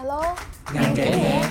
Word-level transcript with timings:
Alo 0.00 0.36
Ngành 0.74 0.94
kể 0.96 1.10
nè 1.10 1.50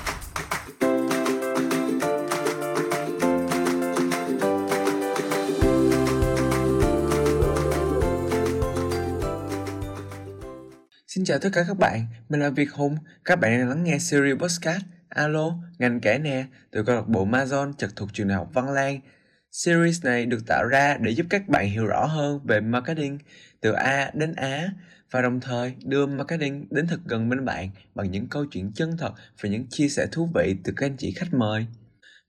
Xin 11.08 11.26
chào 11.26 11.40
tất 11.40 11.50
cả 11.54 11.64
các 11.68 11.78
bạn, 11.78 12.06
mình 12.30 12.40
là 12.40 12.50
Việt 12.50 12.72
Hùng. 12.72 12.98
Các 13.26 13.36
bạn 13.36 13.60
đang 13.60 13.70
lắng 13.70 13.84
nghe 13.84 13.98
series 14.00 14.38
podcast 14.38 14.82
Alo, 15.10 15.54
ngành 15.80 16.00
kể 16.00 16.18
nè 16.18 16.46
từ 16.72 16.84
câu 16.84 16.96
lạc 16.96 17.08
bộ 17.08 17.28
Amazon 17.28 17.74
trực 17.74 17.96
thuộc 17.96 18.10
trường 18.14 18.28
đại 18.28 18.38
học 18.38 18.50
Văn 18.54 18.70
Lang. 18.70 19.00
Series 19.52 20.06
này 20.06 20.26
được 20.26 20.40
tạo 20.48 20.66
ra 20.66 20.98
để 21.00 21.12
giúp 21.12 21.26
các 21.30 21.48
bạn 21.48 21.70
hiểu 21.70 21.86
rõ 21.86 22.06
hơn 22.06 22.40
về 22.44 22.60
marketing 22.60 23.20
từ 23.62 23.72
A 23.72 24.12
đến 24.14 24.36
Á 24.36 24.70
và 25.12 25.22
đồng 25.22 25.40
thời 25.40 25.76
đưa 25.84 26.06
marketing 26.06 26.68
đến 26.70 26.88
thật 26.88 27.00
gần 27.06 27.30
bên 27.30 27.46
bạn 27.46 27.70
bằng 27.96 28.12
những 28.12 28.28
câu 28.28 28.46
chuyện 28.46 28.72
chân 28.76 28.98
thật 28.98 29.14
và 29.42 29.50
những 29.50 29.68
chia 29.70 29.90
sẻ 29.90 30.08
thú 30.12 30.30
vị 30.36 30.56
từ 30.64 30.74
các 30.76 30.86
anh 30.86 30.98
chị 30.98 31.12
khách 31.12 31.34
mời. 31.34 31.66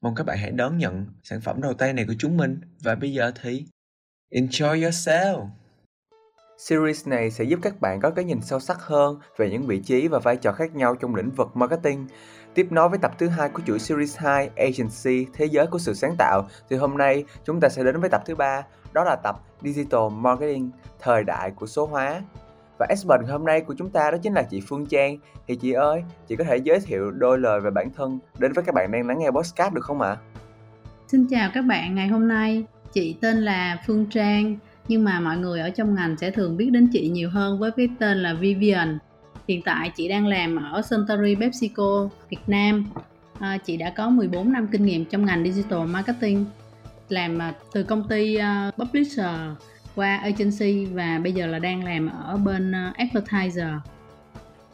Mong 0.00 0.14
các 0.14 0.26
bạn 0.26 0.38
hãy 0.38 0.50
đón 0.50 0.78
nhận 0.78 1.06
sản 1.22 1.40
phẩm 1.40 1.62
đầu 1.62 1.74
tay 1.74 1.92
này 1.92 2.04
của 2.06 2.14
chúng 2.18 2.36
mình 2.36 2.60
và 2.82 2.94
bây 2.94 3.12
giờ 3.12 3.32
thì 3.42 3.64
enjoy 4.30 4.80
yourself. 4.80 5.48
Series 6.58 7.08
này 7.08 7.30
sẽ 7.30 7.44
giúp 7.44 7.58
các 7.62 7.80
bạn 7.80 8.00
có 8.00 8.10
cái 8.10 8.24
nhìn 8.24 8.40
sâu 8.42 8.60
sắc 8.60 8.78
hơn 8.80 9.18
về 9.36 9.50
những 9.50 9.66
vị 9.66 9.80
trí 9.84 10.08
và 10.08 10.18
vai 10.18 10.36
trò 10.36 10.52
khác 10.52 10.74
nhau 10.74 10.96
trong 10.96 11.14
lĩnh 11.14 11.30
vực 11.30 11.48
marketing. 11.54 12.06
Tiếp 12.54 12.66
nối 12.70 12.88
với 12.88 12.98
tập 12.98 13.12
thứ 13.18 13.28
hai 13.28 13.48
của 13.48 13.62
chuỗi 13.66 13.78
Series 13.78 14.18
2 14.18 14.50
Agency 14.56 15.26
Thế 15.32 15.44
giới 15.44 15.66
của 15.66 15.78
sự 15.78 15.94
sáng 15.94 16.14
tạo 16.18 16.48
thì 16.70 16.76
hôm 16.76 16.98
nay 16.98 17.24
chúng 17.44 17.60
ta 17.60 17.68
sẽ 17.68 17.84
đến 17.84 18.00
với 18.00 18.10
tập 18.10 18.22
thứ 18.26 18.34
ba, 18.34 18.62
đó 18.92 19.04
là 19.04 19.16
tập 19.16 19.36
Digital 19.62 20.00
Marketing, 20.12 20.70
thời 21.00 21.24
đại 21.24 21.50
của 21.50 21.66
số 21.66 21.86
hóa. 21.86 22.22
Và 22.80 22.86
expert 22.88 23.30
hôm 23.30 23.44
nay 23.44 23.60
của 23.60 23.74
chúng 23.78 23.90
ta 23.90 24.10
đó 24.10 24.18
chính 24.22 24.32
là 24.32 24.42
chị 24.42 24.60
Phương 24.60 24.86
Trang. 24.86 25.18
Thì 25.48 25.56
chị 25.56 25.72
ơi, 25.72 26.02
chị 26.28 26.36
có 26.36 26.44
thể 26.44 26.56
giới 26.56 26.80
thiệu 26.80 27.10
đôi 27.10 27.38
lời 27.38 27.60
về 27.60 27.70
bản 27.70 27.90
thân 27.96 28.18
đến 28.38 28.52
với 28.52 28.64
các 28.64 28.74
bạn 28.74 28.92
đang 28.92 29.06
lắng 29.06 29.18
nghe 29.18 29.30
podcast 29.30 29.74
được 29.74 29.84
không 29.84 30.00
ạ? 30.00 30.08
À? 30.08 30.16
Xin 31.08 31.26
chào 31.30 31.50
các 31.54 31.62
bạn 31.62 31.94
ngày 31.94 32.08
hôm 32.08 32.28
nay. 32.28 32.64
Chị 32.92 33.16
tên 33.20 33.36
là 33.36 33.82
Phương 33.86 34.06
Trang, 34.10 34.56
nhưng 34.88 35.04
mà 35.04 35.20
mọi 35.20 35.36
người 35.36 35.60
ở 35.60 35.70
trong 35.70 35.94
ngành 35.94 36.16
sẽ 36.16 36.30
thường 36.30 36.56
biết 36.56 36.70
đến 36.70 36.88
chị 36.92 37.08
nhiều 37.08 37.30
hơn 37.30 37.58
với 37.58 37.70
cái 37.70 37.88
tên 37.98 38.18
là 38.18 38.34
Vivian. 38.34 38.98
Hiện 39.48 39.62
tại 39.64 39.92
chị 39.96 40.08
đang 40.08 40.26
làm 40.26 40.56
ở 40.56 40.82
Suntory 40.82 41.34
PepsiCo 41.34 42.08
Việt 42.30 42.42
Nam. 42.46 42.86
À, 43.38 43.58
chị 43.64 43.76
đã 43.76 43.92
có 43.96 44.10
14 44.10 44.52
năm 44.52 44.68
kinh 44.72 44.84
nghiệm 44.84 45.04
trong 45.04 45.26
ngành 45.26 45.52
digital 45.52 45.86
marketing, 45.86 46.44
làm 47.08 47.38
à, 47.38 47.54
từ 47.72 47.82
công 47.82 48.08
ty 48.08 48.38
uh, 48.38 48.74
publisher 48.76 49.30
qua 49.94 50.16
agency 50.16 50.86
và 50.86 51.20
bây 51.22 51.32
giờ 51.32 51.46
là 51.46 51.58
đang 51.58 51.84
làm 51.84 52.10
ở 52.24 52.36
bên 52.36 52.70
uh, 52.70 52.96
advertiser. 52.96 53.74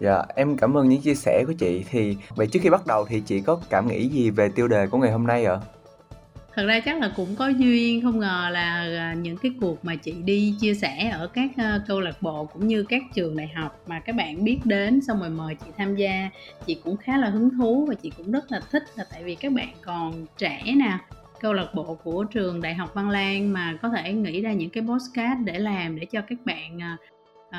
Dạ, 0.00 0.22
em 0.34 0.56
cảm 0.56 0.76
ơn 0.76 0.88
những 0.88 1.02
chia 1.02 1.14
sẻ 1.14 1.44
của 1.46 1.52
chị. 1.52 1.84
Thì 1.90 2.16
vậy 2.36 2.46
trước 2.46 2.60
khi 2.62 2.70
bắt 2.70 2.86
đầu 2.86 3.06
thì 3.08 3.20
chị 3.20 3.40
có 3.40 3.60
cảm 3.70 3.88
nghĩ 3.88 4.08
gì 4.08 4.30
về 4.30 4.48
tiêu 4.48 4.68
đề 4.68 4.86
của 4.86 4.98
ngày 4.98 5.12
hôm 5.12 5.26
nay 5.26 5.44
ạ? 5.44 5.56
thật 6.56 6.66
ra 6.66 6.80
chắc 6.80 7.00
là 7.00 7.12
cũng 7.16 7.36
có 7.36 7.48
duyên 7.48 8.02
không 8.02 8.18
ngờ 8.18 8.48
là 8.52 8.88
à, 8.98 9.14
những 9.14 9.36
cái 9.36 9.52
cuộc 9.60 9.84
mà 9.84 9.96
chị 9.96 10.12
đi 10.12 10.54
chia 10.60 10.74
sẻ 10.74 11.10
ở 11.12 11.26
các 11.26 11.50
uh, 11.50 11.82
câu 11.86 12.00
lạc 12.00 12.22
bộ 12.22 12.44
cũng 12.44 12.66
như 12.66 12.84
các 12.88 13.02
trường 13.14 13.36
đại 13.36 13.48
học 13.48 13.82
mà 13.86 14.00
các 14.00 14.16
bạn 14.16 14.44
biết 14.44 14.58
đến 14.64 15.00
xong 15.00 15.20
rồi 15.20 15.30
mời 15.30 15.54
chị 15.54 15.70
tham 15.76 15.96
gia 15.96 16.30
chị 16.66 16.80
cũng 16.84 16.96
khá 16.96 17.16
là 17.16 17.28
hứng 17.30 17.50
thú 17.50 17.86
và 17.88 17.94
chị 17.94 18.12
cũng 18.16 18.32
rất 18.32 18.52
là 18.52 18.60
thích 18.70 18.82
là 18.96 19.04
tại 19.12 19.24
vì 19.24 19.34
các 19.34 19.52
bạn 19.52 19.68
còn 19.84 20.26
trẻ 20.38 20.62
nè 20.76 20.98
câu 21.40 21.52
lạc 21.52 21.68
bộ 21.74 21.98
của 22.04 22.24
trường 22.24 22.60
đại 22.60 22.74
học 22.74 22.90
văn 22.94 23.10
lang 23.10 23.52
mà 23.52 23.78
có 23.82 23.88
thể 23.88 24.12
nghĩ 24.12 24.40
ra 24.40 24.52
những 24.52 24.70
cái 24.70 24.84
postcard 24.88 25.40
để 25.44 25.58
làm 25.58 26.00
để 26.00 26.06
cho 26.06 26.20
các 26.20 26.38
bạn 26.44 26.78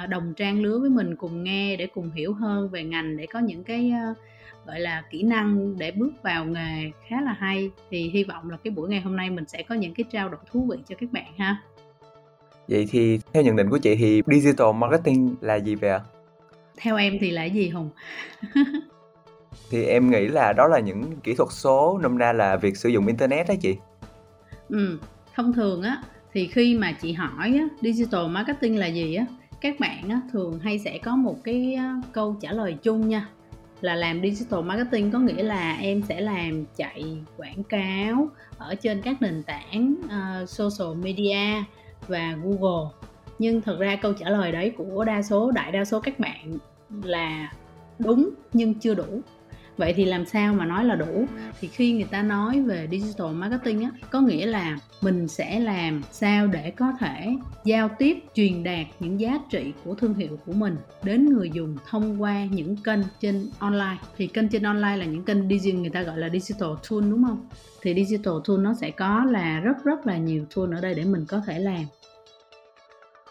uh, 0.04 0.10
đồng 0.10 0.34
trang 0.34 0.62
lứa 0.62 0.80
với 0.80 0.90
mình 0.90 1.16
cùng 1.16 1.44
nghe 1.44 1.76
để 1.76 1.88
cùng 1.88 2.12
hiểu 2.12 2.34
hơn 2.34 2.70
về 2.70 2.84
ngành 2.84 3.18
để 3.18 3.26
có 3.26 3.40
những 3.40 3.64
cái 3.64 3.92
uh, 4.12 4.18
gọi 4.68 4.80
là 4.80 5.04
kỹ 5.12 5.24
năng 5.24 5.78
để 5.78 5.92
bước 5.92 6.12
vào 6.24 6.46
nghề 6.46 6.92
khá 7.08 7.22
là 7.22 7.34
hay. 7.34 7.72
Thì 7.92 8.10
hy 8.10 8.24
vọng 8.24 8.50
là 8.50 8.58
cái 8.64 8.72
buổi 8.72 8.90
ngày 8.90 9.02
hôm 9.02 9.16
nay 9.16 9.30
mình 9.30 9.46
sẽ 9.48 9.64
có 9.64 9.76
những 9.76 9.94
cái 9.94 10.04
trao 10.12 10.30
đổi 10.30 10.42
thú 10.52 10.68
vị 10.72 10.78
cho 10.88 10.96
các 11.00 11.12
bạn 11.12 11.34
ha. 11.38 11.62
Vậy 12.68 12.88
thì 12.92 13.20
theo 13.34 13.44
nhận 13.44 13.56
định 13.56 13.70
của 13.70 13.78
chị 13.78 13.96
thì 13.96 14.22
digital 14.28 14.68
marketing 14.76 15.36
là 15.42 15.56
gì 15.56 15.76
vậy 15.76 15.90
ạ? 15.90 16.00
Theo 16.78 16.98
em 16.98 17.18
thì 17.22 17.32
là 17.32 17.46
gì 17.46 17.70
hùng 17.70 17.90
thì 19.70 19.86
em 19.86 20.12
nghĩ 20.12 20.28
là 20.28 20.54
đó 20.54 20.68
là 20.68 20.80
những 20.80 21.20
kỹ 21.24 21.34
thuật 21.34 21.50
số 21.52 22.00
nôm 22.04 22.18
na 22.18 22.34
là 22.34 22.56
việc 22.56 22.78
sử 22.78 22.90
dụng 22.90 23.08
internet 23.08 23.48
đó 23.48 23.54
chị. 23.62 23.76
Ừ 24.70 24.98
thông 25.36 25.54
thường 25.54 25.82
á 25.82 26.04
thì 26.34 26.48
khi 26.48 26.78
mà 26.78 26.92
chị 26.92 27.14
hỏi 27.14 27.56
á, 27.60 27.68
digital 27.82 28.28
marketing 28.28 28.80
là 28.80 28.88
gì 28.88 29.16
á 29.16 29.26
các 29.62 29.80
bạn 29.80 30.10
á, 30.10 30.22
thường 30.32 30.60
hay 30.60 30.80
sẽ 30.80 30.98
có 30.98 31.16
một 31.16 31.44
cái 31.44 31.80
câu 32.12 32.36
trả 32.42 32.52
lời 32.52 32.78
chung 32.84 33.10
nha. 33.10 33.30
Là 33.82 33.96
làm 33.96 34.22
digital 34.22 34.62
marketing 34.62 35.12
có 35.12 35.20
nghĩa 35.20 35.44
là 35.44 35.78
em 35.82 36.02
sẽ 36.02 36.22
làm 36.22 36.66
chạy 36.78 37.18
quảng 37.38 37.64
cáo 37.64 38.28
ở 38.58 38.76
trên 38.76 39.02
các 39.02 39.22
nền 39.22 39.44
tảng 39.44 39.96
uh, 40.06 40.50
social 40.50 40.98
media 41.04 41.64
và 42.08 42.38
google. 42.44 42.90
Nhưng 43.40 43.62
thực 43.62 43.80
ra 43.80 43.96
câu 43.96 44.14
trả 44.14 44.30
lời 44.30 44.52
đấy 44.52 44.74
của 44.78 45.04
đa 45.04 45.22
số 45.22 45.52
đại 45.52 45.72
đa 45.72 45.86
số 45.86 46.00
các 46.00 46.20
bạn 46.20 46.58
là 47.04 47.54
đúng 48.00 48.30
nhưng 48.54 48.74
chưa 48.74 48.94
đủ 48.94 49.22
vậy 49.78 49.94
thì 49.94 50.06
làm 50.06 50.26
sao 50.26 50.54
mà 50.54 50.66
nói 50.66 50.86
là 50.86 50.96
đủ? 50.96 51.26
Thì 51.60 51.68
khi 51.68 51.92
người 51.94 52.08
ta 52.12 52.22
nói 52.22 52.62
về 52.62 52.88
digital 52.92 53.32
marketing 53.34 53.84
á, 53.84 53.92
có 54.10 54.22
nghĩa 54.22 54.46
là 54.46 54.78
mình 55.02 55.28
sẽ 55.28 55.60
làm 55.60 56.02
sao 56.12 56.48
để 56.48 56.72
có 56.72 56.92
thể 57.00 57.36
giao 57.66 57.90
tiếp, 57.98 58.18
truyền 58.34 58.64
đạt 58.64 58.86
những 59.00 59.20
giá 59.20 59.40
trị 59.50 59.74
của 59.84 59.96
thương 59.96 60.14
hiệu 60.14 60.40
của 60.46 60.54
mình 60.54 60.76
đến 61.04 61.26
người 61.26 61.50
dùng 61.54 61.78
thông 61.90 62.22
qua 62.22 62.46
những 62.46 62.76
kênh 62.78 63.00
trên 63.20 63.50
online. 63.60 63.98
Thì 64.18 64.28
kênh 64.28 64.50
trên 64.50 64.64
online 64.64 64.98
là 64.98 65.06
những 65.06 65.24
kênh 65.24 65.50
digital 65.50 65.82
người 65.82 65.90
ta 65.90 66.04
gọi 66.04 66.18
là 66.18 66.30
digital 66.30 66.70
tool, 66.90 67.02
đúng 67.12 67.24
không? 67.24 67.48
Thì 67.82 68.06
digital 68.06 68.34
tool 68.46 68.58
nó 68.58 68.74
sẽ 68.74 68.92
có 68.92 69.26
là 69.26 69.60
rất 69.60 69.84
rất 69.84 70.08
là 70.08 70.18
nhiều 70.18 70.46
tool 70.56 70.76
ở 70.76 70.82
đây 70.82 70.96
để 70.96 71.04
mình 71.06 71.26
có 71.28 71.42
thể 71.48 71.60
làm. 71.60 71.84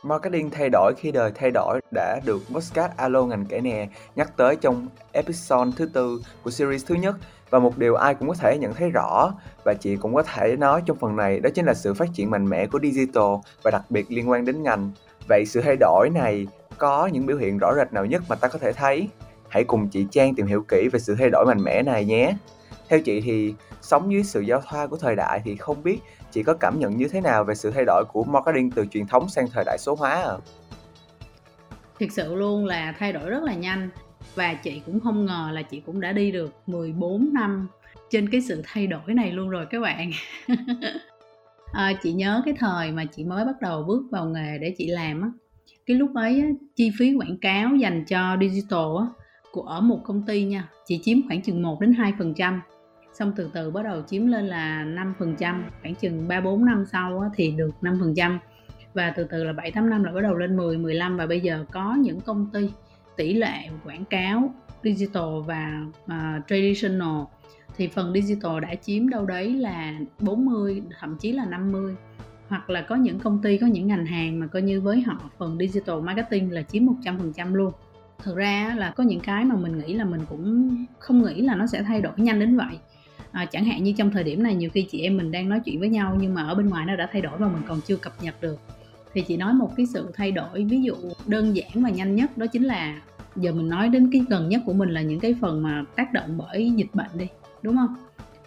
Marketing 0.06 0.50
thay 0.50 0.68
đổi 0.72 0.92
khi 0.96 1.12
đời 1.12 1.32
thay 1.34 1.50
đổi 1.50 1.80
đã 1.94 2.20
được 2.24 2.42
podcast 2.52 2.92
Alo 2.96 3.24
ngành 3.24 3.46
kể 3.46 3.60
nè 3.60 3.88
nhắc 4.16 4.36
tới 4.36 4.56
trong 4.56 4.86
episode 5.12 5.70
thứ 5.76 5.86
tư 5.86 6.22
của 6.42 6.50
series 6.50 6.86
thứ 6.86 6.94
nhất 6.94 7.16
và 7.50 7.58
một 7.58 7.78
điều 7.78 7.94
ai 7.94 8.14
cũng 8.14 8.28
có 8.28 8.34
thể 8.34 8.58
nhận 8.58 8.74
thấy 8.74 8.90
rõ 8.90 9.32
và 9.64 9.74
chị 9.74 9.96
cũng 9.96 10.14
có 10.14 10.22
thể 10.22 10.56
nói 10.56 10.82
trong 10.86 10.96
phần 10.96 11.16
này 11.16 11.40
đó 11.40 11.50
chính 11.54 11.66
là 11.66 11.74
sự 11.74 11.94
phát 11.94 12.08
triển 12.14 12.30
mạnh 12.30 12.48
mẽ 12.48 12.66
của 12.66 12.78
digital 12.82 13.34
và 13.62 13.70
đặc 13.70 13.82
biệt 13.90 14.06
liên 14.08 14.30
quan 14.30 14.44
đến 14.44 14.62
ngành. 14.62 14.90
Vậy 15.28 15.44
sự 15.46 15.60
thay 15.60 15.76
đổi 15.80 16.10
này 16.14 16.46
có 16.78 17.06
những 17.06 17.26
biểu 17.26 17.36
hiện 17.36 17.58
rõ 17.58 17.74
rệt 17.76 17.92
nào 17.92 18.06
nhất 18.06 18.22
mà 18.28 18.36
ta 18.36 18.48
có 18.48 18.58
thể 18.58 18.72
thấy? 18.72 19.08
Hãy 19.48 19.64
cùng 19.64 19.88
chị 19.88 20.06
Trang 20.10 20.34
tìm 20.34 20.46
hiểu 20.46 20.64
kỹ 20.68 20.88
về 20.92 20.98
sự 20.98 21.14
thay 21.18 21.30
đổi 21.30 21.46
mạnh 21.46 21.62
mẽ 21.62 21.82
này 21.82 22.04
nhé. 22.04 22.32
Theo 22.88 23.00
chị 23.00 23.20
thì 23.20 23.54
sống 23.82 24.12
dưới 24.12 24.22
sự 24.22 24.40
giao 24.40 24.60
thoa 24.68 24.86
của 24.86 24.96
thời 24.96 25.16
đại 25.16 25.40
thì 25.44 25.56
không 25.56 25.82
biết 25.82 25.98
chị 26.36 26.42
có 26.42 26.54
cảm 26.54 26.78
nhận 26.78 26.96
như 26.96 27.08
thế 27.08 27.20
nào 27.20 27.44
về 27.44 27.54
sự 27.54 27.70
thay 27.70 27.84
đổi 27.86 28.04
của 28.12 28.24
marketing 28.24 28.70
từ 28.70 28.86
truyền 28.90 29.06
thống 29.06 29.28
sang 29.28 29.46
thời 29.52 29.64
đại 29.64 29.78
số 29.78 29.94
hóa 29.94 30.10
à? 30.10 30.36
Thực 32.00 32.12
sự 32.12 32.34
luôn 32.34 32.66
là 32.66 32.94
thay 32.98 33.12
đổi 33.12 33.30
rất 33.30 33.42
là 33.42 33.54
nhanh 33.54 33.90
và 34.34 34.54
chị 34.54 34.82
cũng 34.86 35.00
không 35.00 35.26
ngờ 35.26 35.50
là 35.52 35.62
chị 35.62 35.82
cũng 35.86 36.00
đã 36.00 36.12
đi 36.12 36.32
được 36.32 36.54
14 36.66 37.32
năm 37.32 37.68
trên 38.10 38.28
cái 38.30 38.40
sự 38.40 38.62
thay 38.64 38.86
đổi 38.86 39.14
này 39.14 39.32
luôn 39.32 39.48
rồi 39.48 39.66
các 39.70 39.80
bạn 39.80 40.10
à, 41.72 41.92
chị 42.02 42.12
nhớ 42.12 42.42
cái 42.44 42.54
thời 42.58 42.92
mà 42.92 43.04
chị 43.04 43.24
mới 43.24 43.44
bắt 43.44 43.60
đầu 43.60 43.82
bước 43.82 44.02
vào 44.10 44.26
nghề 44.26 44.58
để 44.58 44.74
chị 44.78 44.86
làm 44.86 45.22
á 45.22 45.28
cái 45.86 45.96
lúc 45.96 46.14
ấy 46.14 46.40
á, 46.40 46.46
chi 46.76 46.90
phí 46.98 47.14
quảng 47.14 47.36
cáo 47.40 47.76
dành 47.76 48.04
cho 48.04 48.36
digital 48.40 48.88
á, 48.98 49.06
của 49.52 49.62
ở 49.62 49.80
một 49.80 50.00
công 50.04 50.22
ty 50.26 50.44
nha 50.44 50.68
chị 50.86 51.00
chiếm 51.02 51.28
khoảng 51.28 51.42
chừng 51.42 51.62
1 51.62 51.80
đến 51.80 51.92
2 51.92 52.12
phần 52.18 52.34
trăm 52.34 52.62
xong 53.18 53.32
từ 53.36 53.50
từ 53.52 53.70
bắt 53.70 53.82
đầu 53.82 54.02
chiếm 54.02 54.26
lên 54.26 54.46
là 54.46 54.84
5% 55.18 55.62
khoảng 55.82 55.94
chừng 55.94 56.28
3 56.28 56.40
4 56.40 56.64
năm 56.64 56.84
sau 56.92 57.20
á, 57.20 57.28
thì 57.34 57.50
được 57.50 57.70
5% 57.82 58.38
và 58.94 59.12
từ 59.16 59.24
từ 59.24 59.44
là 59.44 59.52
7 59.52 59.70
8 59.70 59.90
năm 59.90 60.04
là 60.04 60.12
bắt 60.12 60.20
đầu 60.20 60.34
lên 60.34 60.56
10 60.56 60.78
15 60.78 61.16
và 61.16 61.26
bây 61.26 61.40
giờ 61.40 61.64
có 61.72 61.94
những 61.94 62.20
công 62.20 62.46
ty 62.52 62.70
tỷ 63.16 63.34
lệ 63.34 63.68
quảng 63.84 64.04
cáo 64.04 64.54
digital 64.82 65.40
và 65.46 65.84
uh, 66.04 66.46
traditional 66.48 67.24
thì 67.76 67.88
phần 67.88 68.12
digital 68.14 68.60
đã 68.60 68.74
chiếm 68.74 69.08
đâu 69.08 69.26
đấy 69.26 69.52
là 69.52 69.94
40 70.20 70.82
thậm 71.00 71.16
chí 71.20 71.32
là 71.32 71.44
50 71.44 71.96
hoặc 72.48 72.70
là 72.70 72.82
có 72.82 72.94
những 72.94 73.18
công 73.18 73.42
ty 73.42 73.58
có 73.58 73.66
những 73.66 73.86
ngành 73.86 74.06
hàng 74.06 74.40
mà 74.40 74.46
coi 74.46 74.62
như 74.62 74.80
với 74.80 75.00
họ 75.00 75.30
phần 75.38 75.58
digital 75.58 76.00
marketing 76.00 76.52
là 76.52 76.62
chiếm 76.62 76.82
100% 76.86 77.54
luôn. 77.54 77.72
Thực 78.22 78.36
ra 78.36 78.74
là 78.78 78.92
có 78.96 79.04
những 79.04 79.20
cái 79.20 79.44
mà 79.44 79.56
mình 79.56 79.78
nghĩ 79.78 79.94
là 79.94 80.04
mình 80.04 80.20
cũng 80.28 80.70
không 80.98 81.22
nghĩ 81.22 81.42
là 81.42 81.54
nó 81.54 81.66
sẽ 81.66 81.82
thay 81.82 82.00
đổi 82.02 82.12
nhanh 82.16 82.40
đến 82.40 82.56
vậy 82.56 82.78
à, 83.36 83.44
chẳng 83.44 83.64
hạn 83.64 83.84
như 83.84 83.92
trong 83.92 84.10
thời 84.10 84.24
điểm 84.24 84.42
này 84.42 84.54
nhiều 84.54 84.70
khi 84.74 84.82
chị 84.90 85.00
em 85.00 85.16
mình 85.16 85.30
đang 85.30 85.48
nói 85.48 85.60
chuyện 85.64 85.80
với 85.80 85.88
nhau 85.88 86.16
nhưng 86.20 86.34
mà 86.34 86.42
ở 86.42 86.54
bên 86.54 86.68
ngoài 86.68 86.86
nó 86.86 86.96
đã 86.96 87.08
thay 87.12 87.22
đổi 87.22 87.38
và 87.38 87.48
mình 87.48 87.62
còn 87.68 87.80
chưa 87.80 87.96
cập 87.96 88.22
nhật 88.22 88.34
được. 88.40 88.58
Thì 89.14 89.22
chị 89.22 89.36
nói 89.36 89.52
một 89.52 89.72
cái 89.76 89.86
sự 89.86 90.10
thay 90.14 90.32
đổi 90.32 90.64
ví 90.64 90.82
dụ 90.82 90.94
đơn 91.26 91.56
giản 91.56 91.70
và 91.74 91.90
nhanh 91.90 92.16
nhất 92.16 92.38
đó 92.38 92.46
chính 92.46 92.64
là 92.64 93.02
giờ 93.36 93.52
mình 93.52 93.68
nói 93.68 93.88
đến 93.88 94.10
cái 94.12 94.22
gần 94.28 94.48
nhất 94.48 94.62
của 94.66 94.72
mình 94.72 94.88
là 94.88 95.02
những 95.02 95.20
cái 95.20 95.34
phần 95.40 95.62
mà 95.62 95.84
tác 95.96 96.12
động 96.12 96.38
bởi 96.38 96.70
dịch 96.76 96.94
bệnh 96.94 97.10
đi 97.18 97.26
đúng 97.62 97.76
không? 97.76 97.96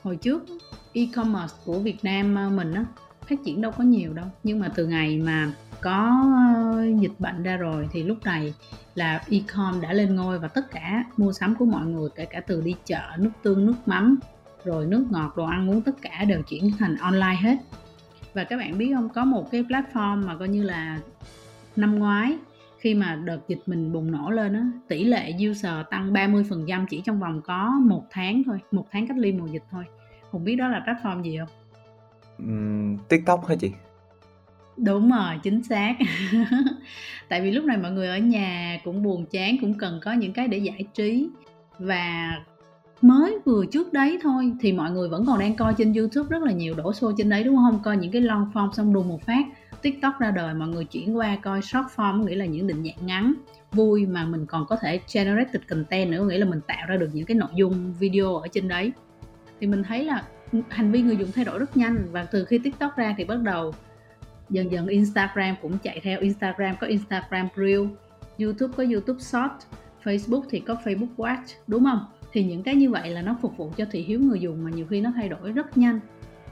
Hồi 0.04 0.16
trước 0.16 0.46
e-commerce 0.94 1.56
của 1.66 1.80
Việt 1.80 2.04
Nam 2.04 2.36
ờ, 2.36 2.50
mình 2.50 2.74
á 2.74 2.86
phát 3.30 3.40
triển 3.46 3.62
đâu 3.62 3.72
có 3.72 3.84
nhiều 3.84 4.14
đâu. 4.14 4.26
Nhưng 4.44 4.60
mà 4.60 4.70
từ 4.76 4.88
ngày 4.88 5.18
mà 5.18 5.52
có 5.82 6.24
ờ, 6.74 6.86
dịch 7.00 7.20
bệnh 7.20 7.44
ra 7.44 7.58
rồi 7.58 7.88
thì 7.92 8.04
lúc 8.04 8.18
này 8.24 8.54
là 8.96 9.24
e-com 9.30 9.82
đã 9.82 9.94
lên 9.94 10.16
ngôi 10.16 10.40
và 10.40 10.48
tất 10.48 10.72
cả 10.72 11.04
mua 11.18 11.34
sắm 11.34 11.56
của 11.56 11.66
mọi 11.66 11.86
người 11.86 12.10
kể 12.16 12.26
cả 12.26 12.42
từ 12.48 12.62
đi 12.62 12.76
chợ 12.86 13.02
nước 13.18 13.32
tương 13.44 13.66
nước 13.66 13.76
mắm 13.86 14.20
rồi 14.64 14.86
nước 14.86 15.06
ngọt 15.10 15.34
đồ 15.38 15.46
ăn 15.46 15.70
uống 15.70 15.82
tất 15.82 15.96
cả 16.02 16.26
đều 16.28 16.42
chuyển 16.42 16.72
thành 16.80 16.96
online 16.96 17.38
hết. 17.42 17.58
Và 18.34 18.44
các 18.44 18.58
bạn 18.58 18.78
biết 18.78 18.92
không 18.96 19.10
có 19.10 19.26
một 19.26 19.52
cái 19.52 19.64
platform 19.64 20.26
mà 20.26 20.36
coi 20.36 20.48
như 20.48 20.64
là 20.64 21.00
năm 21.76 22.00
ngoái 22.00 22.38
khi 22.80 22.94
mà 22.94 23.16
đợt 23.16 23.40
dịch 23.48 23.60
mình 23.66 23.94
bùng 23.94 24.12
nổ 24.12 24.32
lên 24.32 24.54
á 24.54 24.66
tỷ 24.88 25.04
lệ 25.04 25.34
user 25.50 25.74
tăng 25.90 26.14
30% 26.14 26.86
chỉ 26.90 27.02
trong 27.06 27.20
vòng 27.20 27.42
có 27.42 27.70
một 27.70 28.04
tháng 28.10 28.44
thôi 28.46 28.60
một 28.72 28.88
tháng 28.92 29.08
cách 29.08 29.18
ly 29.18 29.32
mùa 29.32 29.48
dịch 29.48 29.64
thôi. 29.72 29.84
Không 30.32 30.44
biết 30.44 30.56
đó 30.56 30.68
là 30.68 30.84
platform 30.86 31.24
gì 31.24 31.38
không? 31.38 31.50
Um, 32.38 32.98
tiktok 33.10 33.48
hả 33.48 33.56
chị? 33.56 33.72
Đúng 34.78 35.12
rồi 35.12 35.40
chính 35.44 35.64
xác. 35.64 35.96
Tại 37.30 37.42
vì 37.42 37.52
lúc 37.52 37.66
này 37.66 37.78
mọi 37.78 37.92
người 37.92 38.08
ở 38.08 38.18
nhà 38.18 38.80
cũng 38.84 39.04
buồn 39.04 39.26
chán 39.32 39.56
cũng 39.62 39.74
cần 39.74 40.00
có 40.04 40.14
những 40.14 40.34
cái 40.34 40.48
để 40.48 40.58
giải 40.58 40.86
trí. 40.94 41.30
Và 41.80 42.34
mới 43.02 43.38
vừa 43.46 43.66
trước 43.66 43.94
đấy 43.94 44.20
thôi, 44.22 44.54
thì 44.60 44.74
mọi 44.74 44.92
người 44.92 45.10
vẫn 45.10 45.26
còn 45.26 45.40
đang 45.40 45.56
coi 45.56 45.74
trên 45.78 45.94
youtube 45.94 46.28
rất 46.30 46.44
là 46.44 46.52
nhiều 46.52 46.74
đổ 46.76 46.94
xô 46.94 47.12
trên 47.18 47.30
đấy, 47.30 47.44
đúng 47.44 47.56
không? 47.56 47.80
Coi 47.84 47.98
những 47.98 48.12
cái 48.12 48.22
long 48.22 48.52
form 48.54 48.72
xong 48.72 48.94
đùng 48.94 49.08
một 49.08 49.22
phát, 49.26 49.46
tiktok 49.82 50.20
ra 50.20 50.32
đời, 50.32 50.54
mọi 50.54 50.68
người 50.68 50.86
chuyển 50.86 51.18
qua 51.18 51.38
coi 51.42 51.62
short 51.62 51.88
form 51.96 52.24
nghĩa 52.24 52.36
là 52.36 52.46
những 52.46 52.68
định 52.68 52.84
dạng 52.84 53.08
ngắn, 53.08 53.34
vui 53.72 54.06
mà 54.06 54.26
mình 54.26 54.46
còn 54.46 54.66
có 54.66 54.76
thể 54.76 55.00
generated 55.14 55.62
content 55.70 56.12
nữa 56.12 56.26
nghĩa 56.26 56.38
là 56.38 56.46
mình 56.46 56.62
tạo 56.68 56.88
ra 56.88 56.98
được 56.98 57.10
những 57.14 57.26
cái 57.26 57.36
nội 57.36 57.50
dung 57.56 57.94
video 58.00 58.36
ở 58.36 58.48
trên 58.48 58.68
đấy. 58.68 58.92
Thì 59.60 59.68
mình 59.68 59.84
thấy 59.84 60.04
là 60.04 60.24
hành 60.70 60.92
vi 60.92 61.02
người 61.02 61.18
dùng 61.18 61.32
thay 61.32 61.46
đổi 61.46 61.60
rất 61.60 61.78
nhanh 61.78 61.98
và 62.12 62.24
từ 62.24 62.46
khi 62.46 62.58
tiktok 62.58 62.98
ra 62.98 63.16
thì 63.18 63.24
bắt 63.24 63.40
đầu 63.44 63.74
dần 64.50 64.72
dần 64.72 64.88
instagram 64.88 65.56
cũng 65.62 65.78
chạy 65.78 66.00
theo. 66.04 66.20
Instagram 66.20 66.76
có 66.80 66.88
instagram 66.88 67.48
reel, 67.56 67.82
youtube 68.40 68.74
có 68.78 68.84
youtube 68.92 69.20
short, 69.20 69.52
facebook 70.04 70.42
thì 70.50 70.60
có 70.60 70.76
facebook 70.84 71.16
watch, 71.18 71.46
đúng 71.68 71.84
không? 71.84 72.06
Thì 72.34 72.44
những 72.44 72.64
cái 72.64 72.76
như 72.76 72.90
vậy 72.90 73.10
là 73.10 73.22
nó 73.22 73.36
phục 73.42 73.58
vụ 73.58 73.72
cho 73.78 73.86
thị 73.92 74.02
hiếu 74.02 74.20
người 74.20 74.40
dùng 74.40 74.64
mà 74.64 74.70
nhiều 74.70 74.86
khi 74.90 75.02
nó 75.02 75.12
thay 75.16 75.30
đổi 75.30 75.52
rất 75.52 75.78
nhanh. 75.78 76.00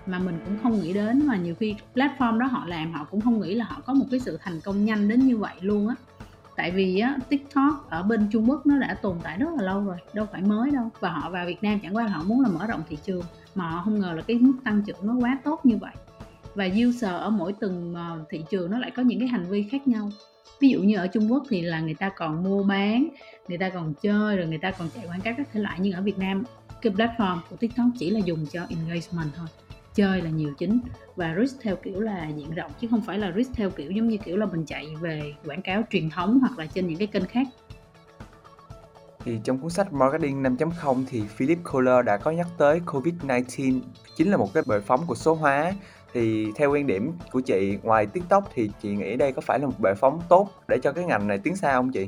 Mà 0.06 0.20
mình 0.20 0.40
cũng 0.46 0.58
không 0.64 0.82
nghĩ 0.82 0.94
đến 0.94 1.28
mà 1.28 1.38
nhiều 1.38 1.56
khi 1.60 1.76
platform 1.96 2.38
đó 2.38 2.46
họ 2.46 2.66
làm, 2.68 2.94
họ 2.94 3.08
cũng 3.12 3.22
không 3.22 3.40
nghĩ 3.42 3.56
là 3.56 3.66
họ 3.66 3.82
có 3.86 3.94
một 3.94 4.06
cái 4.12 4.20
sự 4.20 4.40
thành 4.44 4.62
công 4.62 4.86
nhanh 4.86 5.08
đến 5.08 5.20
như 5.20 5.38
vậy 5.38 5.56
luôn 5.62 5.88
á. 5.88 5.96
Tại 6.56 6.72
vì 6.72 7.00
á, 7.00 7.18
tiktok 7.30 7.90
ở 7.90 8.04
bên 8.04 8.28
trung 8.32 8.50
quốc 8.50 8.68
nó 8.68 8.78
đã 8.78 8.94
tồn 9.02 9.18
tại 9.24 9.38
rất 9.38 9.50
là 9.58 9.64
lâu 9.64 9.86
rồi, 9.86 9.98
đâu 10.14 10.26
phải 10.32 10.42
mới 10.42 10.72
đâu. 10.72 10.90
Và 11.00 11.10
họ 11.10 11.30
vào 11.30 11.46
việt 11.46 11.64
nam 11.64 11.80
chẳng 11.84 11.96
qua 11.96 12.04
là 12.04 12.12
họ 12.12 12.24
muốn 12.24 12.42
là 12.42 12.50
mở 12.50 12.68
rộng 12.68 12.82
thị 12.90 12.98
trường, 13.06 13.24
mà 13.56 13.70
họ 13.70 13.82
không 13.84 14.00
ngờ 14.00 14.14
là 14.16 14.22
cái 14.22 14.38
mức 14.38 14.54
tăng 14.64 14.82
trưởng 14.82 14.98
nó 15.02 15.16
quá 15.16 15.40
tốt 15.44 15.66
như 15.66 15.78
vậy. 15.78 15.94
Và 16.56 16.70
user 16.88 17.12
ở 17.12 17.30
mỗi 17.30 17.54
từng 17.60 17.94
ờ, 17.96 18.26
thị 18.30 18.44
trường 18.50 18.72
nó 18.72 18.80
lại 18.80 18.92
có 18.92 19.04
những 19.04 19.20
cái 19.20 19.28
hành 19.28 19.46
vi 19.50 19.64
khác 19.64 19.88
nhau 19.88 20.10
ví 20.60 20.70
dụ 20.70 20.82
như 20.82 20.98
ở 20.98 21.08
Trung 21.08 21.32
Quốc 21.32 21.44
thì 21.50 21.62
là 21.62 21.80
người 21.80 21.94
ta 21.94 22.10
còn 22.10 22.44
mua 22.44 22.64
bán, 22.64 23.08
người 23.48 23.58
ta 23.58 23.70
còn 23.70 23.94
chơi, 24.02 24.38
rồi 24.38 24.48
người 24.48 24.58
ta 24.58 24.72
còn 24.72 24.90
chạy 24.96 25.08
quảng 25.08 25.22
cáo 25.22 25.34
các 25.38 25.48
thể 25.54 25.60
loại. 25.60 25.78
Nhưng 25.82 25.94
ở 25.94 26.02
Việt 26.02 26.18
Nam, 26.18 26.44
cái 26.82 26.94
platform 26.94 27.40
của 27.50 27.56
TikTok 27.56 27.88
chỉ 28.00 28.10
là 28.10 28.20
dùng 28.20 28.46
cho 28.46 28.62
engagement 28.70 29.34
thôi, 29.36 29.48
chơi 29.94 30.22
là 30.22 30.30
nhiều 30.30 30.54
chính. 30.58 30.80
Và 31.16 31.36
reach 31.38 31.62
theo 31.62 31.76
kiểu 31.76 32.00
là 32.00 32.30
diện 32.30 32.52
rộng, 32.52 32.72
chứ 32.82 32.88
không 32.92 33.02
phải 33.02 33.20
là 33.20 33.32
reach 33.36 33.54
theo 33.54 33.70
kiểu 33.70 33.92
giống 33.92 34.08
như 34.08 34.18
kiểu 34.18 34.38
là 34.38 34.46
mình 34.46 34.66
chạy 34.66 34.96
về 35.00 35.34
quảng 35.46 35.62
cáo 35.62 35.84
truyền 35.90 36.10
thống 36.10 36.40
hoặc 36.40 36.60
là 36.60 36.66
trên 36.66 36.88
những 36.88 36.98
cái 36.98 37.08
kênh 37.08 37.26
khác. 37.26 37.48
Thì 39.26 39.40
trong 39.44 39.58
cuốn 39.58 39.70
sách 39.70 39.94
Marketing 39.94 40.44
5.0 40.44 41.04
thì 41.08 41.22
Philip 41.36 41.58
Kohler 41.64 42.06
đã 42.06 42.18
có 42.18 42.32
nhắc 42.32 42.48
tới 42.58 42.82
COVID-19 42.86 43.82
chính 44.16 44.32
là 44.32 44.38
một 44.38 44.54
cái 44.54 44.64
bệ 44.68 44.80
phóng 44.80 45.04
của 45.08 45.16
số 45.16 45.34
hóa 45.34 45.74
thì 46.18 46.52
theo 46.56 46.72
quan 46.72 46.88
điểm 46.88 47.12
của 47.32 47.40
chị, 47.40 47.78
ngoài 47.84 48.06
tiktok 48.06 48.50
thì 48.54 48.70
chị 48.82 48.90
nghĩ 48.90 49.16
đây 49.16 49.32
có 49.32 49.42
phải 49.42 49.60
là 49.60 49.66
một 49.66 49.80
bệ 49.80 49.94
phóng 49.94 50.22
tốt 50.30 50.50
để 50.68 50.78
cho 50.84 50.92
cái 50.92 51.04
ngành 51.06 51.28
này 51.28 51.38
tiến 51.38 51.56
xa 51.56 51.74
không 51.74 51.92
chị? 51.92 52.08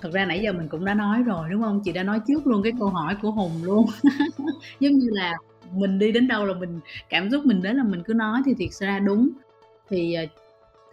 Thật 0.00 0.10
ra 0.12 0.24
nãy 0.24 0.40
giờ 0.42 0.52
mình 0.52 0.68
cũng 0.68 0.84
đã 0.84 0.94
nói 0.94 1.22
rồi, 1.22 1.50
đúng 1.50 1.62
không? 1.62 1.80
Chị 1.84 1.92
đã 1.92 2.02
nói 2.02 2.20
trước 2.28 2.46
luôn 2.46 2.62
cái 2.62 2.72
câu 2.78 2.88
hỏi 2.88 3.16
của 3.22 3.30
hùng 3.30 3.52
luôn. 3.62 3.86
Giống 4.80 4.92
như 4.92 5.08
là 5.10 5.34
mình 5.72 5.98
đi 5.98 6.12
đến 6.12 6.28
đâu 6.28 6.44
là 6.44 6.54
mình, 6.54 6.80
cảm 7.08 7.30
xúc 7.30 7.46
mình 7.46 7.62
đến 7.62 7.76
là 7.76 7.84
mình 7.84 8.02
cứ 8.02 8.14
nói 8.14 8.42
thì 8.46 8.54
thiệt 8.54 8.72
ra 8.72 8.98
đúng. 8.98 9.28
Thì 9.88 10.14
ờ, 10.14 10.24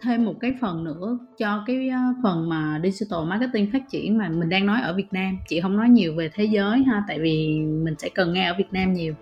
thêm 0.02 0.24
một 0.24 0.34
cái 0.40 0.54
phần 0.60 0.84
nữa 0.84 1.18
cho 1.38 1.64
cái 1.66 1.88
ờ, 1.88 2.00
phần 2.22 2.48
mà 2.48 2.80
digital 2.84 3.24
marketing 3.26 3.70
phát 3.72 3.82
triển 3.90 4.18
mà 4.18 4.28
mình 4.28 4.48
đang 4.48 4.66
nói 4.66 4.80
ở 4.82 4.94
Việt 4.94 5.12
Nam. 5.12 5.38
Chị 5.48 5.60
không 5.60 5.76
nói 5.76 5.88
nhiều 5.88 6.14
về 6.14 6.30
thế 6.34 6.44
giới 6.44 6.82
ha, 6.82 7.02
tại 7.08 7.18
vì 7.18 7.60
mình 7.60 7.94
sẽ 7.98 8.08
cần 8.14 8.32
nghe 8.32 8.44
ở 8.44 8.54
Việt 8.58 8.72
Nam 8.72 8.92
nhiều 8.92 9.14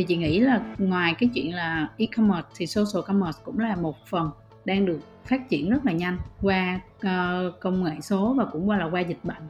thì 0.00 0.04
chị 0.04 0.16
nghĩ 0.16 0.40
là 0.40 0.60
ngoài 0.78 1.14
cái 1.18 1.30
chuyện 1.34 1.54
là 1.54 1.88
e-commerce 1.96 2.48
thì 2.56 2.66
social 2.66 3.02
commerce 3.06 3.40
cũng 3.44 3.58
là 3.58 3.76
một 3.76 4.06
phần 4.06 4.30
đang 4.64 4.86
được 4.86 5.00
phát 5.24 5.48
triển 5.48 5.70
rất 5.70 5.86
là 5.86 5.92
nhanh 5.92 6.18
qua 6.42 6.80
uh, 6.96 7.60
công 7.60 7.84
nghệ 7.84 8.00
số 8.00 8.34
và 8.38 8.44
cũng 8.44 8.68
qua 8.68 8.78
là 8.78 8.84
qua 8.84 9.00
dịch 9.00 9.24
bệnh. 9.24 9.42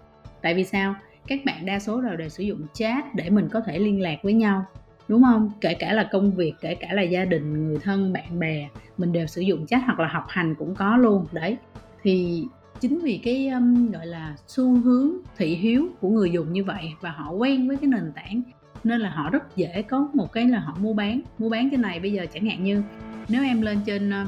Tại 0.43 0.55
vì 0.55 0.65
sao? 0.65 0.95
Các 1.27 1.41
bạn 1.45 1.67
đa 1.67 1.79
số 1.79 2.01
đều 2.01 2.17
đều 2.17 2.29
sử 2.29 2.43
dụng 2.43 2.67
chat 2.75 3.15
để 3.15 3.31
mình 3.31 3.49
có 3.49 3.61
thể 3.61 3.79
liên 3.79 4.01
lạc 4.01 4.17
với 4.23 4.33
nhau 4.33 4.65
đúng 5.09 5.23
không? 5.23 5.51
Kể 5.61 5.75
cả 5.75 5.93
là 5.93 6.09
công 6.13 6.33
việc 6.33 6.53
kể 6.61 6.75
cả 6.75 6.89
là 6.93 7.03
gia 7.03 7.25
đình 7.25 7.69
người 7.69 7.79
thân 7.79 8.13
bạn 8.13 8.39
bè 8.39 8.69
mình 8.99 9.13
đều 9.13 9.27
sử 9.27 9.41
dụng 9.41 9.67
chat 9.67 9.83
hoặc 9.87 10.01
là 10.01 10.09
học 10.09 10.25
hành 10.29 10.55
cũng 10.55 10.75
có 10.75 10.97
luôn 10.97 11.27
đấy. 11.33 11.57
Thì 12.03 12.45
chính 12.81 12.99
vì 12.99 13.21
cái 13.25 13.49
um, 13.49 13.91
gọi 13.91 14.07
là 14.07 14.37
xu 14.47 14.81
hướng 14.81 15.11
thị 15.37 15.55
hiếu 15.55 15.89
của 16.01 16.09
người 16.09 16.31
dùng 16.31 16.53
như 16.53 16.65
vậy 16.65 16.93
và 17.01 17.11
họ 17.11 17.31
quen 17.31 17.69
với 17.69 17.77
cái 17.77 17.87
nền 17.87 18.13
tảng 18.15 18.43
nên 18.85 19.01
là 19.01 19.11
họ 19.11 19.31
rất 19.31 19.57
dễ 19.57 19.83
có 19.83 20.09
một 20.15 20.33
cái 20.33 20.45
là 20.49 20.59
họ 20.59 20.77
mua 20.81 20.95
bán 20.95 21.21
mua 21.39 21.49
bán 21.49 21.71
cái 21.71 21.79
này 21.79 22.01
bây 22.01 22.13
giờ 22.13 22.27
chẳng 22.35 22.47
hạn 22.47 22.65
như 22.65 22.83
nếu 23.29 23.43
em 23.43 23.63
lên 23.63 23.81
trên 23.87 24.11
ờ, 24.11 24.27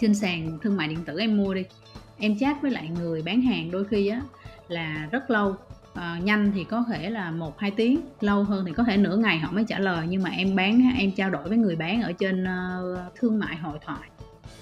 trên 0.00 0.14
sàn 0.14 0.58
thương 0.62 0.76
mại 0.76 0.88
điện 0.88 1.04
tử 1.04 1.18
em 1.18 1.36
mua 1.36 1.54
đi 1.54 1.64
em 2.18 2.38
chat 2.38 2.62
với 2.62 2.70
lại 2.70 2.88
người 2.88 3.22
bán 3.22 3.42
hàng 3.42 3.70
đôi 3.70 3.84
khi 3.84 4.08
á 4.08 4.22
là 4.68 5.08
rất 5.10 5.30
lâu 5.30 5.56
à, 5.94 6.20
nhanh 6.24 6.52
thì 6.54 6.64
có 6.64 6.84
thể 6.88 7.10
là 7.10 7.30
một 7.30 7.58
hai 7.58 7.70
tiếng 7.70 8.00
lâu 8.20 8.44
hơn 8.44 8.64
thì 8.66 8.72
có 8.72 8.84
thể 8.84 8.96
nửa 8.96 9.16
ngày 9.16 9.38
họ 9.38 9.50
mới 9.52 9.64
trả 9.68 9.78
lời. 9.78 10.06
Nhưng 10.10 10.22
mà 10.22 10.30
em 10.30 10.56
bán 10.56 10.92
em 10.98 11.12
trao 11.12 11.30
đổi 11.30 11.48
với 11.48 11.58
người 11.58 11.76
bán 11.76 12.02
ở 12.02 12.12
trên 12.12 12.44
uh, 12.44 12.98
thương 13.14 13.38
mại 13.38 13.56
hội 13.56 13.78
thoại 13.86 14.10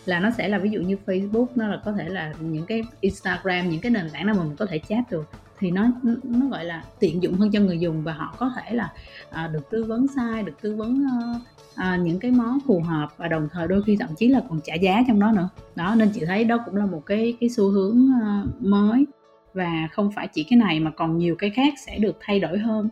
là 0.04 0.20
nó 0.20 0.30
sẽ 0.30 0.48
là 0.48 0.58
ví 0.58 0.70
dụ 0.70 0.80
như 0.80 0.96
Facebook 1.06 1.46
nó 1.54 1.66
là 1.66 1.80
có 1.84 1.92
thể 1.92 2.08
là 2.08 2.32
những 2.40 2.66
cái 2.66 2.82
Instagram 3.00 3.70
những 3.70 3.80
cái 3.80 3.90
nền 3.90 4.10
tảng 4.10 4.26
nào 4.26 4.34
mà 4.34 4.42
mình 4.42 4.56
có 4.56 4.66
thể 4.66 4.78
chat 4.78 5.10
được 5.10 5.30
thì 5.58 5.70
nó 5.70 5.90
nó 6.22 6.46
gọi 6.46 6.64
là 6.64 6.84
tiện 6.98 7.22
dụng 7.22 7.34
hơn 7.34 7.50
cho 7.52 7.60
người 7.60 7.78
dùng 7.78 8.02
và 8.02 8.12
họ 8.12 8.34
có 8.38 8.52
thể 8.56 8.74
là 8.74 8.92
à, 9.30 9.48
được 9.48 9.70
tư 9.70 9.84
vấn 9.84 10.06
sai 10.16 10.42
được 10.42 10.52
tư 10.60 10.76
vấn 10.76 11.06
uh, 11.06 11.42
à, 11.74 11.96
những 11.96 12.18
cái 12.18 12.30
món 12.30 12.58
phù 12.66 12.80
hợp 12.80 13.08
và 13.16 13.28
đồng 13.28 13.48
thời 13.52 13.68
đôi 13.68 13.82
khi 13.82 13.96
thậm 14.00 14.08
chí 14.16 14.28
là 14.28 14.42
còn 14.48 14.60
trả 14.64 14.74
giá 14.74 15.02
trong 15.08 15.20
đó 15.20 15.32
nữa. 15.32 15.48
Đó 15.76 15.94
nên 15.94 16.10
chị 16.14 16.24
thấy 16.26 16.44
đó 16.44 16.58
cũng 16.64 16.76
là 16.76 16.86
một 16.86 17.02
cái 17.06 17.36
cái 17.40 17.50
xu 17.50 17.70
hướng 17.70 18.08
uh, 18.08 18.62
mới 18.62 19.06
và 19.54 19.88
không 19.92 20.12
phải 20.12 20.28
chỉ 20.32 20.44
cái 20.44 20.56
này 20.56 20.80
mà 20.80 20.90
còn 20.90 21.18
nhiều 21.18 21.36
cái 21.38 21.50
khác 21.50 21.74
sẽ 21.86 21.98
được 21.98 22.16
thay 22.20 22.40
đổi 22.40 22.58
hơn. 22.58 22.88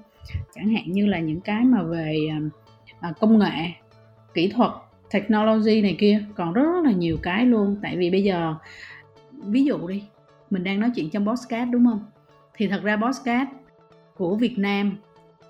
Chẳng 0.55 0.69
hạn 0.69 0.93
như 0.93 1.07
là 1.07 1.19
những 1.19 1.41
cái 1.41 1.65
mà 1.65 1.83
về 1.83 2.29
uh, 3.11 3.19
công 3.21 3.39
nghệ 3.39 3.71
kỹ 4.35 4.49
thuật 4.49 4.71
technology 5.11 5.83
này 5.83 5.97
kia 5.99 6.25
còn 6.35 6.53
rất, 6.53 6.63
rất 6.63 6.85
là 6.85 6.93
nhiều 6.93 7.17
cái 7.23 7.47
luôn. 7.47 7.77
Tại 7.83 7.97
vì 7.97 8.11
bây 8.11 8.23
giờ 8.23 8.55
ví 9.33 9.65
dụ 9.65 9.89
đi 9.89 10.03
mình 10.51 10.65
đang 10.65 10.81
nói 10.81 10.91
chuyện 10.95 11.11
trong 11.11 11.27
podcast 11.27 11.71
đúng 11.71 11.87
không? 11.87 12.01
Thì 12.57 12.69
thật 12.69 12.81
ra 12.83 12.97
podcast 12.97 13.49
của 14.17 14.37
Việt 14.37 14.59
Nam, 14.59 14.97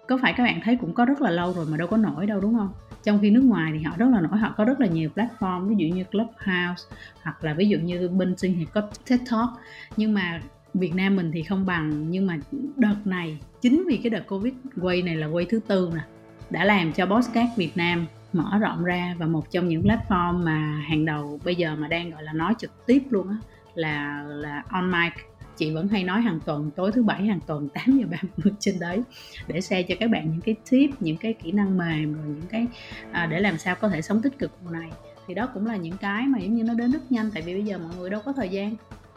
có 0.08 0.18
phải 0.22 0.34
các 0.36 0.44
bạn 0.44 0.60
thấy 0.64 0.76
cũng 0.76 0.94
có 0.94 1.04
rất 1.04 1.20
là 1.20 1.30
lâu 1.30 1.52
rồi 1.52 1.66
mà 1.70 1.76
đâu 1.76 1.88
có 1.88 1.96
nổi 1.96 2.26
đâu, 2.26 2.40
đúng 2.40 2.54
không? 2.58 2.68
Trong 3.02 3.18
khi 3.22 3.30
nước 3.30 3.44
ngoài 3.44 3.72
thì 3.74 3.82
họ 3.82 3.94
rất 3.98 4.06
là 4.12 4.20
nổi, 4.20 4.38
họ 4.38 4.54
có 4.56 4.64
rất 4.64 4.80
là 4.80 4.86
nhiều 4.86 5.10
platform, 5.14 5.68
ví 5.68 5.74
dụ 5.78 5.94
như 5.94 6.04
Clubhouse, 6.04 6.84
hoặc 7.22 7.44
là 7.44 7.54
ví 7.54 7.68
dụ 7.68 7.78
như 7.78 8.08
bên 8.08 8.36
sinh 8.36 8.54
thì 8.58 8.66
có 8.74 8.80
TED 9.08 9.20
Talk. 9.30 9.50
Nhưng 9.96 10.14
mà 10.14 10.40
Việt 10.74 10.94
Nam 10.94 11.16
mình 11.16 11.30
thì 11.34 11.42
không 11.42 11.66
bằng, 11.66 12.10
nhưng 12.10 12.26
mà 12.26 12.38
đợt 12.76 12.96
này, 13.04 13.38
chính 13.60 13.84
vì 13.88 13.96
cái 13.96 14.10
đợt 14.10 14.26
Covid, 14.28 14.52
quay 14.80 15.02
này 15.02 15.16
là 15.16 15.26
quay 15.26 15.46
thứ 15.50 15.60
tư 15.66 15.90
nè, 15.94 16.00
đã 16.50 16.64
làm 16.64 16.92
cho 16.92 17.06
podcast 17.06 17.56
Việt 17.56 17.76
Nam 17.76 18.06
mở 18.32 18.58
rộng 18.58 18.84
ra 18.84 19.14
và 19.18 19.26
một 19.26 19.50
trong 19.50 19.68
những 19.68 19.82
platform 19.82 20.44
mà 20.44 20.82
hàng 20.88 21.04
đầu 21.04 21.40
bây 21.44 21.54
giờ 21.54 21.76
mà 21.76 21.88
đang 21.88 22.10
gọi 22.10 22.22
là 22.22 22.32
nói 22.32 22.54
trực 22.58 22.86
tiếp 22.86 23.02
luôn 23.10 23.28
á, 23.28 23.36
là 23.74 24.22
là 24.26 24.62
on 24.68 24.90
mic 24.90 25.12
chị 25.56 25.70
vẫn 25.70 25.88
hay 25.88 26.04
nói 26.04 26.20
hàng 26.20 26.40
tuần 26.44 26.70
tối 26.76 26.92
thứ 26.92 27.02
bảy 27.02 27.26
hàng 27.26 27.40
tuần 27.46 27.68
8 27.74 27.98
giờ 27.98 28.06
30 28.10 28.54
trên 28.58 28.78
đấy 28.78 29.02
để 29.46 29.60
share 29.60 29.82
cho 29.82 29.94
các 30.00 30.10
bạn 30.10 30.30
những 30.30 30.40
cái 30.40 30.54
tip 30.70 30.90
những 31.00 31.16
cái 31.16 31.32
kỹ 31.32 31.52
năng 31.52 31.78
mềm 31.78 32.14
rồi 32.14 32.24
những 32.26 32.46
cái 32.50 32.66
à, 33.12 33.26
để 33.26 33.40
làm 33.40 33.58
sao 33.58 33.74
có 33.74 33.88
thể 33.88 34.02
sống 34.02 34.22
tích 34.22 34.38
cực 34.38 34.50
mùa 34.64 34.70
này. 34.70 34.90
Thì 35.26 35.34
đó 35.34 35.48
cũng 35.54 35.66
là 35.66 35.76
những 35.76 35.96
cái 35.96 36.26
mà 36.26 36.38
giống 36.38 36.54
như 36.54 36.64
nó 36.64 36.74
đến 36.74 36.92
rất 36.92 37.12
nhanh 37.12 37.30
tại 37.34 37.42
vì 37.42 37.54
bây 37.54 37.64
giờ 37.64 37.78
mọi 37.78 37.96
người 37.96 38.10
đâu 38.10 38.20
có 38.24 38.32
thời 38.32 38.48
gian 38.48 38.76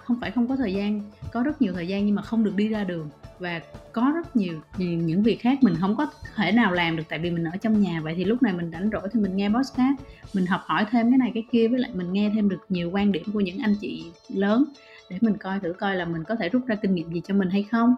không 0.09 0.19
phải 0.21 0.31
không 0.31 0.47
có 0.47 0.55
thời 0.55 0.73
gian 0.73 1.01
có 1.31 1.43
rất 1.43 1.61
nhiều 1.61 1.73
thời 1.73 1.87
gian 1.87 2.05
nhưng 2.05 2.15
mà 2.15 2.21
không 2.21 2.43
được 2.43 2.55
đi 2.55 2.67
ra 2.67 2.83
đường. 2.83 3.09
Và 3.39 3.61
có 3.91 4.11
rất 4.15 4.35
nhiều, 4.35 4.61
nhiều 4.77 4.99
những 4.99 5.23
việc 5.23 5.41
khác 5.41 5.63
mình 5.63 5.75
không 5.79 5.95
có 5.95 6.07
thể 6.35 6.51
nào 6.51 6.71
làm 6.71 6.95
được 6.95 7.03
tại 7.09 7.19
vì 7.19 7.31
mình 7.31 7.43
ở 7.43 7.57
trong 7.57 7.81
nhà. 7.81 8.01
Vậy 8.01 8.13
thì 8.17 8.25
lúc 8.25 8.43
này 8.43 8.53
mình 8.53 8.71
rảnh 8.71 8.89
rỗi 8.91 9.09
thì 9.13 9.19
mình 9.19 9.35
nghe 9.35 9.49
podcast 9.49 9.99
mình 10.33 10.45
học 10.45 10.61
hỏi 10.65 10.85
thêm 10.91 11.11
cái 11.11 11.17
này 11.17 11.31
cái 11.33 11.43
kia 11.51 11.67
với 11.67 11.79
lại 11.79 11.91
mình 11.93 12.13
nghe 12.13 12.31
thêm 12.35 12.49
được 12.49 12.65
nhiều 12.69 12.91
quan 12.93 13.11
điểm 13.11 13.23
của 13.33 13.39
những 13.39 13.57
anh 13.57 13.75
chị 13.81 14.05
lớn 14.29 14.65
để 15.09 15.17
mình 15.21 15.37
coi 15.37 15.59
thử 15.59 15.73
coi 15.73 15.95
là 15.95 16.05
mình 16.05 16.23
có 16.23 16.35
thể 16.35 16.49
rút 16.49 16.61
ra 16.67 16.75
kinh 16.75 16.95
nghiệm 16.95 17.13
gì 17.13 17.21
cho 17.27 17.33
mình 17.33 17.49
hay 17.49 17.63
không 17.71 17.95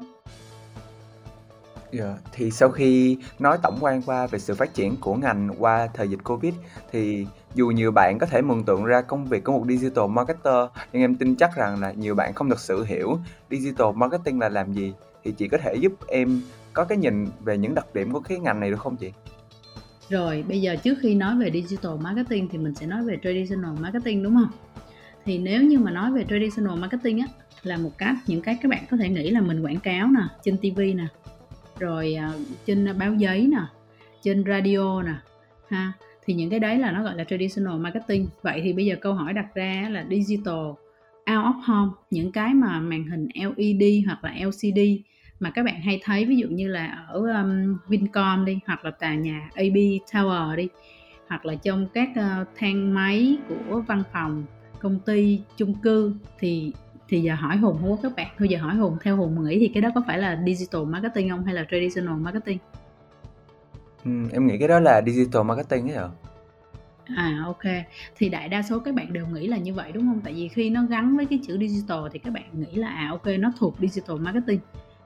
Yeah. 1.93 2.07
Dạ, 2.09 2.29
thì 2.31 2.51
sau 2.51 2.69
khi 2.69 3.17
nói 3.39 3.57
tổng 3.63 3.77
quan 3.81 4.01
qua 4.01 4.27
về 4.27 4.39
sự 4.39 4.55
phát 4.55 4.73
triển 4.73 4.95
của 5.01 5.15
ngành 5.15 5.49
qua 5.59 5.87
thời 5.93 6.09
dịch 6.09 6.19
Covid 6.23 6.53
thì 6.91 7.27
dù 7.55 7.67
nhiều 7.67 7.91
bạn 7.91 8.17
có 8.19 8.25
thể 8.25 8.41
mường 8.41 8.63
tượng 8.63 8.85
ra 8.85 9.01
công 9.01 9.25
việc 9.25 9.43
của 9.43 9.51
một 9.51 9.65
digital 9.67 10.05
marketer 10.09 10.65
nhưng 10.93 11.01
em 11.01 11.15
tin 11.15 11.35
chắc 11.35 11.55
rằng 11.55 11.81
là 11.81 11.91
nhiều 11.91 12.15
bạn 12.15 12.33
không 12.33 12.49
thực 12.49 12.59
sự 12.59 12.83
hiểu 12.83 13.17
digital 13.49 13.87
marketing 13.95 14.39
là 14.39 14.49
làm 14.49 14.73
gì 14.73 14.93
thì 15.23 15.31
chị 15.31 15.47
có 15.47 15.57
thể 15.57 15.75
giúp 15.75 15.93
em 16.07 16.41
có 16.73 16.85
cái 16.85 16.97
nhìn 16.97 17.27
về 17.39 17.57
những 17.57 17.75
đặc 17.75 17.85
điểm 17.93 18.11
của 18.11 18.19
cái 18.19 18.39
ngành 18.39 18.59
này 18.59 18.71
được 18.71 18.79
không 18.79 18.95
chị? 18.95 19.11
Rồi, 20.09 20.43
bây 20.47 20.61
giờ 20.61 20.75
trước 20.75 20.97
khi 21.01 21.15
nói 21.15 21.35
về 21.35 21.51
digital 21.51 21.91
marketing 22.01 22.49
thì 22.51 22.57
mình 22.57 22.75
sẽ 22.75 22.85
nói 22.85 23.03
về 23.03 23.17
traditional 23.23 23.79
marketing 23.79 24.23
đúng 24.23 24.35
không? 24.35 24.70
Thì 25.25 25.37
nếu 25.37 25.63
như 25.63 25.79
mà 25.79 25.91
nói 25.91 26.11
về 26.11 26.25
traditional 26.29 26.79
marketing 26.79 27.19
á 27.19 27.27
là 27.63 27.77
một 27.77 27.97
cách 27.97 28.15
những 28.27 28.41
cái 28.41 28.57
các 28.61 28.69
bạn 28.69 28.83
có 28.91 28.97
thể 28.97 29.09
nghĩ 29.09 29.29
là 29.29 29.41
mình 29.41 29.65
quảng 29.65 29.79
cáo 29.79 30.07
nè, 30.07 30.21
trên 30.43 30.57
TV 30.57 30.79
nè, 30.79 31.05
rồi 31.79 32.13
à, 32.13 32.31
trên 32.65 32.87
báo 32.99 33.13
giấy 33.13 33.47
nè, 33.47 33.63
trên 34.21 34.43
radio 34.47 35.01
nè, 35.01 35.13
ha. 35.69 35.93
Thì 36.25 36.33
những 36.33 36.49
cái 36.49 36.59
đấy 36.59 36.77
là 36.77 36.91
nó 36.91 37.03
gọi 37.03 37.15
là 37.15 37.23
traditional 37.23 37.79
marketing. 37.79 38.27
Vậy 38.41 38.61
thì 38.63 38.73
bây 38.73 38.85
giờ 38.85 38.95
câu 39.01 39.13
hỏi 39.13 39.33
đặt 39.33 39.55
ra 39.55 39.87
là 39.91 40.05
digital 40.09 40.55
out 41.31 41.45
of 41.45 41.61
home 41.65 41.91
những 42.11 42.31
cái 42.31 42.53
mà 42.53 42.79
màn 42.79 43.03
hình 43.03 43.27
LED 43.35 44.05
hoặc 44.05 44.23
là 44.23 44.35
LCD 44.45 44.79
mà 45.39 45.51
các 45.51 45.65
bạn 45.65 45.81
hay 45.81 45.99
thấy 46.03 46.25
ví 46.25 46.35
dụ 46.35 46.47
như 46.47 46.67
là 46.67 47.05
ở 47.07 47.19
um, 47.19 47.77
Vincom 47.87 48.45
đi 48.45 48.59
hoặc 48.65 48.85
là 48.85 48.91
tòa 48.91 49.15
nhà 49.15 49.49
AB 49.55 49.75
Tower 50.11 50.55
đi 50.55 50.67
hoặc 51.27 51.45
là 51.45 51.55
trong 51.55 51.87
các 51.93 52.09
uh, 52.09 52.47
thang 52.55 52.93
máy 52.93 53.37
của 53.49 53.81
văn 53.87 54.03
phòng 54.13 54.45
công 54.81 54.99
ty 54.99 55.41
chung 55.57 55.73
cư 55.73 56.13
thì 56.39 56.73
thì 57.07 57.21
giờ 57.21 57.35
hỏi 57.35 57.57
hùng 57.57 57.77
không 57.81 57.89
có 57.89 57.97
các 58.03 58.15
bạn 58.15 58.27
thôi 58.37 58.47
giờ 58.49 58.57
hỏi 58.57 58.75
hùng 58.75 58.97
theo 59.01 59.17
hùng 59.17 59.43
nghĩ 59.43 59.59
thì 59.59 59.71
cái 59.73 59.81
đó 59.81 59.89
có 59.95 60.03
phải 60.07 60.17
là 60.17 60.43
digital 60.45 60.81
marketing 60.83 61.29
không 61.29 61.43
hay 61.43 61.55
là 61.55 61.65
traditional 61.71 62.15
marketing 62.15 62.57
ừ, 64.05 64.11
em 64.33 64.47
nghĩ 64.47 64.57
cái 64.57 64.67
đó 64.67 64.79
là 64.79 65.01
digital 65.05 65.43
marketing 65.43 65.89
ấy 65.89 65.95
ạ 65.95 66.09
À 67.15 67.43
ok, 67.45 67.61
thì 68.15 68.29
đại 68.29 68.49
đa 68.49 68.61
số 68.61 68.79
các 68.79 68.95
bạn 68.95 69.13
đều 69.13 69.27
nghĩ 69.27 69.47
là 69.47 69.57
như 69.57 69.73
vậy 69.73 69.91
đúng 69.91 70.03
không? 70.07 70.21
Tại 70.23 70.33
vì 70.33 70.47
khi 70.47 70.69
nó 70.69 70.85
gắn 70.85 71.17
với 71.17 71.25
cái 71.25 71.39
chữ 71.47 71.57
digital 71.59 71.99
thì 72.11 72.19
các 72.19 72.33
bạn 72.33 72.43
nghĩ 72.53 72.75
là 72.75 72.87
à 72.87 73.07
ok 73.09 73.25
nó 73.39 73.51
thuộc 73.59 73.75
digital 73.79 74.17
marketing. 74.17 74.59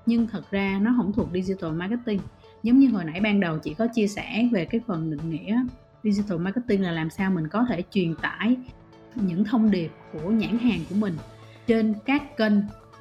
Nhưng 0.05 0.27
thật 0.27 0.51
ra 0.51 0.79
nó 0.81 0.93
không 0.97 1.13
thuộc 1.13 1.29
digital 1.33 1.71
marketing. 1.71 2.19
Giống 2.63 2.79
như 2.79 2.89
hồi 2.89 3.03
nãy 3.05 3.19
ban 3.19 3.39
đầu 3.39 3.57
chị 3.57 3.73
có 3.73 3.87
chia 3.87 4.07
sẻ 4.07 4.49
về 4.51 4.65
cái 4.65 4.81
phần 4.87 5.09
định 5.09 5.29
nghĩa 5.29 5.63
digital 6.03 6.37
marketing 6.37 6.81
là 6.81 6.91
làm 6.91 7.09
sao 7.09 7.31
mình 7.31 7.47
có 7.47 7.65
thể 7.69 7.83
truyền 7.91 8.15
tải 8.15 8.57
những 9.15 9.45
thông 9.45 9.71
điệp 9.71 9.91
của 10.13 10.29
nhãn 10.29 10.59
hàng 10.59 10.79
của 10.89 10.95
mình 10.95 11.17
trên 11.67 11.93
các 12.05 12.37
kênh 12.37 12.53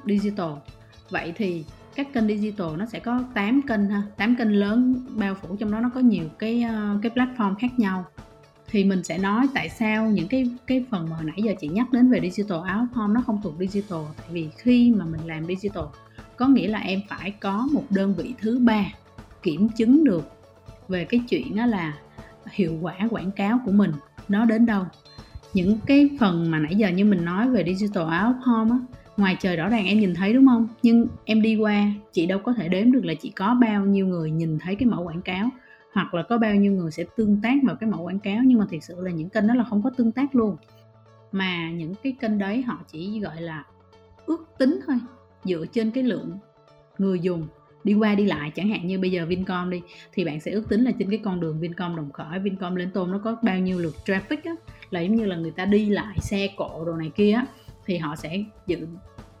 digital. 0.05 0.51
Vậy 1.09 1.33
thì 1.35 1.65
các 1.95 2.13
kênh 2.13 2.27
digital 2.27 2.67
nó 2.77 2.85
sẽ 2.85 2.99
có 2.99 3.23
8 3.33 3.61
kênh 3.67 3.89
ha, 3.89 4.01
8 4.17 4.35
kênh 4.35 4.59
lớn 4.59 5.05
bao 5.09 5.35
phủ 5.35 5.55
trong 5.55 5.71
đó 5.71 5.79
nó 5.79 5.89
có 5.95 5.99
nhiều 5.99 6.25
cái 6.39 6.63
ờ, 6.63 6.97
cái 7.01 7.11
platform 7.15 7.55
khác 7.55 7.79
nhau. 7.79 8.05
Thì 8.67 8.83
mình 8.83 9.03
sẽ 9.03 9.17
nói 9.17 9.47
tại 9.53 9.69
sao 9.69 10.07
những 10.07 10.27
cái 10.27 10.51
cái 10.67 10.85
phần 10.89 11.09
mà 11.09 11.15
hồi 11.15 11.25
nãy 11.25 11.41
giờ 11.43 11.53
chị 11.59 11.67
nhắc 11.67 11.91
đến 11.91 12.11
về 12.11 12.29
digital 12.29 12.57
out 12.57 12.89
home 12.93 13.13
nó 13.13 13.21
không 13.25 13.41
thuộc 13.43 13.53
digital. 13.59 13.99
Tại 14.17 14.27
vì 14.31 14.49
khi 14.57 14.93
mà 14.97 15.05
mình 15.05 15.21
làm 15.25 15.45
digital 15.45 15.83
có 16.37 16.47
nghĩa 16.47 16.67
là 16.67 16.79
em 16.79 17.01
phải 17.09 17.31
có 17.31 17.67
một 17.71 17.83
đơn 17.89 18.13
vị 18.17 18.33
thứ 18.41 18.59
ba 18.59 18.85
kiểm 19.43 19.69
chứng 19.69 20.03
được 20.03 20.31
về 20.87 21.05
cái 21.05 21.21
chuyện 21.29 21.55
đó 21.55 21.65
là 21.65 21.93
hiệu 22.51 22.77
quả 22.81 22.95
quảng 23.09 23.31
cáo 23.31 23.59
của 23.65 23.71
mình 23.71 23.91
nó 24.27 24.45
đến 24.45 24.65
đâu 24.65 24.85
những 25.55 25.77
cái 25.85 26.09
phần 26.19 26.51
mà 26.51 26.59
nãy 26.59 26.75
giờ 26.75 26.89
như 26.89 27.05
mình 27.05 27.25
nói 27.25 27.49
về 27.49 27.63
digital 27.63 28.03
out 28.03 28.35
home 28.41 28.71
á, 28.71 28.77
ngoài 29.17 29.37
trời 29.39 29.55
rõ 29.55 29.69
ràng 29.69 29.85
em 29.85 29.99
nhìn 29.99 30.13
thấy 30.13 30.33
đúng 30.33 30.47
không? 30.47 30.67
Nhưng 30.83 31.07
em 31.25 31.41
đi 31.41 31.55
qua, 31.55 31.91
chị 32.11 32.25
đâu 32.25 32.39
có 32.39 32.53
thể 32.53 32.69
đếm 32.69 32.91
được 32.91 33.05
là 33.05 33.13
chị 33.13 33.31
có 33.35 33.53
bao 33.61 33.85
nhiêu 33.85 34.07
người 34.07 34.31
nhìn 34.31 34.59
thấy 34.59 34.75
cái 34.75 34.87
mẫu 34.87 35.03
quảng 35.03 35.21
cáo, 35.21 35.49
hoặc 35.93 36.13
là 36.13 36.23
có 36.23 36.37
bao 36.37 36.55
nhiêu 36.55 36.71
người 36.71 36.91
sẽ 36.91 37.03
tương 37.17 37.41
tác 37.41 37.55
vào 37.63 37.75
cái 37.75 37.89
mẫu 37.89 38.03
quảng 38.03 38.19
cáo, 38.19 38.37
nhưng 38.45 38.59
mà 38.59 38.65
thực 38.71 38.83
sự 38.83 38.95
là 38.99 39.11
những 39.11 39.29
kênh 39.29 39.47
đó 39.47 39.53
là 39.55 39.63
không 39.63 39.81
có 39.83 39.89
tương 39.89 40.11
tác 40.11 40.35
luôn. 40.35 40.57
Mà 41.31 41.71
những 41.71 41.93
cái 42.03 42.15
kênh 42.19 42.37
đấy 42.37 42.61
họ 42.61 42.79
chỉ 42.91 43.19
gọi 43.19 43.41
là 43.41 43.65
ước 44.25 44.47
tính 44.57 44.79
thôi, 44.87 44.95
dựa 45.43 45.65
trên 45.71 45.91
cái 45.91 46.03
lượng 46.03 46.31
người 46.97 47.19
dùng 47.19 47.47
đi 47.85 47.93
qua 47.93 48.15
đi 48.15 48.25
lại, 48.25 48.51
chẳng 48.55 48.69
hạn 48.69 48.87
như 48.87 48.99
bây 48.99 49.11
giờ 49.11 49.25
Vincom 49.25 49.69
đi, 49.69 49.81
thì 50.13 50.25
bạn 50.25 50.39
sẽ 50.39 50.51
ước 50.51 50.69
tính 50.69 50.83
là 50.83 50.91
trên 50.99 51.09
cái 51.09 51.19
con 51.23 51.39
đường 51.39 51.59
Vincom 51.59 51.95
Đồng 51.95 52.11
Khởi, 52.11 52.39
Vincom 52.39 52.75
Lên 52.75 52.91
Tôn 52.91 53.11
nó 53.11 53.17
có 53.17 53.37
bao 53.43 53.59
nhiêu 53.59 53.79
lượt 53.79 53.95
traffic 54.05 54.37
á. 54.43 54.51
Là 54.89 55.01
giống 55.01 55.15
như 55.15 55.25
là 55.25 55.35
người 55.35 55.51
ta 55.51 55.65
đi 55.65 55.89
lại 55.89 56.17
xe 56.19 56.47
cộ 56.57 56.85
đồ 56.85 56.93
này 56.93 57.11
kia 57.15 57.31
á, 57.31 57.45
thì 57.85 57.97
họ 57.97 58.15
sẽ 58.15 58.43
dự 58.67 58.87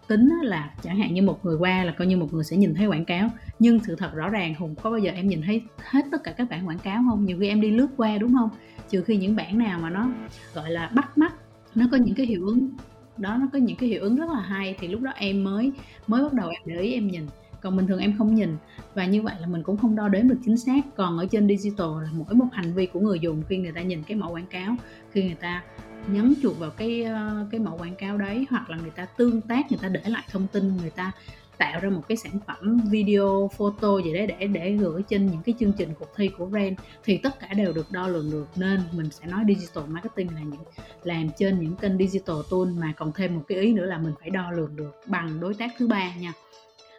tính 0.07 0.29
là 0.43 0.73
chẳng 0.81 0.97
hạn 0.97 1.13
như 1.13 1.21
một 1.21 1.45
người 1.45 1.57
qua 1.57 1.83
là 1.83 1.91
coi 1.91 2.07
như 2.07 2.17
một 2.17 2.33
người 2.33 2.43
sẽ 2.43 2.57
nhìn 2.57 2.73
thấy 2.75 2.87
quảng 2.87 3.05
cáo. 3.05 3.29
Nhưng 3.59 3.79
sự 3.79 3.95
thật 3.95 4.15
rõ 4.15 4.29
ràng, 4.29 4.55
hùng, 4.55 4.75
có 4.81 4.89
bao 4.89 4.99
giờ 4.99 5.11
em 5.11 5.27
nhìn 5.27 5.41
thấy 5.45 5.61
hết 5.77 6.01
tất 6.11 6.23
cả 6.23 6.31
các 6.31 6.49
bản 6.49 6.67
quảng 6.67 6.79
cáo 6.79 7.03
không? 7.09 7.25
Nhiều 7.25 7.37
khi 7.39 7.47
em 7.47 7.61
đi 7.61 7.71
lướt 7.71 7.87
qua 7.97 8.17
đúng 8.17 8.33
không? 8.33 8.49
Trừ 8.89 9.01
khi 9.01 9.17
những 9.17 9.35
bản 9.35 9.57
nào 9.57 9.79
mà 9.79 9.89
nó, 9.89 10.09
gọi 10.53 10.71
là, 10.71 10.91
bắt 10.95 11.17
mắt, 11.17 11.33
nó 11.75 11.85
có 11.91 11.97
những 11.97 12.15
cái 12.15 12.25
hiệu 12.25 12.45
ứng, 12.45 12.69
đó, 13.17 13.37
nó 13.39 13.47
có 13.53 13.59
những 13.59 13.77
cái 13.77 13.89
hiệu 13.89 14.01
ứng 14.01 14.15
rất 14.15 14.29
là 14.29 14.41
hay, 14.41 14.75
thì 14.79 14.87
lúc 14.87 15.01
đó 15.01 15.11
em 15.15 15.43
mới 15.43 15.71
mới 16.07 16.23
bắt 16.23 16.33
đầu 16.33 16.49
em 16.49 16.61
để 16.65 16.81
ý, 16.81 16.93
em 16.93 17.07
nhìn 17.07 17.25
còn 17.65 17.77
bình 17.77 17.87
thường 17.87 17.99
em 17.99 18.17
không 18.17 18.35
nhìn. 18.35 18.57
Và 18.93 19.05
như 19.05 19.21
vậy 19.21 19.35
là 19.39 19.47
mình 19.47 19.63
cũng 19.63 19.77
không 19.77 19.95
đo 19.95 20.07
đếm 20.07 20.27
được 20.27 20.37
chính 20.45 20.57
xác. 20.57 20.81
Còn 20.95 21.17
ở 21.17 21.25
trên 21.31 21.47
digital 21.47 21.87
là 22.03 22.09
mỗi 22.13 22.35
một 22.35 22.47
hành 22.51 22.73
vi 22.73 22.85
của 22.85 22.99
người 22.99 23.19
dùng 23.19 23.43
khi 23.49 23.57
người 23.57 23.71
ta 23.71 23.81
nhìn 23.81 24.03
cái 24.03 24.17
mẫu 24.17 24.31
quảng 24.31 24.47
cáo. 24.47 24.75
Khi 25.11 25.23
người 25.23 25.35
ta 25.35 25.63
nhấn 26.07 26.33
chuột 26.41 26.57
vào 26.57 26.69
cái 26.69 27.03
ờ, 27.03 27.47
cái 27.51 27.59
mẫu 27.59 27.77
quảng 27.77 27.95
cáo 27.95 28.17
đấy, 28.17 28.45
hoặc 28.49 28.69
là 28.69 28.77
người 28.77 28.89
ta 28.89 29.05
tương 29.05 29.41
tác, 29.41 29.71
người 29.71 29.79
ta 29.81 29.87
để 29.87 30.01
lại 30.05 30.23
thông 30.31 30.47
tin, 30.47 30.77
người 30.77 30.89
ta 30.89 31.11
tạo 31.57 31.79
ra 31.79 31.89
một 31.89 32.01
cái 32.07 32.17
sản 32.17 32.39
phẩm 32.47 32.79
video, 32.89 33.49
photo 33.57 33.97
gì 34.01 34.13
đấy 34.13 34.27
để 34.27 34.47
để 34.47 34.71
gửi 34.71 35.03
trên 35.09 35.25
những 35.25 35.41
cái 35.45 35.55
chương 35.59 35.71
trình 35.77 35.89
cuộc 35.99 36.09
thi 36.15 36.27
của 36.37 36.45
brand 36.45 36.79
thì 37.03 37.17
tất 37.17 37.39
cả 37.39 37.47
đều 37.53 37.73
được 37.73 37.91
đo 37.91 38.07
lường 38.07 38.31
được. 38.31 38.47
Nên 38.55 38.79
mình 38.91 39.09
sẽ 39.11 39.27
nói 39.27 39.43
digital 39.47 39.83
marketing 39.87 40.35
là 40.35 40.41
những, 40.41 40.63
làm 41.03 41.29
trên 41.37 41.59
những 41.59 41.75
kênh 41.75 41.97
digital 41.97 42.35
tool 42.51 42.79
mà 42.79 42.93
còn 42.97 43.11
thêm 43.15 43.35
một 43.35 43.43
cái 43.47 43.57
ý 43.57 43.73
nữa 43.73 43.85
là 43.85 43.97
mình 43.97 44.13
phải 44.19 44.29
đo 44.29 44.51
lường 44.51 44.75
được 44.75 44.95
bằng 45.07 45.39
đối 45.39 45.53
tác 45.53 45.71
thứ 45.77 45.87
ba 45.87 46.15
nha 46.15 46.33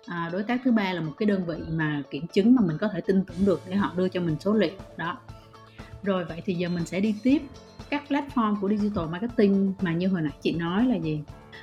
à, 0.06 0.30
đối 0.32 0.42
tác 0.42 0.60
thứ 0.64 0.72
ba 0.72 0.92
là 0.92 1.00
một 1.00 1.12
cái 1.18 1.26
đơn 1.26 1.46
vị 1.46 1.56
mà 1.72 2.02
kiểm 2.10 2.26
chứng 2.26 2.54
mà 2.54 2.62
mình 2.66 2.78
có 2.78 2.88
thể 2.88 3.00
tin 3.00 3.24
tưởng 3.24 3.46
được 3.46 3.60
để 3.68 3.76
họ 3.76 3.92
đưa 3.96 4.08
cho 4.08 4.20
mình 4.20 4.36
số 4.40 4.54
liệu 4.54 4.74
đó. 4.96 5.18
Rồi 6.02 6.24
vậy 6.24 6.42
thì 6.44 6.54
giờ 6.54 6.68
mình 6.68 6.86
sẽ 6.86 7.00
đi 7.00 7.14
tiếp 7.22 7.42
các 7.90 8.04
platform 8.08 8.60
của 8.60 8.68
digital 8.68 9.08
marketing 9.08 9.74
mà 9.80 9.92
như 9.92 10.08
hồi 10.08 10.22
nãy 10.22 10.32
chị 10.42 10.52
nói 10.52 10.86
là 10.86 10.96
gì? 10.96 11.20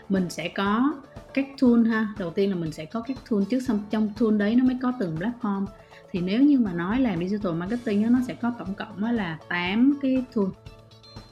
Mình 0.10 0.30
sẽ 0.30 0.48
có 0.48 0.94
các 1.34 1.46
tool 1.62 1.88
ha. 1.88 2.08
Đầu 2.20 2.30
tiên 2.30 2.50
là 2.50 2.56
mình 2.56 2.72
sẽ 2.72 2.86
có 2.86 3.02
các 3.02 3.18
tool 3.30 3.44
trước 3.50 3.60
xong 3.60 3.84
trong 3.90 4.14
tool 4.20 4.38
đấy 4.38 4.56
nó 4.56 4.64
mới 4.64 4.78
có 4.82 4.94
từng 5.00 5.18
platform. 5.18 5.66
Thì 6.12 6.20
nếu 6.22 6.42
như 6.42 6.60
mà 6.60 6.74
nói 6.74 7.00
làm 7.00 7.28
digital 7.28 7.54
marketing 7.54 8.14
nó 8.14 8.20
sẽ 8.28 8.34
có 8.34 8.54
tổng 8.60 8.74
cộng 8.74 9.04
là 9.04 9.38
8 9.50 10.00
cái 10.02 10.24
tool. 10.36 10.46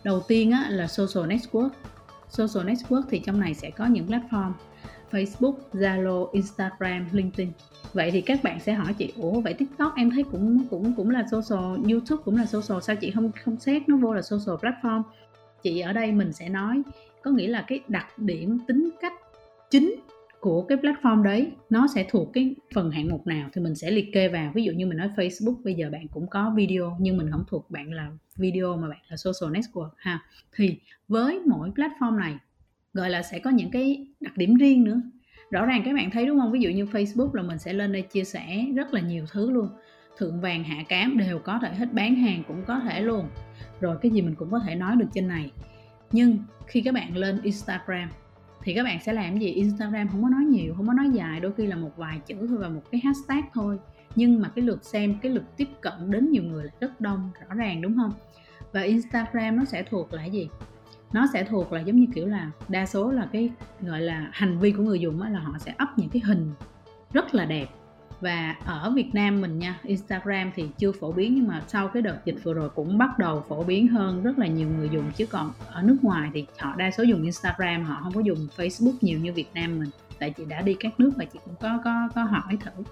Đầu 0.03 0.23
tiên 0.27 0.53
là 0.69 0.87
social 0.87 1.31
network. 1.31 1.69
Social 2.29 2.67
network 2.69 3.03
thì 3.09 3.19
trong 3.19 3.39
này 3.39 3.53
sẽ 3.53 3.69
có 3.69 3.85
những 3.85 4.07
platform. 4.07 4.51
Facebook, 5.11 5.53
Zalo, 5.73 6.29
Instagram, 6.31 7.05
LinkedIn. 7.11 7.51
Vậy 7.93 8.11
thì 8.11 8.21
các 8.21 8.43
bạn 8.43 8.59
sẽ 8.59 8.73
hỏi 8.73 8.93
chị, 8.97 9.13
ủa 9.17 9.41
vậy 9.41 9.53
TikTok 9.53 9.93
em 9.95 10.11
thấy 10.11 10.23
cũng 10.31 10.65
cũng 10.69 10.93
cũng 10.97 11.09
là 11.09 11.25
social, 11.31 11.91
YouTube 11.91 12.23
cũng 12.25 12.37
là 12.37 12.45
social, 12.45 12.79
sao 12.81 12.95
chị 12.95 13.11
không 13.11 13.31
không 13.43 13.59
xét 13.59 13.89
nó 13.89 13.97
vô 13.97 14.13
là 14.13 14.21
social 14.21 14.55
platform? 14.55 15.01
Chị 15.63 15.79
ở 15.79 15.93
đây 15.93 16.11
mình 16.11 16.33
sẽ 16.33 16.49
nói 16.49 16.81
có 17.23 17.31
nghĩa 17.31 17.47
là 17.47 17.65
cái 17.67 17.79
đặc 17.87 18.19
điểm 18.19 18.59
tính 18.67 18.89
cách 19.01 19.13
chính 19.69 19.95
của 20.39 20.61
cái 20.61 20.77
platform 20.77 21.23
đấy 21.23 21.51
nó 21.69 21.87
sẽ 21.95 22.05
thuộc 22.09 22.29
cái 22.33 22.55
phần 22.73 22.91
hạng 22.91 23.09
mục 23.09 23.27
nào 23.27 23.49
thì 23.53 23.61
mình 23.61 23.75
sẽ 23.75 23.91
liệt 23.91 24.13
kê 24.13 24.27
vào 24.27 24.51
ví 24.55 24.63
dụ 24.63 24.71
như 24.71 24.85
mình 24.85 24.97
nói 24.97 25.09
Facebook 25.15 25.63
bây 25.63 25.73
giờ 25.73 25.89
bạn 25.91 26.07
cũng 26.07 26.27
có 26.27 26.53
video 26.55 26.97
nhưng 26.99 27.17
mình 27.17 27.31
không 27.31 27.43
thuộc 27.47 27.71
bạn 27.71 27.93
là 27.93 28.11
video 28.35 28.77
mà 28.77 28.89
bạn 28.89 28.99
là 29.09 29.17
social 29.17 29.55
network 29.55 29.89
ha 29.97 30.19
thì 30.55 30.79
với 31.07 31.39
mỗi 31.45 31.69
platform 31.69 32.15
này 32.15 32.37
gọi 32.93 33.09
là 33.09 33.21
sẽ 33.23 33.39
có 33.39 33.49
những 33.49 33.71
cái 33.71 34.07
đặc 34.19 34.37
điểm 34.37 34.55
riêng 34.55 34.83
nữa. 34.83 35.01
Rõ 35.51 35.65
ràng 35.65 35.81
các 35.85 35.95
bạn 35.95 36.11
thấy, 36.11 36.25
đúng 36.25 36.39
không? 36.39 36.51
Ví 36.51 36.59
dụ 36.59 36.69
như 36.69 36.85
facebook 36.85 37.33
là 37.33 37.43
mình 37.43 37.59
sẽ 37.59 37.73
lên 37.73 37.91
đây 37.91 38.01
chia 38.01 38.23
sẻ 38.23 38.65
rất 38.75 38.93
là 38.93 39.01
nhiều 39.01 39.25
thứ 39.31 39.51
luôn. 39.51 39.69
Thượng 40.17 40.41
vàng, 40.41 40.63
hạ 40.63 40.83
cám 40.89 41.17
đều 41.17 41.39
có 41.39 41.59
thể 41.61 41.75
hết 41.75 41.93
bán 41.93 42.15
hàng 42.15 42.43
cũng 42.47 42.63
có 42.67 42.79
thể 42.79 43.01
luôn. 43.01 43.25
Rồi 43.79 43.97
cái 44.01 44.11
gì 44.11 44.21
mình 44.21 44.35
cũng 44.35 44.51
có 44.51 44.59
thể 44.59 44.75
nói 44.75 44.95
được 44.95 45.07
trên 45.13 45.27
này. 45.27 45.51
Nhưng 46.11 46.37
khi 46.67 46.81
các 46.81 46.93
bạn 46.93 47.17
lên 47.17 47.41
instagram 47.43 48.09
thì 48.63 48.73
các 48.73 48.83
bạn 48.83 48.99
sẽ 49.03 49.13
làm 49.13 49.39
gì? 49.39 49.47
Instagram 49.47 50.07
không 50.07 50.23
có 50.23 50.29
nói 50.29 50.43
nhiều, 50.43 50.73
không 50.77 50.87
có 50.87 50.93
nói 50.93 51.09
dài. 51.13 51.39
Đôi 51.39 51.51
khi 51.57 51.67
là 51.67 51.75
một 51.75 51.97
vài 51.97 52.19
chữ 52.25 52.35
thôi 52.47 52.57
và 52.57 52.69
một 52.69 52.83
cái 52.91 53.01
hashtag 53.03 53.41
thôi. 53.53 53.77
Nhưng 54.15 54.41
mà 54.41 54.49
cái 54.49 54.65
lượt 54.65 54.83
xem, 54.83 55.15
cái 55.21 55.31
lượt 55.31 55.57
tiếp 55.57 55.67
cận 55.81 55.93
đến 56.11 56.31
nhiều 56.31 56.43
người 56.43 56.63
là 56.63 56.71
rất 56.79 57.01
đông, 57.01 57.29
rõ 57.41 57.55
ràng, 57.55 57.81
đúng 57.81 57.95
không? 57.95 58.11
Và 58.71 58.81
instagram 58.81 59.57
nó 59.57 59.65
sẽ 59.65 59.83
thuộc 59.83 60.13
là 60.13 60.25
gì? 60.25 60.49
Nó 61.13 61.27
sẽ 61.33 61.43
thuộc 61.43 61.73
là 61.73 61.79
giống 61.79 61.99
như 61.99 62.05
kiểu 62.15 62.27
là 62.27 62.51
đa 62.69 62.85
số 62.85 63.11
là 63.11 63.27
cái 63.31 63.49
gọi 63.81 64.01
là 64.01 64.29
hành 64.31 64.59
vi 64.59 64.71
của 64.71 64.83
người 64.83 64.99
dùng 64.99 65.21
là 65.21 65.39
họ 65.39 65.53
sẽ 65.59 65.71
up 65.83 65.89
những 65.97 66.09
cái 66.09 66.21
hình 66.25 66.51
rất 67.13 67.35
là 67.35 67.45
đẹp. 67.45 67.67
Và 68.21 68.55
ở 68.65 68.91
Việt 68.95 69.09
Nam 69.13 69.41
mình 69.41 69.59
nha, 69.59 69.79
Instagram 69.83 70.51
thì 70.55 70.69
chưa 70.77 70.91
phổ 70.91 71.11
biến 71.11 71.35
nhưng 71.35 71.47
mà 71.47 71.61
sau 71.67 71.87
cái 71.87 72.01
đợt 72.01 72.17
dịch 72.25 72.35
vừa 72.43 72.53
rồi 72.53 72.69
cũng 72.69 72.97
bắt 72.97 73.19
đầu 73.19 73.45
phổ 73.49 73.63
biến 73.63 73.87
hơn 73.87 74.23
rất 74.23 74.39
là 74.39 74.47
nhiều 74.47 74.69
người 74.69 74.89
dùng. 74.89 75.11
Chứ 75.15 75.25
còn 75.25 75.51
ở 75.67 75.81
nước 75.81 75.97
ngoài 76.01 76.29
thì 76.33 76.45
họ 76.59 76.75
đa 76.75 76.91
số 76.91 77.03
dùng 77.03 77.23
Instagram, 77.23 77.83
họ 77.83 77.99
không 78.03 78.13
có 78.13 78.21
dùng 78.21 78.47
Facebook 78.57 78.93
nhiều 79.01 79.19
như 79.19 79.33
Việt 79.33 79.49
Nam 79.53 79.79
mình. 79.79 79.89
Tại 80.19 80.31
chị 80.31 80.45
đã 80.45 80.61
đi 80.61 80.75
các 80.79 80.99
nước 80.99 81.11
và 81.17 81.25
chị 81.25 81.39
cũng 81.45 81.55
có 81.61 81.79
có 81.83 82.09
có 82.15 82.23
hỏi 82.23 82.57
thử. 82.59 82.83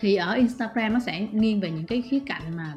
Thì 0.00 0.14
ở 0.14 0.32
Instagram 0.32 0.92
nó 0.92 1.00
sẽ 1.00 1.26
nghiêng 1.32 1.60
về 1.60 1.70
những 1.70 1.86
cái 1.86 2.02
khía 2.02 2.20
cạnh 2.26 2.56
mà 2.56 2.74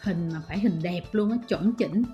hình 0.00 0.28
mà 0.32 0.40
phải 0.48 0.58
hình 0.58 0.82
đẹp 0.82 1.02
luôn 1.12 1.30
á, 1.30 1.36
chuẩn 1.48 1.72
chỉnh 1.72 2.04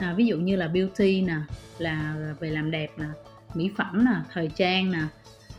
à, 0.00 0.14
ví 0.16 0.26
dụ 0.26 0.38
như 0.38 0.56
là 0.56 0.68
beauty 0.68 1.22
nè 1.22 1.36
là 1.78 2.16
về 2.40 2.50
làm 2.50 2.70
đẹp 2.70 2.90
nè 2.96 3.06
mỹ 3.54 3.70
phẩm 3.76 4.04
nè 4.04 4.14
thời 4.32 4.50
trang 4.56 4.92
nè 4.92 5.02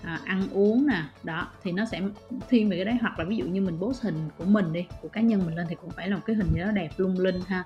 à, 0.04 0.20
ăn 0.26 0.48
uống 0.52 0.88
nè 0.88 1.04
đó 1.24 1.48
thì 1.64 1.72
nó 1.72 1.86
sẽ 1.86 2.02
thiên 2.50 2.70
về 2.70 2.76
cái 2.76 2.86
đấy. 2.86 2.96
Hoặc 3.02 3.20
là 3.20 3.26
ví 3.26 3.36
dụ 3.36 3.46
như 3.46 3.62
mình 3.62 3.78
post 3.80 4.02
hình 4.02 4.16
của 4.38 4.46
mình 4.46 4.74
đi 4.74 4.86
của 5.02 5.08
cá 5.08 5.22
nhân 5.22 5.46
mình 5.46 5.56
lên 5.56 5.68
thì 5.70 5.76
cũng 5.82 5.92
phải 5.92 6.10
là 6.10 6.16
một 6.16 6.22
cái 6.26 6.36
hình 6.36 6.48
gì 6.54 6.60
đó 6.60 6.72
đẹp 6.72 6.90
lung 6.98 7.20
linh 7.20 7.42
ha. 7.48 7.64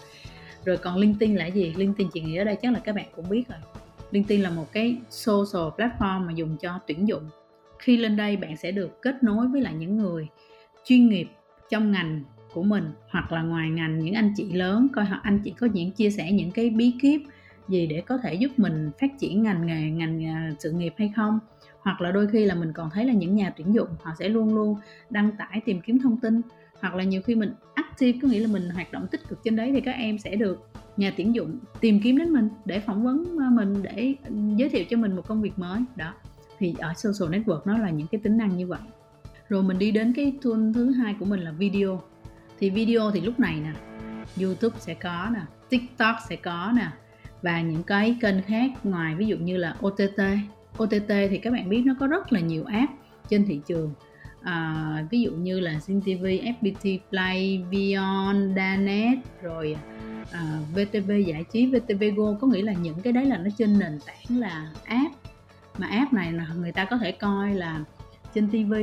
Rồi 0.65 0.77
còn 0.77 0.97
LinkedIn 0.97 1.35
là 1.35 1.45
gì? 1.45 1.73
LinkedIn 1.77 2.07
chị 2.13 2.21
nghĩ 2.21 2.35
ở 2.35 2.43
đây 2.43 2.57
chắc 2.61 2.73
là 2.73 2.79
các 2.79 2.95
bạn 2.95 3.05
cũng 3.15 3.29
biết 3.29 3.43
rồi. 3.49 3.59
LinkedIn 4.11 4.41
là 4.41 4.49
một 4.49 4.71
cái 4.71 4.97
social 5.09 5.69
platform 5.77 6.25
mà 6.25 6.33
dùng 6.35 6.57
cho 6.57 6.79
tuyển 6.87 7.07
dụng. 7.07 7.29
Khi 7.79 7.97
lên 7.97 8.15
đây 8.15 8.37
bạn 8.37 8.57
sẽ 8.57 8.71
được 8.71 9.01
kết 9.01 9.23
nối 9.23 9.47
với 9.47 9.61
lại 9.61 9.73
những 9.73 9.97
người 9.97 10.27
chuyên 10.85 11.09
nghiệp 11.09 11.27
trong 11.69 11.91
ngành 11.91 12.23
của 12.55 12.63
mình, 12.63 12.83
hoặc 13.09 13.31
là 13.31 13.41
ngoài 13.41 13.69
ngành, 13.69 13.99
những 13.99 14.13
anh 14.13 14.33
chị 14.35 14.53
lớn, 14.53 14.87
coi 14.93 15.05
họ, 15.05 15.19
anh 15.23 15.39
chị 15.43 15.53
có 15.59 15.67
những, 15.73 15.91
chia 15.91 16.09
sẻ 16.09 16.31
những 16.31 16.51
cái 16.51 16.69
bí 16.69 16.93
kíp 17.01 17.21
gì 17.67 17.87
để 17.87 18.01
có 18.07 18.17
thể 18.17 18.33
giúp 18.33 18.51
mình 18.57 18.91
phát 18.99 19.19
triển 19.19 19.43
ngành 19.43 19.65
nghề, 19.67 19.89
ngành 19.89 20.25
à, 20.25 20.51
sự 20.59 20.71
nghiệp 20.71 20.93
hay 20.97 21.13
không? 21.15 21.39
Hoặc 21.79 22.01
là 22.01 22.11
đôi 22.11 22.27
khi 22.27 22.45
là 22.45 22.55
mình 22.55 22.73
còn 22.73 22.89
thấy 22.89 23.05
là 23.05 23.13
những 23.13 23.35
nhà 23.35 23.53
tuyển 23.57 23.73
dụng, 23.73 23.89
họ 24.01 24.11
sẽ 24.19 24.29
luôn 24.29 24.55
luôn 24.55 24.75
đăng 25.09 25.31
tải 25.37 25.61
tìm 25.65 25.81
kiếm 25.81 25.99
thông 25.99 26.17
tin. 26.17 26.41
Hoặc 26.81 26.95
là 26.95 27.03
nhiều 27.03 27.21
khi 27.21 27.35
mình 27.35 27.53
active, 27.73 28.19
có 28.21 28.27
nghĩa 28.27 28.39
là 28.39 28.47
mình 28.47 28.69
hoạt 28.69 28.91
động 28.91 29.07
tích 29.11 29.27
cực 29.29 29.43
trên 29.43 29.55
đấy 29.55 29.71
thì 29.71 29.81
các 29.81 29.91
em 29.91 30.17
sẽ 30.17 30.35
được 30.35 30.67
nhà 30.97 31.13
tuyển 31.17 31.35
dụng 31.35 31.59
tìm 31.79 31.99
kiếm 32.03 32.17
đến 32.17 32.29
mình 32.29 32.49
để 32.65 32.79
phỏng 32.79 33.03
vấn 33.03 33.39
à, 33.39 33.49
mình, 33.49 33.83
để 33.83 34.15
ừ, 34.27 34.35
giới 34.55 34.69
thiệu 34.69 34.83
cho 34.89 34.97
mình 34.97 35.15
một 35.15 35.27
công 35.27 35.41
việc 35.41 35.59
mới. 35.59 35.81
Đó. 35.95 36.13
Thì 36.57 36.75
ở 36.79 36.93
social 36.93 37.35
network 37.35 37.61
nó 37.65 37.77
là 37.77 37.89
những 37.89 38.07
cái 38.07 38.21
tính 38.23 38.37
năng 38.37 38.57
như 38.57 38.67
vậy. 38.67 38.79
Rồi 39.49 39.63
mình 39.63 39.79
đi 39.79 39.91
đến 39.91 40.13
cái 40.15 40.33
tool 40.41 40.71
thứ 40.73 40.91
hai 40.91 41.15
của 41.19 41.25
mình 41.25 41.39
là 41.39 41.51
video 41.51 42.01
thì 42.59 42.69
video 42.69 43.11
thì 43.11 43.21
lúc 43.21 43.39
này 43.39 43.55
nè 43.55 43.73
youtube 44.45 44.75
sẽ 44.79 44.93
có 44.93 45.29
nè 45.33 45.41
tiktok 45.69 46.15
sẽ 46.29 46.35
có 46.35 46.71
nè 46.75 46.87
và 47.41 47.61
những 47.61 47.83
cái 47.83 48.17
kênh 48.21 48.41
khác 48.41 48.71
ngoài 48.83 49.15
ví 49.15 49.25
dụ 49.25 49.37
như 49.37 49.57
là 49.57 49.75
ott 49.85 50.01
ott 50.77 50.93
thì 51.07 51.37
các 51.37 51.53
bạn 51.53 51.69
biết 51.69 51.83
nó 51.85 51.93
có 51.99 52.07
rất 52.07 52.33
là 52.33 52.39
nhiều 52.39 52.63
app 52.63 52.91
trên 53.29 53.45
thị 53.45 53.61
trường. 53.67 53.93
À, 54.41 55.05
ví 55.11 55.21
dụ 55.21 55.31
như 55.31 55.59
là 55.59 55.71
Zing 55.71 56.01
TV, 56.01 56.25
FPT 56.25 56.99
Play, 57.09 57.63
Vion, 57.69 58.53
Danet 58.55 59.17
rồi 59.41 59.77
à, 60.31 60.59
VTV 60.73 61.11
giải 61.27 61.43
trí, 61.51 61.65
VTV 61.65 62.03
Go. 62.15 62.33
Có 62.41 62.47
nghĩa 62.47 62.61
là 62.61 62.73
những 62.73 63.01
cái 63.01 63.13
đấy 63.13 63.25
là 63.25 63.37
nó 63.37 63.49
trên 63.57 63.79
nền 63.79 63.99
tảng 64.05 64.39
là 64.39 64.71
app. 64.83 65.15
Mà 65.77 65.87
app 65.87 66.13
này 66.13 66.33
là 66.33 66.47
người 66.59 66.71
ta 66.71 66.85
có 66.85 66.97
thể 66.97 67.11
coi 67.11 67.55
là 67.55 67.79
trên 68.33 68.49
TV, 68.49 68.73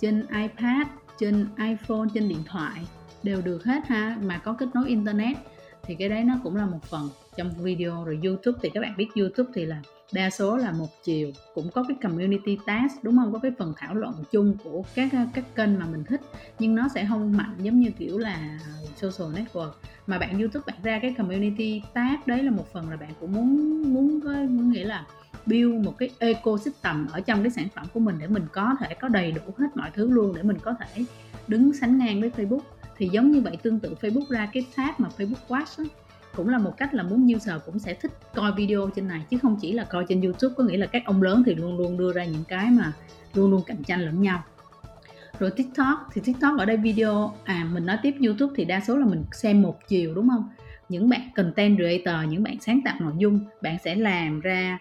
trên 0.00 0.26
iPad, 0.26 0.86
trên 1.18 1.46
iPhone, 1.58 2.08
trên 2.14 2.28
điện 2.28 2.42
thoại 2.46 2.80
đều 3.24 3.40
được 3.42 3.64
hết 3.64 3.86
ha, 3.86 4.16
mà 4.22 4.38
có 4.38 4.52
kết 4.52 4.66
nối 4.74 4.88
internet 4.88 5.36
thì 5.82 5.94
cái 5.94 6.08
đấy 6.08 6.24
nó 6.24 6.34
cũng 6.42 6.56
là 6.56 6.66
một 6.66 6.82
phần 6.82 7.08
trong 7.36 7.50
video 7.62 8.04
rồi 8.04 8.20
YouTube. 8.24 8.58
Thì 8.62 8.70
các 8.74 8.80
bạn 8.80 8.94
biết 8.96 9.08
YouTube 9.16 9.50
thì 9.54 9.64
là 9.64 9.82
đa 10.12 10.30
số 10.30 10.56
là 10.56 10.72
một 10.72 10.86
chiều, 11.04 11.30
cũng 11.54 11.70
có 11.74 11.84
cái 11.88 11.96
community 12.02 12.58
task, 12.66 13.04
đúng 13.04 13.16
không? 13.16 13.32
Có 13.32 13.38
cái 13.38 13.52
phần 13.58 13.72
thảo 13.76 13.94
luận 13.94 14.14
chung 14.30 14.56
của 14.64 14.82
các 14.94 15.10
các 15.34 15.44
kênh 15.54 15.78
mà 15.78 15.86
mình 15.86 16.04
thích, 16.04 16.20
nhưng 16.58 16.74
nó 16.74 16.88
sẽ 16.94 17.06
không 17.08 17.36
mạnh 17.36 17.54
giống 17.58 17.80
như 17.80 17.90
kiểu 17.90 18.18
là 18.18 18.58
social 18.96 19.34
network. 19.34 19.70
Mà 20.06 20.18
bạn 20.18 20.38
YouTube 20.38 20.64
bạn 20.66 20.76
ra 20.82 20.98
cái 21.02 21.14
community 21.18 21.82
task 21.94 22.26
đấy 22.26 22.42
là 22.42 22.50
một 22.50 22.72
phần 22.72 22.90
là 22.90 22.96
bạn 22.96 23.10
cũng 23.20 23.32
muốn 23.32 23.82
muốn 23.94 24.20
có 24.24 24.30
nghĩa 24.48 24.84
là 24.84 25.06
build 25.46 25.84
một 25.84 25.98
cái 25.98 26.10
ecosystem 26.18 27.06
ở 27.12 27.20
trong 27.20 27.42
cái 27.42 27.50
sản 27.50 27.68
phẩm 27.74 27.86
của 27.94 28.00
mình 28.00 28.16
để 28.18 28.26
mình 28.26 28.46
có 28.52 28.76
thể 28.80 28.94
có 28.94 29.08
đầy 29.08 29.32
đủ 29.32 29.42
hết 29.58 29.66
mọi 29.74 29.90
thứ 29.94 30.10
luôn, 30.10 30.34
để 30.36 30.42
mình 30.42 30.58
có 30.62 30.74
thể 30.80 31.04
đứng 31.48 31.72
sánh 31.72 31.98
ngang 31.98 32.20
với 32.20 32.30
Facebook 32.30 32.60
thì 32.96 33.08
giống 33.08 33.30
như 33.30 33.40
vậy 33.40 33.56
tương 33.62 33.80
tự 33.80 33.94
Facebook 34.00 34.28
ra 34.28 34.48
cái 34.52 34.66
tab 34.76 34.94
mà 34.98 35.08
Facebook 35.18 35.46
Watch 35.48 35.84
đó, 35.84 35.90
cũng 36.36 36.48
là 36.48 36.58
một 36.58 36.76
cách 36.76 36.94
là 36.94 37.02
muốn 37.02 37.34
user 37.36 37.54
cũng 37.66 37.78
sẽ 37.78 37.94
thích 37.94 38.12
coi 38.34 38.52
video 38.52 38.90
trên 38.96 39.08
này 39.08 39.24
chứ 39.30 39.38
không 39.42 39.56
chỉ 39.60 39.72
là 39.72 39.84
coi 39.84 40.04
trên 40.08 40.20
YouTube. 40.20 40.54
Có 40.58 40.64
nghĩa 40.64 40.76
là 40.76 40.86
các 40.86 41.02
ông 41.06 41.22
lớn 41.22 41.42
thì 41.46 41.54
luôn 41.54 41.76
luôn 41.76 41.96
đưa 41.96 42.12
ra 42.12 42.24
những 42.24 42.44
cái 42.48 42.70
mà 42.70 42.92
luôn 43.34 43.50
luôn 43.50 43.62
cạnh 43.66 43.82
tranh 43.82 44.00
lẫn 44.00 44.22
nhau. 44.22 44.44
Rồi 45.38 45.50
TikTok 45.50 46.08
thì 46.12 46.20
TikTok 46.24 46.58
ở 46.58 46.64
đây 46.64 46.76
video 46.76 47.34
à 47.44 47.68
mình 47.72 47.86
nói 47.86 47.98
tiếp 48.02 48.14
YouTube 48.26 48.52
thì 48.56 48.64
đa 48.64 48.80
số 48.86 48.96
là 48.96 49.06
mình 49.06 49.24
xem 49.32 49.62
một 49.62 49.78
chiều 49.88 50.14
đúng 50.14 50.28
không? 50.28 50.48
Những 50.88 51.08
bạn 51.08 51.20
content 51.34 51.76
creator 51.76 52.30
những 52.30 52.42
bạn 52.42 52.56
sáng 52.60 52.80
tạo 52.84 52.96
nội 53.00 53.12
dung 53.18 53.40
bạn 53.62 53.76
sẽ 53.84 53.94
làm 53.94 54.40
ra 54.40 54.78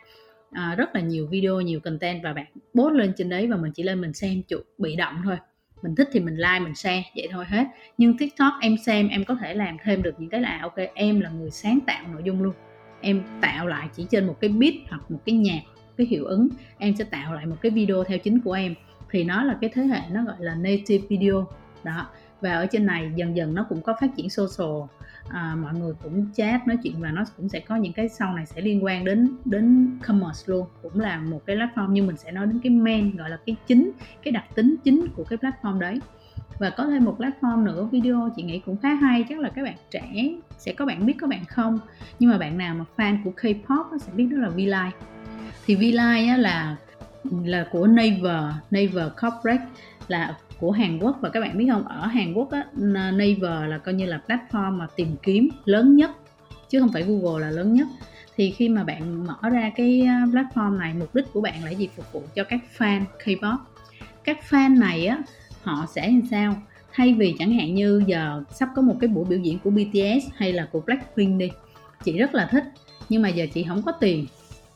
à, 0.51 0.75
rất 0.77 0.95
là 0.95 1.01
nhiều 1.01 1.27
video 1.27 1.61
nhiều 1.61 1.79
content 1.79 2.23
và 2.23 2.33
bạn 2.33 2.45
post 2.75 2.93
lên 2.93 3.13
trên 3.17 3.29
đấy 3.29 3.47
và 3.47 3.57
mình 3.57 3.71
chỉ 3.71 3.83
lên 3.83 4.01
mình 4.01 4.13
xem 4.13 4.41
chủ 4.47 4.57
bị 4.77 4.95
động 4.95 5.21
thôi 5.23 5.37
mình 5.83 5.95
thích 5.95 6.09
thì 6.11 6.19
mình 6.19 6.35
like, 6.35 6.59
mình 6.59 6.75
share, 6.75 7.03
vậy 7.15 7.27
thôi 7.31 7.45
hết. 7.47 7.67
Nhưng 7.97 8.17
tiktok, 8.17 8.53
em 8.61 8.77
xem, 8.77 9.07
em 9.07 9.23
có 9.23 9.35
thể 9.35 9.53
làm 9.53 9.77
thêm 9.83 10.01
được 10.01 10.15
những 10.17 10.29
cái 10.29 10.41
là, 10.41 10.59
ok, 10.61 10.75
em 10.93 11.19
là 11.19 11.29
người 11.29 11.51
sáng 11.51 11.79
tạo 11.87 12.03
nội 12.11 12.21
dung 12.25 12.43
luôn. 12.43 12.53
Em 13.01 13.23
tạo 13.41 13.67
lại 13.67 13.87
chỉ 13.95 14.05
trên 14.09 14.27
một 14.27 14.37
cái 14.41 14.49
beat 14.49 14.73
hoặc 14.89 15.11
một 15.11 15.19
cái 15.25 15.35
nhạc, 15.35 15.61
cái 15.97 16.07
hiệu 16.07 16.25
ứng, 16.25 16.47
em 16.77 16.95
sẽ 16.95 17.03
tạo 17.03 17.33
lại 17.33 17.45
một 17.45 17.55
cái 17.61 17.71
video 17.71 18.03
theo 18.03 18.17
chính 18.17 18.39
của 18.39 18.53
em. 18.53 18.75
Thì 19.09 19.23
nó 19.23 19.43
là 19.43 19.57
cái 19.61 19.69
thế 19.73 19.83
hệ 19.83 19.99
nó 20.11 20.23
gọi 20.23 20.35
là 20.39 20.55
native 20.55 21.07
video. 21.09 21.47
Đó, 21.83 22.07
và 22.41 22.53
ở 22.53 22.65
trên 22.65 22.85
này 22.85 23.11
dần 23.15 23.35
dần 23.35 23.55
nó 23.55 23.65
cũng 23.69 23.81
có 23.81 23.95
phát 24.01 24.07
triển 24.17 24.29
social 24.29 24.81
à, 25.29 25.55
mọi 25.61 25.73
người 25.73 25.93
cũng 26.03 26.25
chat 26.35 26.67
nói 26.67 26.77
chuyện 26.83 26.95
và 26.99 27.11
nó 27.11 27.23
cũng 27.37 27.49
sẽ 27.49 27.59
có 27.59 27.75
những 27.75 27.93
cái 27.93 28.09
sau 28.09 28.33
này 28.33 28.45
sẽ 28.45 28.61
liên 28.61 28.83
quan 28.83 29.05
đến 29.05 29.37
đến 29.45 29.97
commerce 30.07 30.43
luôn. 30.45 30.67
Cũng 30.81 30.99
là 30.99 31.19
một 31.19 31.41
cái 31.45 31.55
platform 31.55 31.91
nhưng 31.91 32.07
mình 32.07 32.17
sẽ 32.17 32.31
nói 32.31 32.45
đến 32.45 32.59
cái 32.63 32.69
main 32.69 33.17
gọi 33.17 33.29
là 33.29 33.37
cái 33.45 33.55
chính 33.67 33.91
cái 34.23 34.31
đặc 34.31 34.45
tính 34.55 34.75
chính 34.83 35.07
của 35.15 35.23
cái 35.23 35.37
platform 35.37 35.79
đấy. 35.79 35.99
Và 36.59 36.69
có 36.69 36.85
thêm 36.87 37.05
một 37.05 37.17
platform 37.19 37.63
nữa 37.63 37.87
video 37.91 38.29
chị 38.35 38.43
nghĩ 38.43 38.59
cũng 38.65 38.77
khá 38.77 38.93
hay 38.93 39.25
chắc 39.29 39.39
là 39.39 39.49
các 39.49 39.63
bạn 39.63 39.75
trẻ 39.91 40.33
sẽ 40.57 40.73
có 40.73 40.85
bạn 40.85 41.05
biết 41.05 41.13
có 41.21 41.27
bạn 41.27 41.45
không. 41.45 41.79
Nhưng 42.19 42.29
mà 42.29 42.37
bạn 42.37 42.57
nào 42.57 42.75
mà 42.75 42.85
fan 42.97 43.17
của 43.23 43.31
K-pop 43.41 43.97
sẽ 43.97 44.11
biết 44.15 44.27
đó 44.31 44.37
là 44.37 44.49
VLive 44.49 44.91
thì 45.65 45.75
VLive 45.75 46.37
là 46.37 46.75
là 47.43 47.67
của 47.71 47.87
Naver 47.87 48.43
Naver 48.71 49.07
Corporate 49.21 49.65
là 50.07 50.37
của 50.59 50.71
Hàn 50.71 50.99
Quốc. 50.99 51.17
Và 51.21 51.29
các 51.29 51.39
bạn 51.39 51.57
biết 51.57 51.67
không 51.71 51.87
ở 51.87 52.07
Hàn 52.07 52.33
Quốc 52.33 52.51
á, 52.51 52.65
Naver 53.11 53.69
là 53.69 53.77
coi 53.85 53.93
như 53.93 54.05
là 54.05 54.21
platform 54.27 54.71
mà 54.71 54.87
tìm 54.95 55.07
kiếm 55.23 55.49
lớn 55.65 55.95
nhất 55.95 56.11
chứ 56.69 56.79
không 56.79 56.91
phải 56.93 57.03
Google 57.03 57.41
là 57.41 57.51
lớn 57.51 57.73
nhất. 57.73 57.87
Thì 58.35 58.51
khi 58.51 58.69
mà 58.69 58.83
bạn 58.83 59.27
mở 59.27 59.49
ra 59.49 59.71
cái 59.75 60.01
à, 60.01 60.25
platform 60.25 60.77
này 60.77 60.93
mục 60.93 61.15
đích 61.15 61.33
của 61.33 61.41
bạn 61.41 61.63
là 61.63 61.69
gì? 61.69 61.89
Phục 61.95 62.13
vụ 62.13 62.23
cho 62.35 62.43
các 62.43 62.59
fan 62.77 63.03
K-pop. 63.23 63.57
Các 64.23 64.37
fan 64.49 64.79
này 64.79 65.05
á 65.05 65.21
họ 65.63 65.85
sẽ 65.95 66.07
làm 66.07 66.21
sao? 66.31 66.55
Thay 66.93 67.13
vì 67.13 67.35
chẳng 67.39 67.53
hạn 67.53 67.75
như 67.75 68.03
giờ 68.07 68.43
sắp 68.51 68.69
có 68.75 68.81
một 68.81 68.95
cái 68.99 69.07
buổi 69.07 69.25
biểu 69.25 69.39
diễn 69.39 69.59
của 69.59 69.69
BTS 69.69 70.27
hay 70.35 70.53
là 70.53 70.67
của 70.71 70.79
Blackpink 70.79 71.39
đi 71.39 71.51
chị 72.03 72.17
rất 72.17 72.35
là 72.35 72.45
thích 72.51 72.63
nhưng 73.09 73.21
mà 73.21 73.29
giờ 73.29 73.45
chị 73.53 73.63
không 73.63 73.81
có 73.81 73.91
tiền 73.91 74.25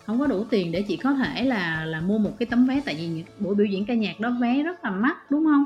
không 0.07 0.19
có 0.19 0.27
đủ 0.27 0.43
tiền 0.49 0.71
để 0.71 0.81
chị 0.81 0.97
có 0.97 1.13
thể 1.13 1.43
là 1.43 1.85
là 1.85 2.01
mua 2.01 2.17
một 2.17 2.31
cái 2.39 2.45
tấm 2.45 2.65
vé. 2.65 2.81
Tại 2.85 2.95
vì 2.95 3.23
buổi 3.39 3.55
biểu 3.55 3.65
diễn 3.65 3.85
ca 3.85 3.93
nhạc 3.93 4.19
đó 4.19 4.37
vé 4.41 4.63
rất 4.63 4.83
là 4.83 4.91
mắc, 4.91 5.31
đúng 5.31 5.45
không? 5.45 5.65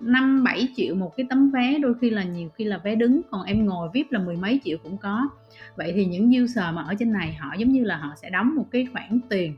Năm, 0.00 0.44
bảy 0.44 0.68
triệu 0.76 0.94
một 0.94 1.16
cái 1.16 1.26
tấm 1.30 1.50
vé, 1.50 1.78
đôi 1.78 1.94
khi 2.00 2.10
là 2.10 2.24
nhiều 2.24 2.48
khi 2.56 2.64
là 2.64 2.78
vé 2.78 2.94
đứng. 2.94 3.20
Còn 3.30 3.42
em 3.42 3.66
ngồi 3.66 3.88
vip 3.94 4.12
là 4.12 4.18
mười 4.18 4.36
mấy 4.36 4.60
triệu 4.64 4.78
cũng 4.82 4.96
có. 4.96 5.28
Vậy 5.76 5.92
thì 5.96 6.04
những 6.04 6.42
user 6.42 6.64
mà 6.74 6.82
ở 6.82 6.94
trên 6.98 7.12
này, 7.12 7.36
họ 7.40 7.54
giống 7.58 7.72
như 7.72 7.84
là 7.84 7.96
họ 7.96 8.14
sẽ 8.22 8.30
đóng 8.30 8.54
một 8.54 8.66
cái 8.70 8.86
khoản 8.92 9.20
tiền. 9.28 9.54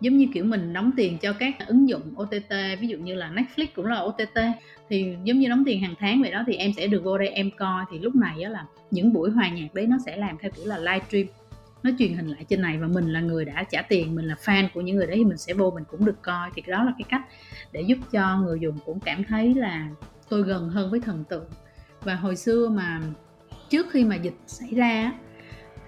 Giống 0.00 0.16
như 0.16 0.26
kiểu 0.34 0.44
mình 0.44 0.72
đóng 0.72 0.90
tiền 0.96 1.18
cho 1.18 1.32
các 1.32 1.54
ứng 1.66 1.88
dụng 1.88 2.02
OTT 2.22 2.80
ví 2.80 2.88
dụ 2.88 2.98
như 2.98 3.14
là 3.14 3.30
Netflix 3.34 3.66
cũng 3.74 3.86
là 3.86 4.00
OTT 4.00 4.38
thì 4.88 5.16
giống 5.24 5.38
như 5.38 5.48
đóng 5.48 5.62
tiền 5.66 5.80
hàng 5.80 5.94
tháng 5.98 6.22
vậy 6.22 6.30
đó, 6.30 6.44
thì 6.46 6.54
em 6.54 6.72
sẽ 6.76 6.86
được 6.86 7.04
vô 7.04 7.18
đây 7.18 7.28
em 7.28 7.50
coi. 7.56 7.84
Thì 7.92 7.98
lúc 7.98 8.14
này 8.14 8.42
đó 8.42 8.48
là 8.48 8.64
những 8.90 9.12
buổi 9.12 9.30
hòa 9.30 9.48
nhạc 9.48 9.74
đấy 9.74 9.86
nó 9.86 9.96
sẽ 10.06 10.16
làm 10.16 10.36
theo 10.40 10.50
kiểu 10.50 10.66
là 10.66 10.78
live 10.78 11.04
stream 11.08 11.26
nó 11.84 11.90
truyền 11.98 12.14
hình 12.14 12.26
lại 12.26 12.44
trên 12.48 12.62
này 12.62 12.78
và 12.78 12.86
mình 12.86 13.12
là 13.12 13.20
người 13.20 13.44
đã 13.44 13.64
trả 13.70 13.82
tiền 13.82 14.14
mình 14.14 14.24
là 14.24 14.34
fan 14.44 14.68
của 14.74 14.80
những 14.80 14.96
người 14.96 15.06
đấy 15.06 15.16
thì 15.16 15.24
mình 15.24 15.38
sẽ 15.38 15.54
vô 15.54 15.70
mình 15.70 15.84
cũng 15.90 16.04
được 16.04 16.22
coi. 16.22 16.50
Thì 16.54 16.62
đó 16.66 16.84
là 16.84 16.92
cái 16.98 17.04
cách 17.08 17.22
để 17.72 17.80
giúp 17.80 17.98
cho 18.12 18.38
người 18.38 18.58
dùng 18.60 18.78
cũng 18.84 19.00
cảm 19.00 19.24
thấy 19.24 19.54
là 19.54 19.88
tôi 20.28 20.42
gần 20.42 20.68
hơn 20.68 20.90
với 20.90 21.00
thần 21.00 21.24
tượng. 21.24 21.46
Và 22.00 22.14
hồi 22.14 22.36
xưa 22.36 22.68
mà 22.68 23.00
trước 23.70 23.86
khi 23.90 24.04
mà 24.04 24.16
dịch 24.16 24.36
xảy 24.46 24.68
ra 24.74 25.12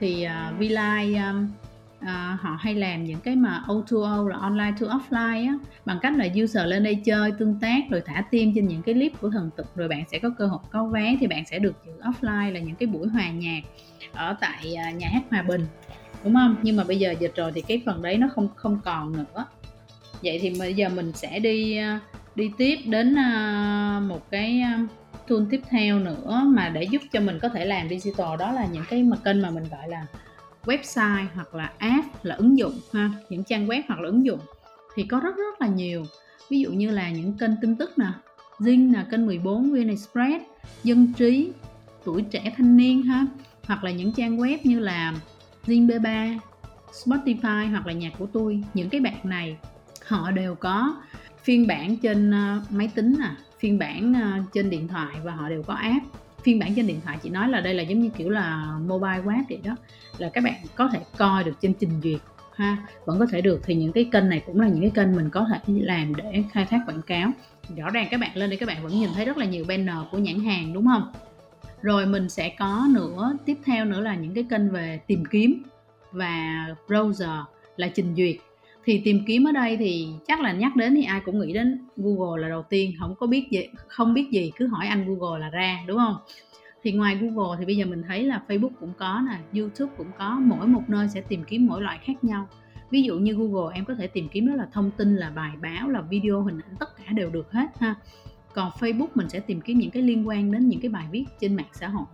thì 0.01 0.23
à, 0.23 0.51
uh, 0.53 0.59
Vlive 0.59 0.79
um, 1.05 1.15
à, 1.15 1.49
uh, 1.97 2.09
à, 2.09 2.39
họ 2.41 2.57
hay 2.61 2.75
làm 2.75 3.05
những 3.05 3.21
cái 3.21 3.37
mà 3.37 3.65
O2O 3.67 4.27
là 4.27 4.37
online 4.37 4.73
to 4.81 4.87
offline 4.87 5.49
á 5.49 5.59
bằng 5.85 5.99
cách 6.03 6.17
là 6.17 6.29
user 6.43 6.67
lên 6.67 6.85
đây 6.85 6.95
chơi 7.05 7.33
tương 7.39 7.61
tác 7.61 7.91
rồi 7.91 8.03
thả 8.05 8.25
tim 8.31 8.53
trên 8.55 8.69
những 8.69 8.83
cái 8.83 8.95
clip 8.95 9.13
của 9.21 9.31
thần 9.31 9.51
tượng 9.57 9.67
rồi 9.75 9.89
bạn 9.89 10.05
sẽ 10.11 10.19
có 10.19 10.31
cơ 10.39 10.47
hội 10.47 10.61
có 10.71 10.85
vé 10.85 11.17
thì 11.21 11.27
bạn 11.27 11.45
sẽ 11.47 11.59
được 11.59 11.75
giữ 11.87 11.93
offline 12.01 12.53
là 12.53 12.61
những 12.61 12.77
cái 12.77 12.87
buổi 12.87 13.09
hòa 13.09 13.31
nhạc 13.31 13.61
ở 14.17 14.37
tại 14.41 14.75
à, 14.75 14.91
nhà 14.91 15.09
hát 15.13 15.23
Hòa 15.31 15.43
Bình, 15.43 15.67
đúng 16.25 16.35
không? 16.35 16.57
Nhưng 16.63 16.77
mà 16.77 16.85
bây 16.85 16.99
giờ 16.99 17.15
dịch 17.21 17.33
rồi 17.37 17.53
thì 17.55 17.61
cái 17.61 17.83
phần 17.87 18.03
đấy 18.03 18.17
nó 18.17 18.29
không 18.35 18.49
không 18.57 18.81
còn 18.85 19.13
nữa. 19.13 19.45
Vậy 20.23 20.39
thì 20.43 20.57
bây 20.59 20.75
giờ 20.75 20.89
mình 20.89 21.13
sẽ 21.13 21.39
đi 21.39 21.77
à, 21.77 22.01
đi 22.35 22.51
tiếp 22.59 22.79
đến 22.87 23.19
à, 23.19 24.01
một 24.09 24.31
cái 24.31 24.63
tool 25.29 25.39
tiếp 25.51 25.61
theo 25.71 25.99
nữa 25.99 26.43
mà 26.47 26.69
để 26.69 26.83
giúp 26.83 27.03
cho 27.13 27.21
mình 27.21 27.39
có 27.43 27.49
thể 27.49 27.65
làm 27.65 27.89
digital. 27.89 28.37
Đó 28.39 28.53
là 28.53 28.67
những 28.73 28.85
cái 28.91 29.03
mà 29.03 29.17
kênh 29.25 29.43
mà 29.43 29.51
mình 29.51 29.65
gọi 29.71 29.89
là 29.89 30.07
website 30.65 31.27
hoặc 31.35 31.55
là 31.55 31.73
app, 31.79 32.25
là 32.25 32.35
ứng 32.35 32.59
dụng 32.59 32.81
ha. 32.93 33.11
Những 33.29 33.45
trang 33.45 33.67
web 33.67 33.83
hoặc 33.89 34.01
là 34.01 34.09
ứng 34.09 34.25
dụng 34.25 34.41
thì 34.95 35.03
có 35.03 35.21
rất 35.21 35.37
rất 35.37 35.61
là 35.61 35.67
nhiều. 35.67 36.05
Ví 36.51 36.61
dụ 36.61 36.71
như 36.71 36.91
là 36.91 37.11
những 37.11 37.33
kênh 37.33 37.51
tin 37.61 37.77
tức 37.77 37.99
nè, 37.99 38.07
Zing 38.59 38.95
là 38.95 39.07
kênh 39.11 39.27
14 39.27 39.71
VN 39.71 39.89
Express, 39.89 40.45
dân 40.85 41.13
trí, 41.13 41.51
tuổi 42.05 42.23
trẻ 42.23 42.53
thanh 42.57 42.77
niên 42.77 43.03
ha 43.03 43.27
hoặc 43.67 43.85
là 43.85 43.91
những 43.91 44.13
trang 44.13 44.37
web 44.37 44.59
như 44.65 44.79
là 44.79 45.15
Zing 45.67 45.87
B3 45.87 46.39
Spotify 46.93 47.71
hoặc 47.71 47.87
là 47.87 47.93
nhạc 47.93 48.13
của 48.19 48.27
tôi, 48.33 48.63
những 48.75 48.91
cái 48.91 49.01
bạn 49.01 49.19
này, 49.25 49.57
họ 50.07 50.31
đều 50.31 50.55
có 50.55 50.97
phiên 51.43 51.67
bản 51.67 51.97
trên 51.97 52.31
ờ, 52.31 52.61
máy 52.71 52.91
tính 52.95 53.17
à 53.23 53.37
phiên 53.59 53.79
bản 53.79 54.15
ờ, 54.15 54.43
trên 54.53 54.71
điện 54.71 54.89
thoại 54.89 55.17
và 55.25 55.33
họ 55.33 55.49
đều 55.49 55.63
có 55.63 55.75
app. 55.75 56.05
Phiên 56.43 56.59
bản 56.59 56.75
trên 56.75 56.87
điện 56.87 57.01
thoại 57.05 57.19
chị 57.23 57.31
nói 57.31 57.49
là 57.49 57.61
đây 57.61 57.75
là 57.75 57.83
giống 57.83 58.01
như 58.01 58.09
kiểu 58.09 58.31
là 58.31 58.79
mobile 58.87 59.23
web 59.23 59.43
vậy 59.49 59.61
đó, 59.65 59.77
là 60.19 60.29
các 60.29 60.45
bạn 60.45 60.55
có 60.75 60.89
thể 60.93 61.01
coi 61.17 61.45
được 61.45 61.61
trên 61.61 61.75
trình 61.81 62.01
duyệt, 62.03 62.21
ha. 62.55 62.77
Vẫn 63.05 63.19
có 63.19 63.27
thể 63.27 63.41
được 63.41 63.61
thì 63.65 63.75
những 63.75 63.93
cái 63.93 64.09
kênh 64.13 64.29
này 64.29 64.43
cũng 64.47 64.61
là 64.61 64.69
những 64.69 64.81
cái 64.81 64.91
kênh 64.95 65.17
mình 65.17 65.31
có 65.31 65.47
thể 65.53 65.59
làm 65.67 66.15
để 66.15 66.45
khai 66.53 66.67
thác 66.67 66.81
quảng 66.87 67.03
cáo. 67.03 67.31
Rõ 67.77 67.91
ràng 67.91 68.09
các 68.11 68.21
bạn 68.21 68.37
lên 68.37 68.51
đây 68.51 68.57
các 68.57 68.67
bạn 68.67 68.83
vẫn 68.83 68.93
nhìn 68.93 69.11
thấy 69.15 69.25
rất 69.25 69.37
là 69.37 69.45
nhiều 69.45 69.65
banner 69.69 69.97
của 70.11 70.19
nhãn 70.19 70.41
hàng, 70.41 70.73
đúng 70.73 70.87
không? 70.87 71.13
Rồi 71.87 72.07
mình 72.07 72.29
sẽ 72.29 72.55
có 72.59 72.87
nữa, 72.91 73.33
tiếp 73.45 73.57
theo 73.65 73.85
nữa 73.85 74.01
là 74.01 74.15
những 74.15 74.35
cái 74.35 74.45
kênh 74.51 74.71
về 74.71 75.01
tìm 75.07 75.25
kiếm 75.31 75.63
và 76.13 76.67
browser 76.89 77.45
là 77.77 77.89
trình 77.89 78.15
duyệt. 78.17 78.37
Thì 78.85 79.03
tìm 79.05 79.21
kiếm 79.27 79.49
ở 79.49 79.53
đây 79.53 79.77
thì 79.77 80.09
chắc 80.27 80.41
là 80.41 80.53
nhắc 80.53 80.77
đến 80.77 80.95
thì 80.95 81.05
ai 81.05 81.21
cũng 81.25 81.39
nghĩ 81.39 81.53
đến 81.53 81.79
Google 81.97 82.43
là 82.43 82.49
đầu 82.49 82.63
tiên, 82.63 82.93
không 82.99 83.15
có 83.15 83.27
biết 83.27 83.49
gì, 83.51 83.69
không 83.89 84.15
biết 84.15 84.29
gì, 84.31 84.53
cứ 84.57 84.67
hỏi 84.67 84.87
anh 84.87 85.07
Google 85.07 85.41
là 85.41 85.51
ra, 85.51 85.79
đúng 85.87 85.97
không? 85.97 86.17
Thì 86.83 86.93
ngoài 86.93 87.17
Google 87.17 87.57
thì 87.59 87.67
bây 87.67 87.77
giờ 87.77 87.87
mình 87.87 88.03
thấy 88.09 88.25
là 88.25 88.43
Facebook 88.49 88.71
cũng 88.81 88.93
có 88.99 89.23
nè, 89.31 89.61
YouTube 89.61 89.93
cũng 89.97 90.11
có, 90.19 90.41
mỗi 90.43 90.67
một 90.67 90.83
nơi 90.89 91.09
sẽ 91.09 91.21
tìm 91.21 91.45
kiếm 91.45 91.67
mỗi 91.67 91.83
loại 91.83 91.99
khác 92.03 92.25
nhau. 92.25 92.49
Ví 92.91 93.03
dụ 93.03 93.19
như 93.19 93.33
Google, 93.33 93.75
em 93.75 93.85
có 93.85 93.95
thể 93.95 94.07
tìm 94.07 94.29
kiếm 94.29 94.47
đó 94.47 94.55
là 94.55 94.69
thông 94.73 94.91
tin, 94.91 95.17
là 95.17 95.31
bài 95.31 95.53
báo, 95.63 95.89
là 95.89 96.01
video, 96.01 96.43
hình 96.43 96.61
ảnh, 96.67 96.77
tất 96.79 96.97
cả 96.97 97.13
đều 97.13 97.31
được 97.31 97.53
hết 97.53 97.67
ha 97.81 97.95
còn 98.57 98.71
Facebook 98.81 99.09
mình 99.15 99.29
sẽ 99.29 99.41
tìm 99.41 99.61
kiếm 99.61 99.79
những 99.79 99.91
cái 99.91 100.03
liên 100.03 100.29
quan 100.29 100.53
đến 100.53 100.69
những 100.69 100.81
cái 100.81 100.89
bài 100.89 101.07
viết 101.11 101.25
trên 101.41 101.57
mạng 101.57 101.67
xã 101.73 101.89
hội. 101.89 102.07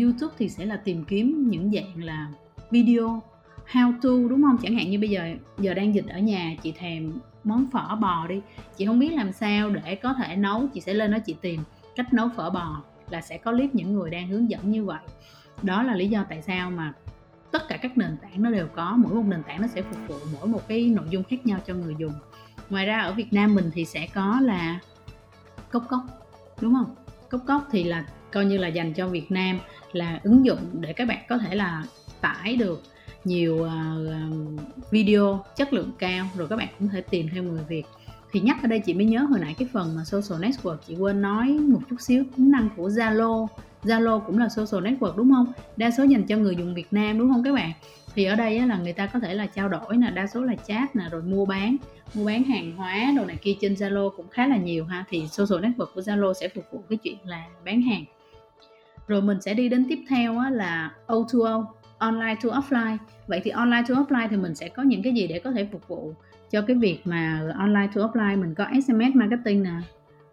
YouTube 0.00 0.34
thì 0.38 0.48
sẽ 0.48 0.64
là 0.64 0.76
tìm 0.76 1.04
kiếm 1.04 1.48
những 1.50 1.72
dạng 1.72 2.04
là 2.04 2.28
video, 2.70 3.22
how 3.72 3.92
to, 3.92 4.28
đúng 4.30 4.42
không? 4.42 4.56
Chẳng 4.62 4.74
hạn 4.74 4.90
như 4.90 4.98
bây 4.98 5.10
giờ 5.10 5.34
giờ 5.58 5.74
đang 5.74 5.94
dịch 5.94 6.06
ở 6.08 6.18
nhà, 6.18 6.56
chị 6.62 6.72
thèm 6.72 7.12
món 7.44 7.66
phở 7.70 7.96
bò 7.96 8.26
đi. 8.26 8.40
Chị 8.76 8.86
không 8.86 8.98
biết 8.98 9.12
làm 9.12 9.32
sao 9.32 9.70
để 9.70 9.94
có 9.94 10.14
thể 10.14 10.36
nấu, 10.36 10.66
chị 10.74 10.80
sẽ 10.80 10.94
lên 10.94 11.10
đó 11.10 11.18
chị 11.18 11.36
tìm 11.40 11.60
cách 11.96 12.14
nấu 12.14 12.28
phở 12.36 12.50
bò 12.50 12.82
là 13.10 13.20
sẽ 13.20 13.38
có 13.38 13.52
clip 13.52 13.74
những 13.74 13.92
người 13.92 14.10
đang 14.10 14.28
hướng 14.28 14.50
dẫn 14.50 14.70
như 14.70 14.84
vậy. 14.84 15.00
Đó 15.62 15.82
là 15.82 15.94
lý 15.94 16.08
do 16.08 16.24
tại 16.28 16.42
sao 16.42 16.70
mà 16.70 16.92
tất 17.50 17.68
cả 17.68 17.76
các 17.76 17.98
nền 17.98 18.16
tảng 18.22 18.42
nó 18.42 18.50
đều 18.50 18.66
có, 18.74 18.96
mỗi 18.96 19.14
một 19.14 19.24
nền 19.26 19.42
tảng 19.42 19.60
nó 19.60 19.66
sẽ 19.66 19.82
phục 19.82 20.08
vụ 20.08 20.16
mỗi 20.32 20.48
một 20.48 20.68
cái 20.68 20.86
nội 20.86 21.06
dung 21.10 21.24
khác 21.24 21.46
nhau 21.46 21.58
cho 21.66 21.74
người 21.74 21.94
dùng. 21.98 22.12
Ngoài 22.70 22.86
ra 22.86 23.00
ở 23.00 23.12
Việt 23.12 23.32
Nam 23.32 23.54
mình 23.54 23.70
thì 23.74 23.84
sẽ 23.84 24.06
có 24.14 24.40
là 24.40 24.80
cốc 25.70 25.84
cốc 25.88 26.00
đúng 26.60 26.74
không? 26.74 26.94
Cốc 27.30 27.40
cốc 27.46 27.68
thì 27.70 27.84
là 27.84 28.04
coi 28.32 28.44
như 28.44 28.58
là 28.58 28.68
dành 28.68 28.94
cho 28.94 29.08
Việt 29.08 29.30
Nam 29.30 29.58
là 29.92 30.20
ứng 30.22 30.46
dụng 30.46 30.58
để 30.72 30.92
các 30.92 31.08
bạn 31.08 31.18
có 31.28 31.38
thể 31.38 31.54
là 31.54 31.84
tải 32.20 32.56
được 32.56 32.82
nhiều 33.24 33.54
uh, 33.54 34.90
video 34.90 35.44
chất 35.56 35.72
lượng 35.72 35.92
cao 35.98 36.26
rồi 36.36 36.48
các 36.48 36.56
bạn 36.56 36.68
cũng 36.78 36.88
có 36.88 36.92
thể 36.92 37.00
tìm 37.00 37.28
theo 37.32 37.42
người 37.42 37.62
Việt. 37.68 37.84
Thì 38.32 38.40
nhắc 38.40 38.56
ở 38.62 38.68
đây 38.68 38.80
chị 38.80 38.94
mới 38.94 39.04
nhớ 39.04 39.20
hồi 39.20 39.38
nãy 39.40 39.54
cái 39.58 39.68
phần 39.72 39.96
mà 39.96 40.04
social 40.04 40.44
network 40.44 40.76
chị 40.86 40.96
quên 40.96 41.22
nói 41.22 41.48
một 41.48 41.80
chút 41.90 41.96
xíu 42.00 42.24
tính 42.36 42.50
năng 42.50 42.68
của 42.76 42.88
Zalo. 42.88 43.46
Zalo 43.82 44.20
cũng 44.20 44.38
là 44.38 44.48
social 44.48 44.86
network 44.86 45.16
đúng 45.16 45.32
không? 45.34 45.52
Đa 45.76 45.90
số 45.90 46.04
dành 46.04 46.26
cho 46.26 46.36
người 46.36 46.56
dùng 46.56 46.74
Việt 46.74 46.92
Nam 46.92 47.18
đúng 47.18 47.32
không 47.32 47.42
các 47.42 47.52
bạn? 47.54 47.72
Thì 48.14 48.24
ở 48.24 48.34
đây 48.34 48.60
là 48.60 48.78
người 48.78 48.92
ta 48.92 49.06
có 49.06 49.20
thể 49.20 49.34
là 49.34 49.46
trao 49.46 49.68
đổi 49.68 49.96
nè, 49.96 50.10
đa 50.10 50.26
số 50.26 50.42
là 50.42 50.54
chat 50.66 50.96
nè, 50.96 51.04
rồi 51.10 51.22
mua 51.22 51.44
bán 51.44 51.76
mua 52.14 52.26
bán 52.26 52.44
hàng 52.44 52.76
hóa 52.76 53.12
đồ 53.16 53.24
này 53.24 53.36
kia 53.42 53.54
trên 53.60 53.74
Zalo 53.74 54.10
cũng 54.10 54.28
khá 54.28 54.46
là 54.46 54.56
nhiều 54.56 54.84
ha. 54.84 55.04
Thì 55.08 55.26
social 55.28 55.64
network 55.64 55.86
của 55.94 56.00
Zalo 56.00 56.32
sẽ 56.32 56.48
phục 56.48 56.64
vụ 56.72 56.82
cái 56.88 56.96
chuyện 57.02 57.16
là 57.24 57.44
bán 57.64 57.82
hàng. 57.82 58.04
Rồi 59.06 59.22
mình 59.22 59.40
sẽ 59.40 59.54
đi 59.54 59.68
đến 59.68 59.86
tiếp 59.88 59.98
theo 60.08 60.40
là 60.50 60.90
O2O 61.06 61.64
online 61.98 62.34
to 62.42 62.48
offline. 62.48 62.96
Vậy 63.26 63.40
thì 63.44 63.50
online 63.50 63.82
to 63.88 63.94
offline 63.94 64.28
thì 64.30 64.36
mình 64.36 64.54
sẽ 64.54 64.68
có 64.68 64.82
những 64.82 65.02
cái 65.02 65.12
gì 65.12 65.26
để 65.26 65.38
có 65.38 65.50
thể 65.52 65.68
phục 65.72 65.88
vụ 65.88 66.14
cho 66.50 66.62
cái 66.62 66.76
việc 66.76 67.00
mà 67.04 67.52
online 67.58 67.88
to 67.94 68.00
offline? 68.02 68.40
Mình 68.40 68.54
có 68.54 68.66
SMS 68.86 69.14
marketing 69.14 69.62
nè 69.62 69.70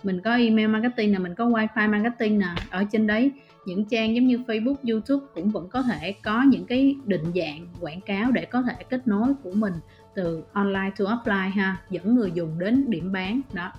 mình 0.06 0.22
có 0.22 0.36
email 0.36 0.68
marketing 0.68 1.12
nè 1.12 1.20
mình 1.20 1.36
có 1.36 1.46
wifi 1.46 1.90
marketing 1.90 2.40
nè. 2.40 2.48
Ở 2.70 2.84
trên 2.92 3.08
đấy 3.08 3.32
những 3.66 3.86
trang 3.86 4.16
giống 4.16 4.28
như 4.28 4.38
Facebook, 4.38 4.76
YouTube 4.92 5.26
cũng 5.36 5.50
vẫn 5.50 5.70
có 5.70 5.82
thể 5.82 6.12
có 6.24 6.44
những 6.44 6.66
cái 6.66 6.96
định 7.06 7.24
dạng 7.36 7.68
quảng 7.82 8.02
cáo 8.02 8.32
để 8.32 8.46
có 8.46 8.62
thể 8.62 8.84
kết 8.90 9.08
nối 9.08 9.34
của 9.44 9.52
mình 9.52 9.74
từ 10.16 10.44
online 10.54 10.92
to 10.98 11.06
offline 11.06 11.50
ha 11.50 11.78
dẫn 11.90 12.16
người 12.16 12.32
dùng 12.32 12.60
đến 12.60 12.90
điểm 12.90 13.12
bán 13.12 13.42
đó. 13.54 13.72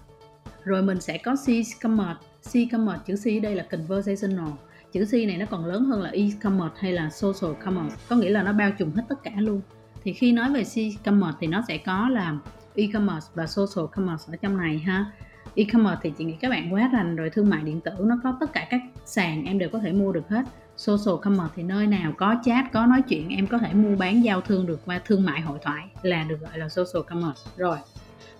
Rồi 0.64 0.82
mình 0.82 1.00
sẽ 1.00 1.18
có 1.18 1.34
C-commerce 1.34 2.14
C-commerce 2.44 2.98
chữ 3.06 3.14
C 3.16 3.42
đây 3.42 3.54
là 3.54 3.62
conversational. 3.70 4.48
Chữ 4.92 5.04
C 5.04 5.12
này 5.12 5.36
nó 5.36 5.46
còn 5.50 5.66
lớn 5.66 5.84
hơn 5.84 6.02
là 6.02 6.10
e-commerce 6.10 6.74
hay 6.78 6.92
là 6.92 7.10
social 7.10 7.54
commerce 7.64 7.96
có 8.08 8.16
nghĩa 8.16 8.30
là 8.30 8.42
nó 8.42 8.52
bao 8.52 8.70
trùm 8.78 8.92
hết 8.92 9.02
tất 9.08 9.22
cả 9.22 9.32
luôn. 9.36 9.60
Thì 10.02 10.12
khi 10.12 10.32
nói 10.32 10.52
về 10.52 10.62
e-commerce 10.74 11.36
thì 11.40 11.46
nó 11.46 11.62
sẽ 11.68 11.78
có 11.78 12.08
là 12.08 12.38
e-commerce 12.74 13.26
và 13.34 13.46
social 13.46 13.86
commerce 13.92 14.24
ở 14.32 14.36
trong 14.36 14.56
này 14.56 14.78
ha 14.78 15.12
e-commerce 15.56 16.00
thì 16.02 16.12
chị 16.18 16.24
nghĩ 16.24 16.36
các 16.40 16.48
bạn 16.48 16.74
quá 16.74 16.90
rành 16.92 17.16
rồi 17.16 17.30
thương 17.30 17.50
mại 17.50 17.62
điện 17.62 17.80
tử 17.80 17.92
nó 18.00 18.20
có 18.24 18.36
tất 18.40 18.52
cả 18.52 18.66
các 18.70 18.80
sàn 19.04 19.44
em 19.44 19.58
đều 19.58 19.68
có 19.68 19.78
thể 19.78 19.92
mua 19.92 20.12
được 20.12 20.28
hết. 20.28 20.42
Social 20.76 21.14
commerce 21.22 21.52
thì 21.56 21.62
nơi 21.62 21.86
nào 21.86 22.12
có 22.16 22.34
chat 22.44 22.72
có 22.72 22.86
nói 22.86 23.02
chuyện 23.08 23.28
em 23.28 23.46
có 23.46 23.58
thể 23.58 23.74
mua 23.74 23.96
bán 23.96 24.24
giao 24.24 24.40
thương 24.40 24.66
được 24.66 24.80
qua 24.86 25.00
thương 25.04 25.24
mại 25.24 25.40
hội 25.40 25.58
thoại 25.62 25.84
là 26.02 26.24
được 26.24 26.40
gọi 26.40 26.58
là 26.58 26.68
social 26.68 27.02
commerce. 27.06 27.42
Rồi 27.56 27.76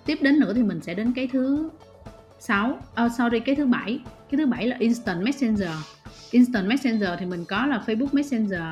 tiếp 0.07 0.19
đến 0.23 0.41
nữa 0.41 0.53
thì 0.55 0.63
mình 0.63 0.81
sẽ 0.81 0.95
đến 0.95 1.13
cái 1.13 1.29
thứ 1.33 1.71
6 2.39 2.71
oh, 2.71 2.79
ờ, 2.95 3.09
sorry 3.19 3.41
cái 3.41 3.55
thứ 3.55 3.67
bảy. 3.67 4.01
Cái 4.31 4.39
thứ 4.39 4.47
bảy 4.47 4.67
là 4.67 4.77
instant 4.79 5.23
messenger. 5.23 5.71
Instant 6.31 6.67
messenger 6.67 7.11
thì 7.19 7.27
mình 7.27 7.45
có 7.45 7.67
là 7.67 7.83
facebook 7.87 8.09
messenger 8.13 8.63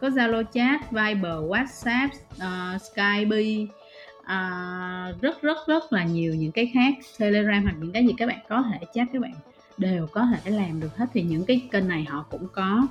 có 0.00 0.08
zalo 0.08 0.42
chat 0.52 0.90
viber 0.90 1.32
whatsapp 1.32 2.08
uh, 2.36 2.82
skype 2.82 3.74
à, 4.32 5.12
rất 5.20 5.42
rất 5.42 5.56
rất 5.66 5.92
là 5.92 6.04
nhiều 6.04 6.34
những 6.34 6.52
cái 6.52 6.70
khác. 6.74 6.94
Telegram 7.18 7.62
hoặc 7.62 7.74
những 7.80 7.92
cái 7.92 8.06
gì 8.06 8.14
các 8.16 8.26
bạn 8.26 8.38
có 8.48 8.64
thể 8.72 8.86
chat 8.94 9.08
các 9.12 9.22
bạn 9.22 9.34
đều 9.78 10.06
có 10.06 10.26
thể 10.26 10.50
làm 10.50 10.80
được 10.80 10.96
hết. 10.96 11.06
Thì 11.12 11.22
những 11.22 11.44
cái 11.44 11.68
kênh 11.70 11.88
này 11.88 12.04
họ 12.04 12.24
cũng 12.30 12.46
có 12.52 12.86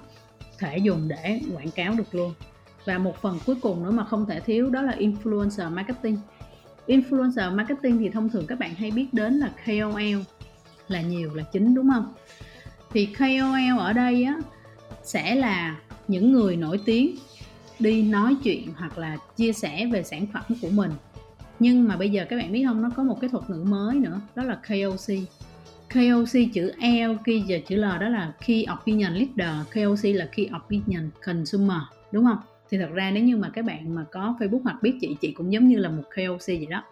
thể 0.58 0.78
dùng 0.78 1.08
để 1.08 1.42
quảng 1.54 1.72
cáo 1.72 1.94
được 1.94 2.16
luôn. 2.16 2.34
Và 2.86 2.98
một 2.98 3.22
phần 3.22 3.40
cuối 3.46 3.56
cùng 3.62 3.84
nữa 3.84 3.92
mà 3.92 4.06
không 4.06 4.26
thể 4.26 4.40
thiếu 4.40 4.70
đó 4.70 4.82
là 4.82 4.96
influencer 5.00 5.72
marketing. 5.72 6.18
Influencer 6.88 7.56
marketing 7.56 7.98
thì 7.98 8.10
thông 8.10 8.30
thường 8.30 8.48
các 8.48 8.60
bạn 8.60 8.76
hay 8.76 8.92
biết 8.92 9.08
đến 9.12 9.34
là 9.34 9.52
KOL 9.66 10.22
là 10.88 11.02
nhiều 11.02 11.34
là 11.34 11.44
chính 11.44 11.76
đúng 11.76 11.90
không? 11.94 12.14
Thì 12.90 13.06
KOL 13.06 13.80
ở 13.80 13.94
đây 13.94 14.24
á 14.24 14.36
sẽ 15.04 15.36
là 15.36 15.76
những 16.08 16.32
người 16.32 16.56
nổi 16.56 16.80
tiếng 16.86 17.16
đi 17.80 18.04
nói 18.04 18.36
chuyện 18.44 18.74
hoặc 18.78 18.98
là 18.98 19.18
chia 19.38 19.54
sẻ 19.54 19.86
về 19.92 20.04
sản 20.04 20.26
phẩm 20.34 20.44
của 20.62 20.70
mình 20.70 20.92
nhưng 21.62 21.88
mà 21.88 21.98
bây 21.98 22.10
giờ 22.10 22.26
các 22.30 22.36
bạn 22.36 22.52
biết 22.52 22.64
không 22.68 22.82
nó 22.82 22.90
có 22.96 23.04
một 23.04 23.22
cái 23.22 23.30
thuật 23.30 23.50
ngữ 23.50 23.64
mới 23.64 23.96
nữa 23.96 24.22
đó 24.36 24.44
là 24.44 24.56
KOC 24.56 25.16
KOC 25.94 26.54
chữ 26.54 26.72
L 26.82 27.12
kia 27.26 27.42
giờ 27.48 27.60
chữ 27.68 27.76
L 27.76 27.82
đó 27.82 28.10
là 28.10 28.34
Key 28.48 28.66
Opinion 28.80 29.14
Leader. 29.14 29.68
KOC 29.74 30.16
là 30.16 30.26
Key 30.26 30.50
Opinion 30.64 31.10
Consumer 31.26 31.78
đúng 32.12 32.26
không? 32.26 32.38
Thì 32.70 32.78
thật 32.78 32.90
ra 32.94 33.12
nếu 33.12 33.24
như 33.24 33.38
mà 33.38 33.50
các 33.54 33.66
bạn 33.66 33.96
mà 33.96 34.06
có 34.12 34.36
Facebook 34.40 34.62
hoặc 34.64 34.78
biết 34.82 34.94
chị 35.02 35.16
chị 35.22 35.32
cũng 35.32 35.54
giống 35.54 35.68
như 35.68 35.78
là 35.78 35.90
một 35.90 36.04
KOC 36.16 36.48
vậy 36.48 36.68
đó. 36.70 36.84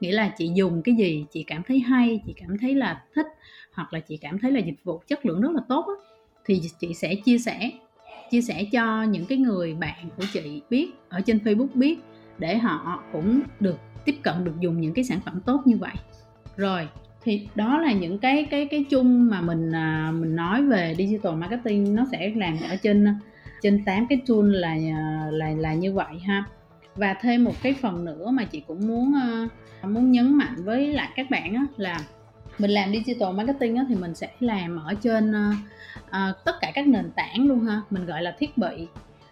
Nghĩa 0.00 0.12
là 0.12 0.34
chị 0.38 0.50
dùng 0.54 0.82
cái 0.82 0.94
gì 0.94 1.24
chị 1.32 1.42
cảm 1.42 1.62
thấy 1.68 1.78
hay 1.78 2.20
chị 2.26 2.34
cảm 2.36 2.58
thấy 2.58 2.74
là 2.74 3.04
thích 3.14 3.26
hoặc 3.72 3.92
là 3.92 4.00
chị 4.00 4.16
cảm 4.16 4.38
thấy 4.38 4.52
là 4.52 4.60
dịch 4.60 4.84
vụ 4.84 5.02
chất 5.06 5.26
lượng 5.26 5.40
rất 5.40 5.50
là 5.54 5.60
tốt 5.68 5.84
đó, 5.88 5.96
thì 6.44 6.60
chị 6.80 6.94
sẽ 6.94 7.14
chia 7.14 7.38
sẻ 7.38 7.70
chia 8.30 8.40
sẻ 8.40 8.64
cho 8.72 9.02
những 9.02 9.26
cái 9.26 9.38
người 9.38 9.74
bạn 9.74 10.08
của 10.16 10.24
chị 10.32 10.62
biết 10.70 10.90
ở 11.08 11.20
trên 11.20 11.38
Facebook 11.38 11.68
biết 11.74 11.98
để 12.38 12.58
họ 12.58 13.02
cũng 13.12 13.40
được 13.60 13.78
tiếp 14.04 14.16
cận 14.22 14.44
được 14.44 14.60
dùng 14.60 14.80
những 14.80 14.94
cái 14.94 15.04
sản 15.04 15.20
phẩm 15.24 15.40
tốt 15.40 15.62
như 15.64 15.76
vậy. 15.76 15.94
Rồi 16.56 16.88
thì 17.22 17.48
đó 17.54 17.78
là 17.78 17.92
những 17.92 18.18
cái 18.18 18.46
cái 18.50 18.66
cái 18.66 18.84
chung 18.90 19.28
mà 19.30 19.40
mình 19.40 19.72
à, 19.72 20.12
mình 20.14 20.36
nói 20.36 20.62
về 20.62 20.94
digital 20.98 21.32
marketing. 21.32 21.94
Nó 21.94 22.06
sẽ 22.12 22.32
làm 22.36 22.58
ở 22.70 22.76
trên 22.76 23.06
trên 23.62 23.84
8 23.84 24.06
cái 24.08 24.20
tool 24.26 24.54
là 24.54 24.68
à, 24.70 25.28
là 25.30 25.50
là 25.50 25.74
như 25.74 25.92
vậy 25.92 26.18
ha. 26.26 26.44
Và 26.96 27.14
thêm 27.20 27.44
một 27.44 27.54
cái 27.62 27.74
phần 27.74 28.04
nữa 28.04 28.30
mà 28.30 28.44
chị 28.44 28.62
cũng 28.66 28.86
muốn 28.88 29.14
à, 29.14 29.48
muốn 29.88 30.10
nhấn 30.10 30.34
mạnh 30.34 30.64
với 30.64 30.92
lại 30.92 31.08
các 31.16 31.30
bạn 31.30 31.54
á, 31.54 31.66
là 31.76 31.98
mình 32.58 32.70
làm 32.70 32.92
digital 32.92 33.34
marketing 33.34 33.76
á, 33.76 33.84
thì 33.88 33.94
mình 33.94 34.14
sẽ 34.14 34.28
làm 34.40 34.76
ở 34.76 34.94
trên 34.94 35.32
à, 36.10 36.32
tất 36.44 36.54
cả 36.60 36.70
các 36.74 36.86
nền 36.86 37.10
tảng 37.10 37.46
luôn 37.46 37.60
ha. 37.60 37.82
Mình 37.90 38.06
gọi 38.06 38.22
là 38.22 38.36
thiết 38.38 38.58
bị 38.58 38.86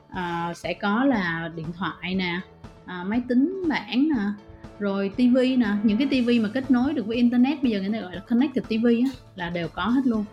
à, 0.09 0.53
sẽ 0.57 0.75
có 0.75 1.05
là 1.05 1.51
điện 1.57 1.66
thoại 1.79 2.14
nè 2.14 2.40
à, 2.87 3.05
máy 3.05 3.22
tính 3.29 3.64
bảng 3.68 4.09
nè 4.09 4.22
rồi 4.79 5.11
tivi 5.16 5.57
nè. 5.57 5.68
Những 5.83 5.99
cái 5.99 6.07
tivi 6.11 6.40
mà 6.40 6.49
kết 6.55 6.70
nối 6.70 6.92
được 6.92 7.07
với 7.07 7.16
internet 7.16 7.62
bây 7.62 7.72
giờ 7.72 7.81
người 7.81 7.92
ta 7.92 8.01
gọi 8.01 8.14
là 8.14 8.20
connected 8.20 8.64
tv 8.64 8.87
á, 8.87 9.11
là 9.37 9.51
đều 9.51 9.68
có 9.68 9.83
hết 9.83 10.07
luôn. 10.07 10.25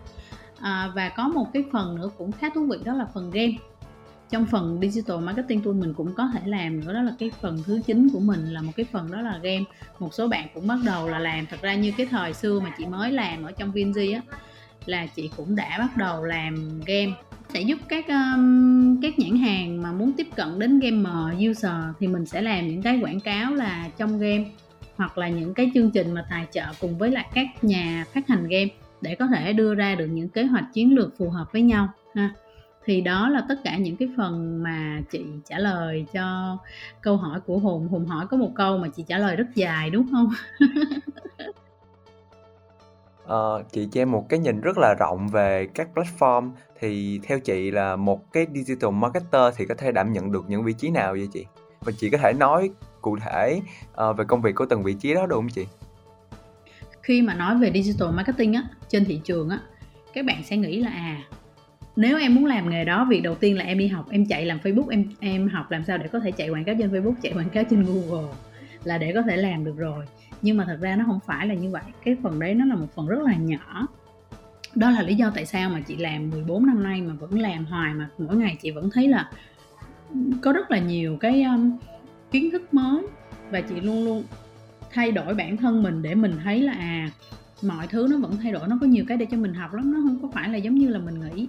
À, 0.60 0.90
và 0.94 1.08
có 1.08 1.28
một 1.28 1.52
cái 1.52 1.64
phần 1.72 1.94
nữa 1.94 2.10
cũng 2.18 2.32
khá 2.32 2.50
thú 2.54 2.66
vị 2.66 2.76
đó 2.84 2.94
là 2.94 3.06
phần 3.14 3.30
game. 3.30 3.52
Trong 4.30 4.46
phần 4.46 4.78
digital 4.82 5.18
marketing 5.18 5.60
tool 5.60 5.74
mình 5.74 5.94
cũng 5.94 6.14
có 6.14 6.28
thể 6.32 6.40
làm 6.44 6.84
nữa 6.84 6.92
đó 6.92 7.02
là 7.02 7.12
cái 7.18 7.30
phần 7.40 7.62
thứ 7.66 7.80
chín 7.86 8.08
của 8.12 8.20
mình 8.20 8.52
là 8.52 8.62
một 8.62 8.72
cái 8.76 8.86
phần 8.92 9.10
đó 9.12 9.20
là 9.20 9.38
game. 9.42 9.64
Một 9.98 10.14
số 10.14 10.28
bạn 10.28 10.48
cũng 10.54 10.66
bắt 10.66 10.78
đầu 10.84 11.08
là 11.08 11.18
làm. 11.18 11.46
Thật 11.46 11.62
ra 11.62 11.74
như 11.74 11.92
cái 11.96 12.06
thời 12.06 12.34
xưa 12.34 12.60
mà 12.60 12.74
chị 12.78 12.86
mới 12.86 13.12
làm 13.12 13.42
ở 13.42 13.52
trong 13.52 13.72
Vinzi 13.72 14.14
á 14.14 14.20
là 14.86 15.06
chị 15.06 15.30
cũng 15.36 15.56
đã 15.56 15.78
bắt 15.78 15.96
đầu 15.96 16.24
làm 16.24 16.80
game 16.86 17.12
sẽ 17.48 17.60
giúp 17.60 17.78
các 17.88 18.08
um, 18.08 19.00
các 19.00 19.18
nhãn 19.18 19.36
hàng 19.36 19.82
mà 19.82 19.92
muốn 19.92 20.12
tiếp 20.12 20.26
cận 20.36 20.58
đến 20.58 20.80
gamer 20.80 21.50
user 21.50 21.72
thì 22.00 22.08
mình 22.08 22.26
sẽ 22.26 22.42
làm 22.42 22.68
những 22.68 22.82
cái 22.82 23.00
quảng 23.02 23.20
cáo 23.20 23.54
là 23.54 23.88
trong 23.96 24.18
game 24.18 24.44
hoặc 24.96 25.18
là 25.18 25.28
những 25.28 25.54
cái 25.54 25.70
chương 25.74 25.90
trình 25.90 26.14
mà 26.14 26.26
tài 26.30 26.46
trợ 26.52 26.64
cùng 26.80 26.98
với 26.98 27.10
lại 27.10 27.26
các 27.34 27.46
nhà 27.62 28.04
phát 28.14 28.28
hành 28.28 28.48
game 28.48 28.68
để 29.00 29.14
có 29.14 29.26
thể 29.26 29.52
đưa 29.52 29.74
ra 29.74 29.94
được 29.94 30.06
những 30.06 30.28
kế 30.28 30.44
hoạch 30.44 30.64
chiến 30.72 30.94
lược 30.94 31.18
phù 31.18 31.30
hợp 31.30 31.52
với 31.52 31.62
nhau 31.62 31.88
ha. 32.14 32.30
Thì 32.86 33.00
đó 33.00 33.28
là 33.28 33.44
tất 33.48 33.54
cả 33.64 33.76
những 33.76 33.96
cái 33.96 34.08
phần 34.16 34.62
mà 34.62 35.00
chị 35.10 35.24
trả 35.48 35.58
lời 35.58 36.06
cho 36.12 36.58
câu 37.00 37.16
hỏi 37.16 37.40
của 37.40 37.58
hùng. 37.58 37.88
Hùng 37.88 38.06
hỏi 38.06 38.26
có 38.30 38.36
một 38.36 38.50
câu 38.54 38.78
mà 38.78 38.88
chị 38.88 39.04
trả 39.08 39.18
lời 39.18 39.36
rất 39.36 39.46
dài 39.54 39.90
đúng 39.90 40.06
không? 40.10 40.30
Ờ, 43.26 43.62
chị 43.72 43.88
cho 43.92 44.00
em 44.00 44.10
một 44.10 44.28
cái 44.28 44.38
nhìn 44.38 44.60
rất 44.60 44.78
là 44.78 44.94
rộng 44.94 45.28
về 45.28 45.68
các 45.74 45.88
platform 45.94 46.50
thì 46.80 47.20
theo 47.22 47.40
chị 47.40 47.70
là 47.70 47.96
một 47.96 48.32
cái 48.32 48.46
digital 48.54 48.90
marketer 48.90 49.54
thì 49.56 49.66
có 49.66 49.74
thể 49.74 49.92
đảm 49.92 50.12
nhận 50.12 50.32
được 50.32 50.44
những 50.48 50.64
vị 50.64 50.72
trí 50.72 50.90
nào 50.90 51.12
vậy 51.12 51.28
chị? 51.32 51.46
Và 51.80 51.92
chị 51.98 52.10
có 52.10 52.18
thể 52.18 52.32
nói 52.32 52.70
cụ 53.00 53.16
thể 53.18 53.60
uh, 54.10 54.16
về 54.16 54.24
công 54.24 54.42
việc 54.42 54.54
của 54.54 54.66
từng 54.66 54.82
vị 54.82 54.94
trí 54.94 55.14
đó 55.14 55.26
được 55.26 55.36
không 55.36 55.48
chị? 55.48 55.66
Khi 57.02 57.22
mà 57.22 57.34
nói 57.34 57.58
về 57.58 57.72
digital 57.74 58.10
marketing 58.14 58.52
á 58.52 58.62
trên 58.88 59.04
thị 59.04 59.20
trường 59.24 59.48
á 59.48 59.58
các 60.14 60.24
bạn 60.24 60.42
sẽ 60.44 60.56
nghĩ 60.56 60.80
là 60.80 60.90
à 60.90 61.22
nếu 61.96 62.18
em 62.18 62.34
muốn 62.34 62.46
làm 62.46 62.70
nghề 62.70 62.84
đó 62.84 63.06
việc 63.10 63.20
đầu 63.20 63.34
tiên 63.34 63.58
là 63.58 63.64
em 63.64 63.78
đi 63.78 63.88
học 63.88 64.06
em 64.10 64.26
chạy 64.26 64.46
làm 64.46 64.58
facebook 64.62 64.88
em 64.88 65.04
em 65.20 65.48
học 65.48 65.70
làm 65.70 65.84
sao 65.84 65.98
để 65.98 66.08
có 66.08 66.20
thể 66.20 66.30
chạy 66.30 66.48
quảng 66.48 66.64
cáo 66.64 66.74
trên 66.78 66.92
facebook 66.92 67.14
chạy 67.22 67.32
quảng 67.32 67.50
cáo 67.50 67.64
trên 67.70 67.84
google 67.84 68.32
là 68.84 68.98
để 68.98 69.12
có 69.14 69.22
thể 69.22 69.36
làm 69.36 69.64
được 69.64 69.76
rồi 69.76 70.04
nhưng 70.44 70.56
mà 70.56 70.64
thật 70.64 70.78
ra 70.80 70.96
nó 70.96 71.04
không 71.06 71.20
phải 71.26 71.46
là 71.46 71.54
như 71.54 71.70
vậy. 71.70 71.82
Cái 72.04 72.16
phần 72.22 72.40
đấy 72.40 72.54
nó 72.54 72.64
là 72.64 72.74
một 72.74 72.86
phần 72.94 73.06
rất 73.06 73.22
là 73.22 73.34
nhỏ. 73.36 73.86
Đó 74.74 74.90
là 74.90 75.02
lý 75.02 75.14
do 75.14 75.30
tại 75.34 75.46
sao 75.46 75.70
mà 75.70 75.80
chị 75.80 75.96
làm 75.96 76.30
14 76.30 76.66
năm 76.66 76.82
nay 76.82 77.00
mà 77.00 77.14
vẫn 77.14 77.38
làm 77.38 77.64
hoài 77.64 77.94
mà 77.94 78.08
mỗi 78.18 78.36
ngày 78.36 78.58
chị 78.62 78.70
vẫn 78.70 78.90
thấy 78.90 79.08
là 79.08 79.30
có 80.42 80.52
rất 80.52 80.70
là 80.70 80.78
nhiều 80.78 81.16
cái 81.20 81.42
um, 81.42 81.78
kiến 82.30 82.50
thức 82.50 82.74
mới. 82.74 83.02
Và 83.50 83.60
chị 83.60 83.80
luôn 83.80 84.04
luôn 84.04 84.24
thay 84.90 85.12
đổi 85.12 85.34
bản 85.34 85.56
thân 85.56 85.82
mình 85.82 86.02
để 86.02 86.14
mình 86.14 86.38
thấy 86.44 86.60
là 86.60 86.72
à 86.72 87.10
mọi 87.62 87.86
thứ 87.86 88.08
nó 88.10 88.18
vẫn 88.18 88.36
thay 88.42 88.52
đổi 88.52 88.68
nó 88.68 88.78
có 88.80 88.86
nhiều 88.86 89.04
cái 89.08 89.16
để 89.16 89.26
cho 89.30 89.36
mình 89.36 89.54
học 89.54 89.74
lắm. 89.74 89.92
Nó 89.92 89.98
không 90.02 90.18
có 90.22 90.28
phải 90.32 90.48
là 90.48 90.56
giống 90.56 90.74
như 90.74 90.88
là 90.88 90.98
mình 90.98 91.20
nghĩ. 91.20 91.48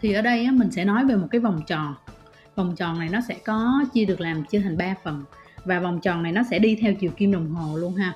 Thì 0.00 0.12
ở 0.12 0.22
đây 0.22 0.44
á, 0.44 0.52
mình 0.52 0.70
sẽ 0.70 0.84
nói 0.84 1.04
về 1.04 1.16
một 1.16 1.28
cái 1.30 1.40
vòng 1.40 1.62
tròn. 1.66 1.94
Vòng 2.54 2.76
tròn 2.76 2.98
này 2.98 3.08
nó 3.12 3.20
sẽ 3.28 3.36
có 3.44 3.84
chia 3.94 4.04
được 4.04 4.20
làm 4.20 4.44
chia 4.44 4.60
thành 4.60 4.78
3 4.78 4.94
phần 5.04 5.24
và 5.64 5.80
vòng 5.80 6.00
tròn 6.00 6.22
này 6.22 6.32
nó 6.32 6.42
sẽ 6.50 6.58
đi 6.58 6.76
theo 6.76 6.94
chiều 6.94 7.10
kim 7.10 7.32
đồng 7.32 7.50
hồ 7.50 7.76
luôn 7.76 7.94
ha. 7.94 8.12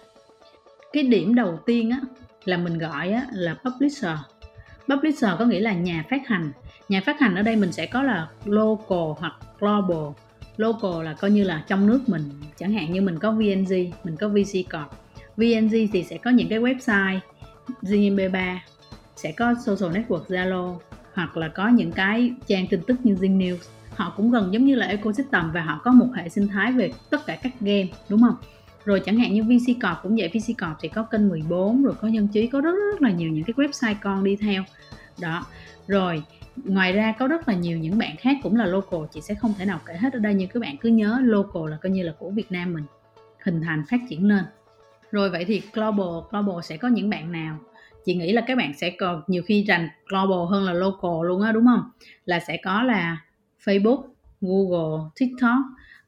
Cái 0.92 1.02
điểm 1.02 1.34
đầu 1.34 1.58
tiên 1.66 1.90
á, 1.90 2.00
là 2.44 2.56
mình 2.56 2.78
gọi 2.78 3.10
á, 3.12 3.26
là 3.32 3.56
publisher. 3.64 4.16
Publisher 4.88 5.30
có 5.38 5.44
nghĩa 5.44 5.60
là 5.60 5.72
nhà 5.72 6.04
phát 6.10 6.28
hành. 6.28 6.52
Nhà 6.88 7.00
phát 7.00 7.20
hành 7.20 7.34
ở 7.34 7.42
đây 7.42 7.56
mình 7.56 7.72
sẽ 7.72 7.86
có 7.86 8.02
là 8.02 8.28
local 8.44 9.18
hoặc 9.18 9.34
global. 9.60 10.12
Local 10.56 11.04
là 11.04 11.12
coi 11.12 11.30
như 11.30 11.44
là 11.44 11.64
trong 11.68 11.86
nước 11.86 12.00
mình, 12.06 12.22
chẳng 12.58 12.72
hạn 12.72 12.92
như 12.92 13.02
mình 13.02 13.18
có 13.18 13.30
VNG 13.30 13.72
mình 14.04 14.16
có 14.20 14.28
VC 14.28 14.52
Corp. 14.72 14.90
VNG 15.36 15.88
thì 15.92 16.04
sẽ 16.04 16.18
có 16.18 16.30
những 16.30 16.48
cái 16.48 16.58
website 16.58 17.18
GMB3 17.82 18.56
sẽ 19.16 19.32
có 19.32 19.54
social 19.66 19.96
network 19.96 20.24
Zalo, 20.26 20.76
hoặc 21.14 21.36
là 21.36 21.48
có 21.48 21.68
những 21.68 21.92
cái 21.92 22.32
trang 22.46 22.66
tin 22.66 22.80
tức 22.86 22.96
như 23.04 23.14
Zing 23.14 23.38
News 23.38 23.56
họ 23.96 24.12
cũng 24.16 24.30
gần 24.30 24.52
giống 24.52 24.64
như 24.64 24.74
là 24.74 24.86
ecosystem 24.86 25.50
và 25.52 25.62
họ 25.62 25.80
có 25.84 25.92
một 25.92 26.08
hệ 26.14 26.28
sinh 26.28 26.48
thái 26.48 26.72
về 26.72 26.92
tất 27.10 27.26
cả 27.26 27.36
các 27.42 27.52
game, 27.60 27.86
đúng 28.08 28.20
không? 28.20 28.36
Rồi 28.84 29.00
chẳng 29.00 29.18
hạn 29.18 29.34
như 29.34 29.42
VC 29.42 29.66
Corp 29.82 30.02
cũng 30.02 30.16
vậy, 30.16 30.28
VC 30.28 30.48
Corp 30.48 30.76
thì 30.80 30.88
có 30.88 31.02
kênh 31.02 31.28
14 31.28 31.82
rồi 31.82 31.94
có 32.00 32.08
nhân 32.08 32.28
trí, 32.28 32.46
có 32.46 32.60
rất 32.60 32.72
rất 32.72 33.02
là 33.02 33.10
nhiều 33.10 33.30
những 33.30 33.44
cái 33.44 33.54
website 33.54 33.94
con 34.02 34.24
đi 34.24 34.36
theo. 34.36 34.64
Đó. 35.20 35.46
Rồi, 35.86 36.22
ngoài 36.64 36.92
ra 36.92 37.14
có 37.18 37.26
rất 37.28 37.48
là 37.48 37.54
nhiều 37.54 37.78
những 37.78 37.98
bạn 37.98 38.16
khác 38.16 38.36
cũng 38.42 38.56
là 38.56 38.66
local, 38.66 39.00
chị 39.12 39.20
sẽ 39.20 39.34
không 39.34 39.54
thể 39.58 39.64
nào 39.64 39.80
kể 39.86 39.94
hết 39.94 40.12
ở 40.12 40.18
đây, 40.18 40.34
nhưng 40.34 40.48
các 40.48 40.60
bạn 40.60 40.76
cứ 40.76 40.88
nhớ 40.88 41.18
local 41.22 41.70
là 41.70 41.76
coi 41.82 41.90
như 41.90 42.02
là 42.02 42.12
của 42.18 42.30
Việt 42.30 42.52
Nam 42.52 42.72
mình, 42.72 42.84
hình 43.44 43.60
thành, 43.60 43.82
phát 43.90 44.00
triển 44.08 44.28
lên. 44.28 44.44
Rồi 45.12 45.30
vậy 45.30 45.44
thì 45.44 45.62
global 45.72 46.06
global 46.30 46.62
sẽ 46.62 46.76
có 46.76 46.88
những 46.88 47.10
bạn 47.10 47.32
nào? 47.32 47.58
Chị 48.04 48.14
nghĩ 48.14 48.32
là 48.32 48.40
các 48.46 48.58
bạn 48.58 48.72
sẽ 48.76 48.90
còn 48.90 49.22
nhiều 49.26 49.42
khi 49.46 49.64
rành 49.64 49.88
global 50.08 50.50
hơn 50.50 50.64
là 50.64 50.72
local 50.72 51.28
luôn 51.28 51.42
á, 51.42 51.52
đúng 51.52 51.66
không? 51.66 51.90
Là 52.24 52.40
sẽ 52.40 52.56
có 52.64 52.82
là 52.82 53.18
Facebook 53.64 54.02
Google 54.40 55.10
TikTok 55.20 55.58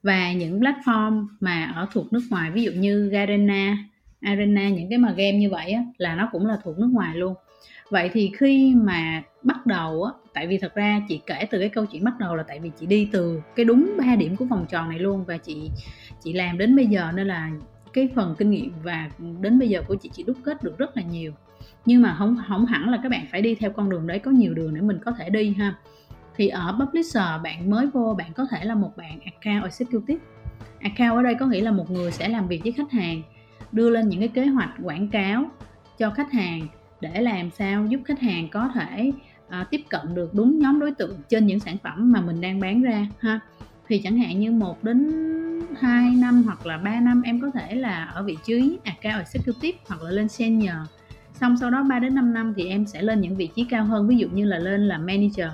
và 0.02 0.32
những 0.32 0.60
platform 0.60 1.26
mà 1.40 1.72
ở 1.74 1.86
thuộc 1.92 2.12
nước 2.12 2.22
ngoài. 2.30 2.50
Ví 2.50 2.62
dụ 2.62 2.70
như 2.72 3.08
Garena. 3.08 3.76
Arena 4.20 4.68
những 4.68 4.88
cái 4.88 4.98
mà 4.98 5.10
game 5.10 5.32
như 5.32 5.50
vậy 5.50 5.72
á, 5.72 5.84
là 5.98 6.16
nó 6.16 6.28
cũng 6.32 6.46
là 6.46 6.58
thuộc 6.64 6.78
nước 6.78 6.88
ngoài 6.92 7.16
luôn. 7.16 7.34
Vậy 7.90 8.10
thì 8.12 8.30
khi 8.38 8.74
mà 8.74 9.22
bắt 9.42 9.66
đầu 9.66 10.02
á 10.02 10.12
tại 10.34 10.46
vì 10.46 10.58
thật 10.58 10.74
ra 10.74 11.02
chị 11.08 11.20
kể 11.26 11.46
từ 11.50 11.58
cái 11.58 11.68
câu 11.68 11.86
chuyện 11.86 12.04
bắt 12.04 12.18
đầu 12.18 12.34
là 12.36 12.42
tại 12.42 12.60
vì 12.60 12.70
chị 12.80 12.86
đi 12.86 13.08
từ 13.12 13.40
cái 13.56 13.64
đúng 13.64 13.96
ba 13.98 14.16
điểm 14.16 14.36
của 14.36 14.44
vòng 14.44 14.66
tròn 14.68 14.88
này 14.88 14.98
luôn 14.98 15.24
và 15.24 15.36
chị 15.36 15.70
chị 16.24 16.32
làm 16.32 16.58
đến 16.58 16.76
bây 16.76 16.86
giờ 16.86 17.12
nên 17.14 17.26
là 17.26 17.50
cái 17.92 18.08
phần 18.14 18.34
kinh 18.38 18.50
nghiệm 18.50 18.72
và 18.82 19.10
đến 19.40 19.58
bây 19.58 19.68
giờ 19.68 19.82
của 19.88 19.94
chị 19.94 20.10
chị 20.12 20.22
đúc 20.22 20.36
kết 20.44 20.62
được 20.62 20.78
rất 20.78 20.96
là 20.96 21.02
nhiều. 21.02 21.32
Nhưng 21.86 22.02
mà 22.02 22.16
không 22.18 22.36
không 22.48 22.66
hẳn 22.66 22.88
là 22.88 23.00
các 23.02 23.08
bạn 23.08 23.26
phải 23.30 23.42
đi 23.42 23.54
theo 23.54 23.70
con 23.70 23.90
đường 23.90 24.06
đấy 24.06 24.18
có 24.18 24.30
nhiều 24.30 24.54
đường 24.54 24.74
để 24.74 24.80
mình 24.80 24.98
có 25.04 25.12
thể 25.18 25.30
đi 25.30 25.54
ha 25.58 25.74
thì 26.36 26.48
ở 26.48 26.76
publisher 26.80 27.42
bạn 27.42 27.70
mới 27.70 27.86
vô 27.86 28.14
bạn 28.18 28.32
có 28.32 28.46
thể 28.50 28.64
là 28.64 28.74
một 28.74 28.96
bạn 28.96 29.20
account 29.20 29.64
executive. 29.64 30.24
Account 30.80 31.16
ở 31.16 31.22
đây 31.22 31.34
có 31.34 31.46
nghĩa 31.46 31.60
là 31.60 31.70
một 31.70 31.90
người 31.90 32.12
sẽ 32.12 32.28
làm 32.28 32.48
việc 32.48 32.62
với 32.62 32.72
khách 32.72 32.92
hàng 32.92 33.22
đưa 33.72 33.90
lên 33.90 34.08
những 34.08 34.20
cái 34.20 34.28
kế 34.28 34.46
hoạch 34.46 34.70
quảng 34.82 35.08
cáo 35.08 35.44
cho 35.98 36.10
khách 36.10 36.32
hàng 36.32 36.68
để 37.00 37.20
làm 37.20 37.50
sao 37.50 37.86
giúp 37.86 38.00
khách 38.04 38.20
hàng 38.20 38.48
có 38.48 38.70
thể 38.74 39.12
uh, 39.46 39.70
tiếp 39.70 39.80
cận 39.88 40.14
được 40.14 40.34
đúng 40.34 40.58
nhóm 40.58 40.80
đối 40.80 40.94
tượng 40.94 41.18
trên 41.28 41.46
những 41.46 41.60
sản 41.60 41.76
phẩm 41.82 42.12
mà 42.12 42.20
mình 42.20 42.40
đang 42.40 42.60
bán 42.60 42.82
ra 42.82 43.06
ha. 43.18 43.40
Thì 43.88 43.98
chẳng 43.98 44.18
hạn 44.18 44.40
như 44.40 44.52
một 44.52 44.84
đến 44.84 45.12
2 45.80 46.10
năm 46.10 46.42
hoặc 46.42 46.66
là 46.66 46.78
3 46.78 47.00
năm 47.00 47.22
em 47.22 47.40
có 47.40 47.50
thể 47.50 47.74
là 47.74 48.04
ở 48.04 48.22
vị 48.22 48.36
trí 48.44 48.78
account 48.84 49.18
executive 49.18 49.78
hoặc 49.88 50.02
là 50.02 50.10
lên 50.10 50.28
senior. 50.28 50.76
Xong 51.40 51.56
sau 51.56 51.70
đó 51.70 51.82
3 51.82 51.98
đến 51.98 52.14
5 52.14 52.34
năm 52.34 52.54
thì 52.56 52.68
em 52.68 52.86
sẽ 52.86 53.02
lên 53.02 53.20
những 53.20 53.36
vị 53.36 53.48
trí 53.56 53.64
cao 53.64 53.84
hơn 53.84 54.08
ví 54.08 54.16
dụ 54.16 54.28
như 54.28 54.44
là 54.44 54.58
lên 54.58 54.88
là 54.88 54.98
manager 54.98 55.50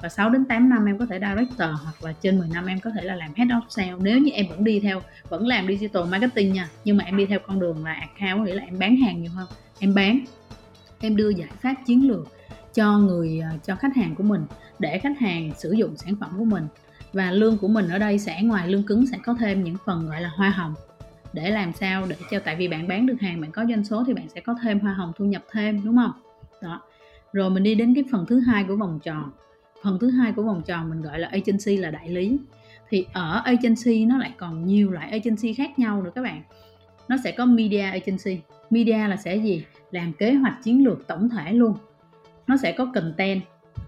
và 0.00 0.08
6 0.08 0.30
đến 0.30 0.44
8 0.44 0.68
năm 0.68 0.84
em 0.86 0.98
có 0.98 1.06
thể 1.06 1.18
director 1.18 1.70
hoặc 1.84 2.04
là 2.04 2.12
trên 2.20 2.38
10 2.38 2.48
năm 2.48 2.66
em 2.66 2.80
có 2.80 2.90
thể 2.90 3.02
là 3.02 3.14
làm 3.14 3.34
head 3.34 3.48
of 3.48 3.60
sale. 3.68 3.94
Nếu 4.00 4.18
như 4.18 4.30
em 4.30 4.46
vẫn 4.48 4.64
đi 4.64 4.80
theo, 4.80 5.02
vẫn 5.28 5.46
làm 5.46 5.66
digital 5.66 6.04
marketing 6.10 6.52
nha, 6.52 6.68
nhưng 6.84 6.96
mà 6.96 7.04
em 7.04 7.16
đi 7.16 7.26
theo 7.26 7.38
con 7.46 7.60
đường 7.60 7.84
là 7.84 7.92
account, 7.92 8.46
nghĩa 8.46 8.54
là 8.54 8.62
em 8.62 8.78
bán 8.78 8.96
hàng 8.96 9.22
nhiều 9.22 9.30
hơn, 9.34 9.46
em 9.78 9.94
bán, 9.94 10.20
em 11.00 11.16
đưa 11.16 11.28
giải 11.28 11.48
pháp 11.62 11.74
chiến 11.86 12.08
lược 12.08 12.28
cho 12.74 12.98
người 12.98 13.40
ờ, 13.40 13.58
cho 13.64 13.76
khách 13.76 13.96
hàng 13.96 14.14
của 14.14 14.22
mình, 14.22 14.46
để 14.78 14.98
khách 14.98 15.18
hàng 15.18 15.50
sử 15.58 15.72
dụng 15.72 15.96
sản 15.96 16.14
phẩm 16.20 16.30
của 16.38 16.44
mình. 16.44 16.66
Và 17.12 17.30
lương 17.30 17.58
của 17.58 17.68
mình 17.68 17.88
ở 17.88 17.98
đây 17.98 18.18
sẽ, 18.18 18.42
ngoài 18.42 18.68
lương 18.68 18.82
cứng 18.82 19.06
sẽ 19.06 19.18
có 19.24 19.34
thêm 19.34 19.64
những 19.64 19.76
phần 19.84 20.08
gọi 20.08 20.20
là 20.20 20.28
hoa 20.36 20.50
hồng. 20.50 20.74
Để 21.32 21.50
làm 21.50 21.72
sao? 21.72 22.06
Để 22.08 22.16
cho, 22.30 22.38
tại 22.38 22.56
vì 22.56 22.68
bạn 22.68 22.88
bán 22.88 23.06
được 23.06 23.16
hàng, 23.20 23.40
bạn 23.40 23.52
có 23.52 23.64
doanh 23.68 23.84
số 23.84 24.04
thì 24.06 24.14
bạn 24.14 24.28
sẽ 24.28 24.40
có 24.40 24.54
thêm 24.62 24.80
hoa 24.80 24.92
hồng 24.92 25.12
thu 25.16 25.24
nhập 25.24 25.42
thêm, 25.52 25.84
đúng 25.84 25.96
không? 25.96 26.12
Đó. 26.62 26.80
Rồi 27.32 27.50
mình 27.50 27.62
đi 27.62 27.74
đến 27.74 27.94
cái 27.94 28.04
phần 28.12 28.26
thứ 28.28 28.40
hai 28.40 28.64
của 28.64 28.76
vòng 28.76 29.00
tròn 29.02 29.30
phần 29.86 29.98
thứ 29.98 30.10
hai 30.10 30.32
của 30.32 30.42
vòng 30.42 30.62
tròn 30.66 30.90
mình 30.90 31.02
gọi 31.02 31.18
là 31.18 31.28
agency 31.28 31.76
là 31.76 31.90
đại 31.90 32.08
lý. 32.08 32.38
Thì 32.88 33.06
ở 33.12 33.42
agency 33.44 34.04
nó 34.04 34.18
lại 34.18 34.32
còn 34.38 34.66
nhiều 34.66 34.90
loại 34.90 35.10
agency 35.10 35.54
khác 35.54 35.78
nhau 35.78 36.02
nữa 36.02 36.10
các 36.14 36.22
bạn. 36.22 36.42
Nó 37.08 37.16
sẽ 37.24 37.30
có 37.30 37.46
media 37.46 37.80
agency. 37.80 38.40
Media 38.70 39.08
là 39.08 39.16
sẽ 39.16 39.36
gì? 39.36 39.64
Làm 39.90 40.12
kế 40.12 40.34
hoạch 40.34 40.62
chiến 40.62 40.84
lược 40.84 41.06
tổng 41.06 41.28
thể 41.28 41.52
luôn. 41.52 41.74
Nó 42.46 42.56
sẽ 42.56 42.72
có 42.72 42.90
content 42.94 43.42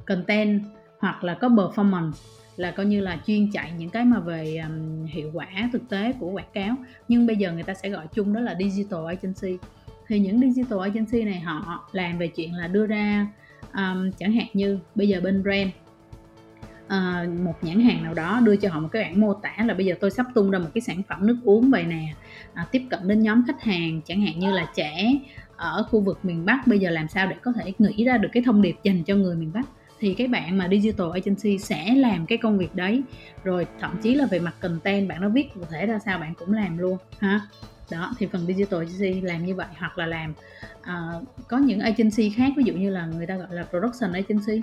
content 0.07 0.63
hoặc 0.99 1.25
là 1.25 1.35
có 1.35 1.49
performance 1.49 2.13
là 2.57 2.71
coi 2.71 2.87
như 2.87 3.01
là 3.01 3.19
chuyên 3.27 3.51
chạy 3.53 3.73
những 3.79 3.91
cái 3.91 4.05
mà 4.05 4.21
về 4.21 4.57
um, 4.57 5.07
hiệu 5.07 5.31
quả 5.35 5.49
thực 5.73 5.89
tế 5.89 6.13
của 6.21 6.31
quảng 6.31 6.51
cáo. 6.55 6.77
Nhưng 7.09 7.27
bây 7.27 7.37
giờ 7.37 7.53
người 7.53 7.63
ta 7.63 7.75
sẽ 7.75 7.89
gọi 7.89 8.07
chung 8.15 8.33
đó 8.33 8.41
là 8.41 8.57
digital 8.59 9.07
agency. 9.07 9.59
Thì 10.07 10.19
những 10.19 10.41
digital 10.41 10.81
agency 10.81 11.23
này 11.23 11.41
họ 11.41 11.89
làm 11.93 12.19
về 12.19 12.27
chuyện 12.29 12.55
là 12.55 12.69
đưa 12.69 12.87
ra 12.87 13.27
um, 13.75 14.11
chẳng 14.19 14.33
hạn 14.33 14.47
như 14.53 14.79
bây 14.95 15.09
giờ 15.09 15.21
bên 15.21 15.43
brand 15.43 15.71
uh, 16.89 17.41
một 17.41 17.55
nhãn 17.63 17.81
hàng 17.81 18.03
nào 18.03 18.15
đó 18.15 18.41
đưa 18.45 18.57
cho 18.57 18.71
họ 18.71 18.81
một 18.81 18.89
cái 18.93 19.03
bản 19.03 19.21
mô 19.21 19.35
tả 19.35 19.55
là 19.67 19.75
bây 19.75 19.87
giờ 19.87 19.95
tôi 20.01 20.11
sắp 20.11 20.27
tung 20.35 20.51
ra 20.51 20.59
một 20.59 20.69
cái 20.75 20.83
sản 20.83 21.03
phẩm 21.09 21.27
nước 21.27 21.37
uống 21.45 21.71
vậy 21.71 21.85
nè. 21.85 22.15
À, 22.55 22.67
tiếp 22.73 22.83
cận 22.91 23.09
đến 23.09 23.23
nhóm 23.23 23.45
khách 23.47 23.63
hàng 23.63 24.01
chẳng 24.07 24.21
hạn 24.21 24.39
như 24.39 24.51
là 24.51 24.67
trẻ 24.75 25.13
ở 25.57 25.87
khu 25.91 26.01
vực 26.01 26.19
miền 26.23 26.45
Bắc 26.45 26.67
bây 26.67 26.79
giờ 26.79 26.91
làm 26.91 27.09
sao 27.09 27.27
để 27.27 27.37
có 27.43 27.53
thể 27.53 27.73
nghĩ 27.79 28.05
ra 28.05 28.19
được 28.19 28.29
cái 28.33 28.43
thông 28.47 28.63
điệp 28.63 28.77
dành 28.83 29.05
cho 29.05 29.15
người 29.15 29.37
miền 29.37 29.53
Bắc? 29.53 29.67
Thì 30.01 30.15
cái 30.15 30.29
bạn 30.29 30.59
mà 30.59 30.69
digital 30.71 31.07
agency 31.13 31.59
sẽ 31.59 31.95
làm 31.95 32.27
cái 32.27 32.39
công 32.39 32.59
việc 32.59 32.75
đấy. 32.75 33.03
Rồi 33.45 33.67
thậm 33.81 33.99
chí 34.03 34.15
là 34.15 34.27
về 34.27 34.39
mặt 34.39 34.55
content 34.61 35.09
bạn 35.09 35.21
nó 35.21 35.29
viết 35.29 35.55
cụ 35.55 35.61
thể 35.71 35.87
ra 35.87 35.99
sao 35.99 36.19
bạn 36.19 36.35
cũng 36.35 36.53
làm 36.53 36.79
luôn 36.79 36.99
ha? 37.19 37.41
Đó 37.91 38.15
thì 38.19 38.27
phần 38.33 38.47
digital 38.47 38.81
agency 38.81 39.21
làm 39.21 39.47
như 39.47 39.55
vậy 39.55 39.67
hoặc 39.77 39.99
là 39.99 40.07
làm 40.07 40.33
uh, 40.81 41.23
có 41.49 41.59
những 41.59 41.81
agency 41.81 42.31
khác 42.31 42.53
ví 42.57 42.65
dụ 42.65 42.73
như 42.73 42.91
là 42.91 43.07
người 43.07 43.27
ta 43.27 43.37
gọi 43.37 43.49
là 43.51 43.65
production 43.71 44.13
agency 44.13 44.63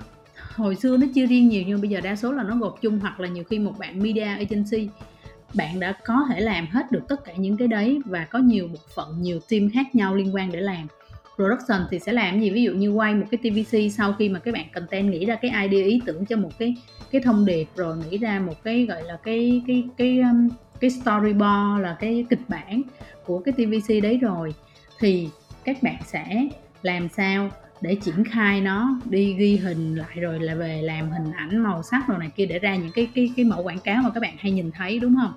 hồi 0.54 0.76
xưa 0.76 0.96
nó 0.96 1.06
chia 1.14 1.26
riêng 1.26 1.48
nhiều 1.48 1.62
nhưng 1.66 1.80
bây 1.80 1.90
giờ 1.90 2.00
đa 2.00 2.16
số 2.16 2.32
là 2.32 2.42
nó 2.42 2.56
gộp 2.56 2.78
chung 2.82 2.98
hoặc 2.98 3.20
là 3.20 3.28
nhiều 3.28 3.44
khi 3.44 3.58
một 3.58 3.78
bạn 3.78 4.02
media 4.02 4.24
agency 4.24 4.88
bạn 5.54 5.80
đã 5.80 5.92
có 6.04 6.26
thể 6.28 6.40
làm 6.40 6.66
hết 6.66 6.92
được 6.92 7.02
tất 7.08 7.24
cả 7.24 7.32
những 7.36 7.56
cái 7.56 7.68
đấy 7.68 8.00
và 8.04 8.26
có 8.30 8.38
nhiều 8.38 8.68
bộ 8.68 8.78
phận 8.94 9.22
nhiều 9.22 9.40
team 9.50 9.70
khác 9.74 9.94
nhau 9.94 10.14
liên 10.14 10.34
quan 10.34 10.52
để 10.52 10.60
làm. 10.60 10.86
Production 11.36 11.80
thì 11.90 11.98
sẽ 11.98 12.12
làm 12.12 12.40
gì? 12.40 12.50
Ví 12.50 12.62
dụ 12.62 12.72
như 12.72 12.90
quay 12.90 13.14
một 13.14 13.26
cái 13.30 13.38
TVC 13.38 13.96
sau 13.96 14.12
khi 14.12 14.28
mà 14.28 14.38
các 14.38 14.54
bạn 14.54 14.64
content 14.74 15.10
nghĩ 15.10 15.26
ra 15.26 15.34
cái 15.34 15.50
idea 15.68 15.86
ý 15.86 16.00
tưởng 16.06 16.26
cho 16.26 16.36
một 16.36 16.50
cái 16.58 16.76
cái 17.10 17.20
thông 17.20 17.44
điệp 17.46 17.68
rồi 17.76 17.96
nghĩ 17.96 18.18
ra 18.18 18.40
một 18.40 18.64
cái 18.64 18.86
gọi 18.86 19.02
là 19.02 19.18
cái 19.22 19.62
cái 19.66 19.84
cái 19.98 20.20
cái, 20.22 20.32
cái 20.80 20.90
storyboard 20.90 21.82
là 21.82 21.96
cái 22.00 22.26
kịch 22.30 22.48
bản 22.48 22.82
của 23.24 23.38
cái 23.38 23.52
TVC 23.52 24.02
đấy 24.02 24.18
rồi 24.18 24.54
thì 24.98 25.28
các 25.64 25.82
bạn 25.82 25.96
sẽ 26.06 26.48
làm 26.82 27.08
sao? 27.08 27.50
Để 27.80 27.96
triển 28.04 28.24
khai 28.24 28.60
nó, 28.60 29.00
đi 29.04 29.34
ghi 29.34 29.56
hình 29.56 29.94
lại 29.94 30.20
rồi 30.20 30.40
là 30.40 30.54
về 30.54 30.82
làm 30.82 31.10
hình 31.10 31.32
ảnh 31.32 31.62
màu 31.62 31.82
sắc 31.82 32.08
rồi 32.08 32.18
này 32.18 32.30
kia 32.36 32.46
để 32.46 32.58
ra 32.58 32.76
những 32.76 32.92
cái 32.94 33.08
cái 33.14 33.30
cái 33.36 33.44
mẫu 33.44 33.62
quảng 33.62 33.78
cáo 33.78 34.02
mà 34.02 34.10
các 34.10 34.20
bạn 34.20 34.34
hay 34.38 34.52
nhìn 34.52 34.70
thấy, 34.70 34.98
đúng 34.98 35.16
không? 35.20 35.32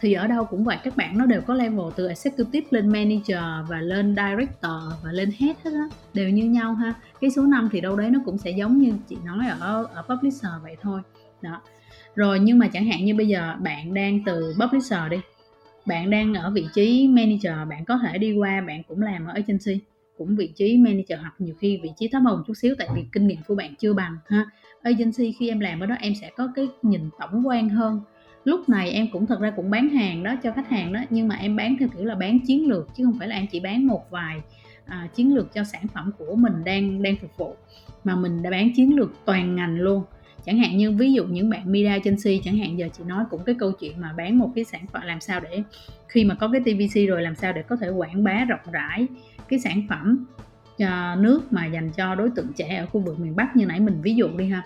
Thì 0.00 0.12
ở 0.12 0.26
đâu 0.26 0.44
cũng 0.44 0.64
vậy, 0.64 0.76
các 0.84 0.96
bạn 0.96 1.18
nó 1.18 1.26
đều 1.26 1.40
có 1.40 1.54
level 1.54 1.86
từ 1.96 2.08
executive 2.08 2.66
lên 2.70 2.88
manager 2.88 3.68
và 3.68 3.80
lên 3.80 4.16
director 4.16 4.72
và 5.04 5.12
lên 5.12 5.30
head 5.38 5.56
hết 5.64 5.72
á, 5.72 5.88
đều 6.14 6.28
như 6.28 6.44
nhau 6.44 6.74
ha. 6.74 6.94
Cái 7.20 7.30
số 7.30 7.42
5 7.42 7.68
thì 7.72 7.80
đâu 7.80 7.96
đấy 7.96 8.10
nó 8.10 8.20
cũng 8.24 8.38
sẽ 8.38 8.50
giống 8.50 8.78
như 8.78 8.92
chị 9.08 9.16
nói 9.24 9.46
ở 9.60 9.86
ở 9.94 10.02
publisher 10.02 10.52
vậy 10.62 10.76
thôi. 10.82 11.00
Đó. 11.42 11.60
Rồi 12.14 12.40
nhưng 12.40 12.58
mà 12.58 12.68
chẳng 12.68 12.86
hạn 12.86 13.04
như 13.04 13.14
bây 13.14 13.28
giờ 13.28 13.54
bạn 13.60 13.94
đang 13.94 14.24
từ 14.26 14.54
publisher 14.60 15.00
đi, 15.10 15.16
bạn 15.86 16.10
đang 16.10 16.34
ở 16.34 16.50
vị 16.50 16.66
trí 16.74 17.08
manager, 17.08 17.68
bạn 17.68 17.84
có 17.84 17.98
thể 17.98 18.18
đi 18.18 18.32
qua, 18.32 18.60
bạn 18.66 18.82
cũng 18.88 19.02
làm 19.02 19.26
ở 19.26 19.32
agency 19.32 19.80
cũng 20.18 20.36
vị 20.36 20.52
trí 20.56 20.76
manager 20.78 21.20
hoặc 21.20 21.34
nhiều 21.38 21.54
khi 21.58 21.80
vị 21.82 21.90
trí 21.98 22.08
thấp 22.08 22.22
hơn 22.24 22.36
một 22.36 22.42
chút 22.46 22.54
xíu 22.54 22.74
tại 22.78 22.88
vì 22.94 23.04
kinh 23.12 23.26
nghiệm 23.26 23.38
của 23.46 23.54
bạn 23.54 23.74
chưa 23.78 23.94
bằng 23.94 24.16
ha. 24.26 24.44
Agency 24.82 25.32
khi 25.38 25.48
em 25.48 25.60
làm 25.60 25.80
ở 25.80 25.86
đó 25.86 25.94
em 26.00 26.12
sẽ 26.20 26.30
có 26.36 26.48
cái 26.54 26.68
nhìn 26.82 27.10
tổng 27.20 27.46
quan 27.46 27.68
hơn. 27.68 28.00
Lúc 28.44 28.68
này 28.68 28.90
em 28.90 29.08
cũng 29.12 29.26
thật 29.26 29.40
ra 29.40 29.50
cũng 29.50 29.70
bán 29.70 29.88
hàng 29.88 30.22
đó 30.22 30.34
cho 30.42 30.52
khách 30.52 30.68
hàng 30.68 30.92
đó 30.92 31.00
nhưng 31.10 31.28
mà 31.28 31.36
em 31.36 31.56
bán 31.56 31.76
theo 31.80 31.88
kiểu 31.88 32.04
là 32.04 32.14
bán 32.14 32.38
chiến 32.46 32.68
lược 32.68 32.88
chứ 32.96 33.04
không 33.04 33.18
phải 33.18 33.28
là 33.28 33.36
em 33.36 33.46
chỉ 33.46 33.60
bán 33.60 33.86
một 33.86 34.10
vài 34.10 34.40
à, 34.86 35.08
chiến 35.14 35.34
lược 35.34 35.54
cho 35.54 35.64
sản 35.64 35.86
phẩm 35.94 36.10
của 36.18 36.34
mình 36.34 36.64
đang 36.64 37.02
đang 37.02 37.16
phục 37.16 37.36
vụ. 37.36 37.54
Mà 38.04 38.16
mình 38.16 38.42
đã 38.42 38.50
bán 38.50 38.72
chiến 38.76 38.96
lược 38.96 39.12
toàn 39.24 39.56
ngành 39.56 39.80
luôn. 39.80 40.02
Chẳng 40.44 40.58
hạn 40.58 40.76
như 40.76 40.92
ví 40.92 41.12
dụ 41.12 41.24
những 41.24 41.50
bạn 41.50 41.72
media 41.72 41.86
agency 41.86 42.40
chẳng 42.44 42.58
hạn 42.58 42.78
giờ 42.78 42.88
chị 42.98 43.04
nói 43.04 43.24
cũng 43.30 43.44
cái 43.44 43.54
câu 43.58 43.72
chuyện 43.72 44.00
mà 44.00 44.12
bán 44.16 44.38
một 44.38 44.50
cái 44.54 44.64
sản 44.64 44.86
phẩm 44.92 45.02
làm 45.04 45.20
sao 45.20 45.40
để 45.40 45.62
khi 46.08 46.24
mà 46.24 46.34
có 46.34 46.50
cái 46.52 46.60
TVC 46.60 47.08
rồi 47.08 47.22
làm 47.22 47.34
sao 47.34 47.52
để 47.52 47.62
có 47.62 47.76
thể 47.76 47.88
quảng 47.88 48.24
bá 48.24 48.44
rộng 48.44 48.72
rãi 48.72 49.06
cái 49.48 49.58
sản 49.58 49.82
phẩm 49.88 50.26
à, 50.78 51.16
nước 51.20 51.52
mà 51.52 51.66
dành 51.66 51.90
cho 51.96 52.14
đối 52.14 52.30
tượng 52.30 52.52
trẻ 52.52 52.76
ở 52.76 52.86
khu 52.86 53.00
vực 53.00 53.20
miền 53.20 53.36
Bắc 53.36 53.56
như 53.56 53.66
nãy 53.66 53.80
mình 53.80 54.02
ví 54.02 54.14
dụ 54.14 54.28
đi 54.36 54.48
ha. 54.48 54.62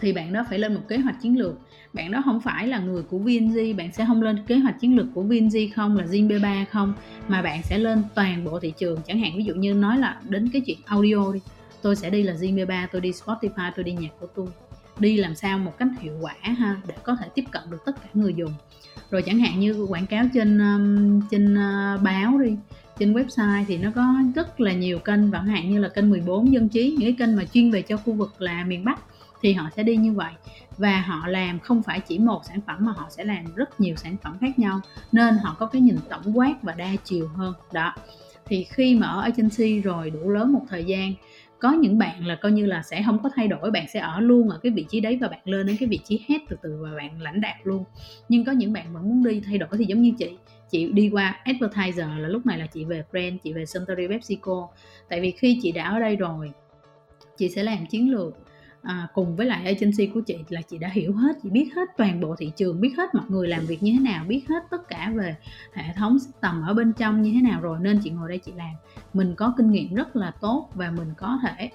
Thì 0.00 0.12
bạn 0.12 0.32
đó 0.32 0.44
phải 0.50 0.58
lên 0.58 0.74
một 0.74 0.80
kế 0.88 0.96
hoạch 0.96 1.16
chiến 1.22 1.38
lược. 1.38 1.54
Bạn 1.92 2.10
đó 2.10 2.22
không 2.24 2.40
phải 2.40 2.66
là 2.66 2.78
người 2.78 3.02
của 3.02 3.18
VNG 3.18 3.76
bạn 3.76 3.92
sẽ 3.92 4.04
không 4.06 4.22
lên 4.22 4.44
kế 4.46 4.56
hoạch 4.56 4.80
chiến 4.80 4.96
lược 4.96 5.06
của 5.14 5.22
VNG 5.22 5.56
không 5.74 5.96
là 5.96 6.04
Zin 6.04 6.28
B3 6.28 6.64
không 6.70 6.94
mà 7.28 7.42
bạn 7.42 7.62
sẽ 7.62 7.78
lên 7.78 8.02
toàn 8.14 8.44
bộ 8.44 8.60
thị 8.60 8.72
trường. 8.78 9.00
Chẳng 9.06 9.18
hạn 9.18 9.32
ví 9.36 9.44
dụ 9.44 9.54
như 9.54 9.74
nói 9.74 9.98
là 9.98 10.20
đến 10.28 10.48
cái 10.52 10.62
chuyện 10.66 10.78
audio 10.84 11.32
đi 11.32 11.40
tôi 11.82 11.96
sẽ 11.96 12.10
đi 12.10 12.22
là 12.22 12.32
Zin 12.32 12.54
B3 12.54 12.86
tôi 12.92 13.00
đi 13.00 13.10
Spotify 13.10 13.72
tôi 13.76 13.84
đi 13.84 13.92
nhạc 13.92 14.10
của 14.20 14.26
tôi. 14.26 14.46
Đi 14.98 15.16
làm 15.16 15.34
sao 15.34 15.58
một 15.58 15.78
cách 15.78 15.88
hiệu 16.00 16.18
quả 16.20 16.34
ha 16.42 16.80
để 16.86 16.94
có 17.02 17.16
thể 17.20 17.28
tiếp 17.34 17.44
cận 17.50 17.62
được 17.70 17.78
tất 17.86 18.02
cả 18.02 18.08
người 18.14 18.34
dùng. 18.34 18.52
Rồi 19.10 19.22
chẳng 19.22 19.38
hạn 19.38 19.60
như 19.60 19.86
quảng 19.88 20.06
cáo 20.06 20.24
trên 20.34 20.58
um, 20.58 21.20
trên 21.30 21.54
uh, 21.54 22.02
báo 22.02 22.38
đi 22.38 22.56
trên 22.98 23.12
website 23.12 23.64
thì 23.68 23.78
nó 23.78 23.90
có 23.94 24.14
rất 24.34 24.60
là 24.60 24.72
nhiều 24.72 24.98
kênh 24.98 25.32
chẳng 25.32 25.46
hạn 25.46 25.70
như 25.70 25.78
là 25.78 25.88
kênh 25.88 26.10
14 26.10 26.52
dân 26.52 26.68
trí 26.68 26.96
những 26.98 27.16
cái 27.16 27.26
kênh 27.26 27.36
mà 27.36 27.44
chuyên 27.44 27.70
về 27.70 27.82
cho 27.82 27.96
khu 27.96 28.12
vực 28.12 28.42
là 28.42 28.64
miền 28.64 28.84
Bắc 28.84 29.00
thì 29.42 29.52
họ 29.52 29.70
sẽ 29.76 29.82
đi 29.82 29.96
như 29.96 30.12
vậy. 30.12 30.32
Và 30.78 31.00
họ 31.00 31.28
làm 31.28 31.58
không 31.58 31.82
phải 31.82 32.00
chỉ 32.00 32.18
một 32.18 32.42
sản 32.44 32.60
phẩm 32.66 32.76
mà 32.80 32.92
họ 32.92 33.06
sẽ 33.10 33.24
làm 33.24 33.44
rất 33.54 33.80
nhiều 33.80 33.96
sản 33.96 34.16
phẩm 34.22 34.36
khác 34.40 34.58
nhau, 34.58 34.80
nên 35.12 35.34
họ 35.34 35.56
có 35.58 35.66
cái 35.66 35.82
nhìn 35.82 35.96
tổng 36.08 36.38
quát 36.38 36.62
và 36.62 36.72
đa 36.72 36.88
chiều 37.04 37.28
hơn. 37.28 37.54
Đó. 37.72 37.94
Thì 38.46 38.64
khi 38.64 38.94
mà 38.94 39.06
ở 39.06 39.20
agency 39.20 39.80
rồi 39.80 40.10
đủ 40.10 40.30
lớn 40.30 40.52
một 40.52 40.62
thời 40.68 40.84
gian 40.84 41.14
có 41.58 41.72
những 41.72 41.98
bạn 41.98 42.26
là 42.26 42.34
coi 42.34 42.52
như 42.52 42.66
là 42.66 42.82
sẽ 42.82 43.02
không 43.06 43.22
có 43.22 43.30
thay 43.34 43.48
đổi, 43.48 43.70
bạn 43.70 43.86
sẽ 43.88 44.00
ở 44.00 44.20
luôn 44.20 44.48
ở 44.48 44.58
cái 44.62 44.72
vị 44.72 44.86
trí 44.88 45.00
đấy 45.00 45.18
và 45.20 45.28
bạn 45.28 45.40
lên 45.44 45.66
đến 45.66 45.76
cái 45.80 45.88
vị 45.88 46.00
trí 46.04 46.24
hết 46.28 46.38
từ 46.48 46.56
từ 46.62 46.78
và 46.82 46.90
bạn 46.96 47.22
lãnh 47.22 47.40
đạo 47.40 47.54
luôn. 47.64 47.84
Nhưng 48.28 48.44
có 48.44 48.52
những 48.52 48.72
bạn 48.72 48.92
vẫn 48.92 49.08
muốn 49.08 49.24
đi 49.24 49.42
thay 49.46 49.58
đổi 49.58 49.68
thì 49.78 49.84
giống 49.84 50.02
như 50.02 50.12
chị 50.18 50.36
chị 50.70 50.92
đi 50.92 51.10
qua 51.12 51.40
advertiser 51.44 52.06
là 52.18 52.28
lúc 52.28 52.46
này 52.46 52.58
là 52.58 52.66
chị 52.66 52.84
về 52.84 53.04
brand, 53.12 53.34
chị 53.44 53.52
về 53.52 53.66
Suntory 53.66 54.08
PepsiCo 54.08 54.68
tại 55.08 55.20
vì 55.20 55.30
khi 55.30 55.58
chị 55.62 55.72
đã 55.72 55.84
ở 55.84 56.00
đây 56.00 56.16
rồi, 56.16 56.50
chị 57.36 57.48
sẽ 57.48 57.62
làm 57.62 57.86
chiến 57.86 58.10
lược 58.12 58.34
à, 58.84 59.08
cùng 59.14 59.36
với 59.36 59.46
lại 59.46 59.64
agency 59.64 60.06
của 60.06 60.20
chị 60.20 60.36
là 60.48 60.60
chị 60.62 60.78
đã 60.78 60.88
hiểu 60.88 61.12
hết 61.12 61.36
chị 61.42 61.50
biết 61.50 61.70
hết 61.76 61.88
toàn 61.96 62.20
bộ 62.20 62.36
thị 62.36 62.52
trường 62.56 62.80
biết 62.80 62.94
hết 62.96 63.14
mọi 63.14 63.24
người 63.28 63.48
làm 63.48 63.66
việc 63.66 63.82
như 63.82 63.92
thế 63.92 63.98
nào 63.98 64.24
biết 64.28 64.44
hết 64.48 64.64
tất 64.70 64.88
cả 64.88 65.12
về 65.14 65.36
hệ 65.72 65.84
thống 65.96 66.18
tầm 66.40 66.62
ở 66.66 66.74
bên 66.74 66.92
trong 66.92 67.22
như 67.22 67.32
thế 67.34 67.40
nào 67.40 67.60
rồi 67.60 67.78
nên 67.80 68.00
chị 68.04 68.10
ngồi 68.10 68.28
đây 68.28 68.38
chị 68.38 68.52
làm. 68.56 68.74
Mình 69.14 69.34
có 69.34 69.54
kinh 69.56 69.70
nghiệm 69.70 69.94
rất 69.94 70.16
là 70.16 70.30
tốt 70.40 70.68
và 70.74 70.90
mình 70.90 71.08
có 71.16 71.38
thể 71.42 71.70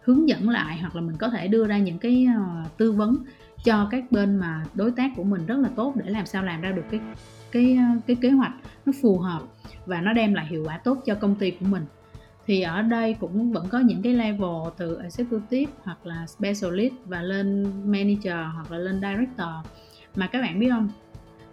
hướng 0.00 0.28
dẫn 0.28 0.48
lại 0.48 0.78
hoặc 0.78 0.96
là 0.96 1.00
mình 1.00 1.16
có 1.16 1.28
thể 1.28 1.48
đưa 1.48 1.66
ra 1.66 1.78
những 1.78 1.98
cái 1.98 2.26
uh, 2.36 2.76
tư 2.76 2.92
vấn 2.92 3.16
cho 3.64 3.88
các 3.90 4.12
bên 4.12 4.36
mà 4.36 4.64
đối 4.74 4.90
tác 4.90 5.10
của 5.16 5.24
mình 5.24 5.46
rất 5.46 5.58
là 5.58 5.68
tốt 5.76 5.94
để 5.96 6.10
làm 6.10 6.26
sao 6.26 6.42
làm 6.42 6.60
ra 6.60 6.72
được 6.72 6.84
cái 6.90 7.00
cái 7.52 7.76
ờ, 7.76 8.00
cái 8.06 8.16
kế 8.20 8.30
hoạch 8.30 8.52
nó 8.86 8.92
phù 9.02 9.18
hợp 9.18 9.42
và 9.86 10.00
nó 10.00 10.12
đem 10.12 10.34
lại 10.34 10.46
hiệu 10.46 10.64
quả 10.66 10.78
tốt 10.78 10.98
cho 11.06 11.14
công 11.14 11.34
ty 11.34 11.50
của 11.50 11.66
mình 11.66 11.84
thì 12.46 12.60
ở 12.60 12.82
đây 12.82 13.16
cũng 13.20 13.52
vẫn 13.52 13.68
có 13.68 13.78
những 13.78 14.02
cái 14.02 14.12
level 14.12 14.72
từ 14.76 14.98
executive 15.02 15.72
hoặc 15.84 16.06
là 16.06 16.26
specialist 16.26 16.94
và 17.04 17.22
lên 17.22 17.72
manager 17.84 18.54
hoặc 18.54 18.70
là 18.70 18.78
lên 18.78 19.00
director. 19.00 19.48
Mà 20.16 20.26
các 20.26 20.40
bạn 20.40 20.60
biết 20.60 20.70
không? 20.70 20.88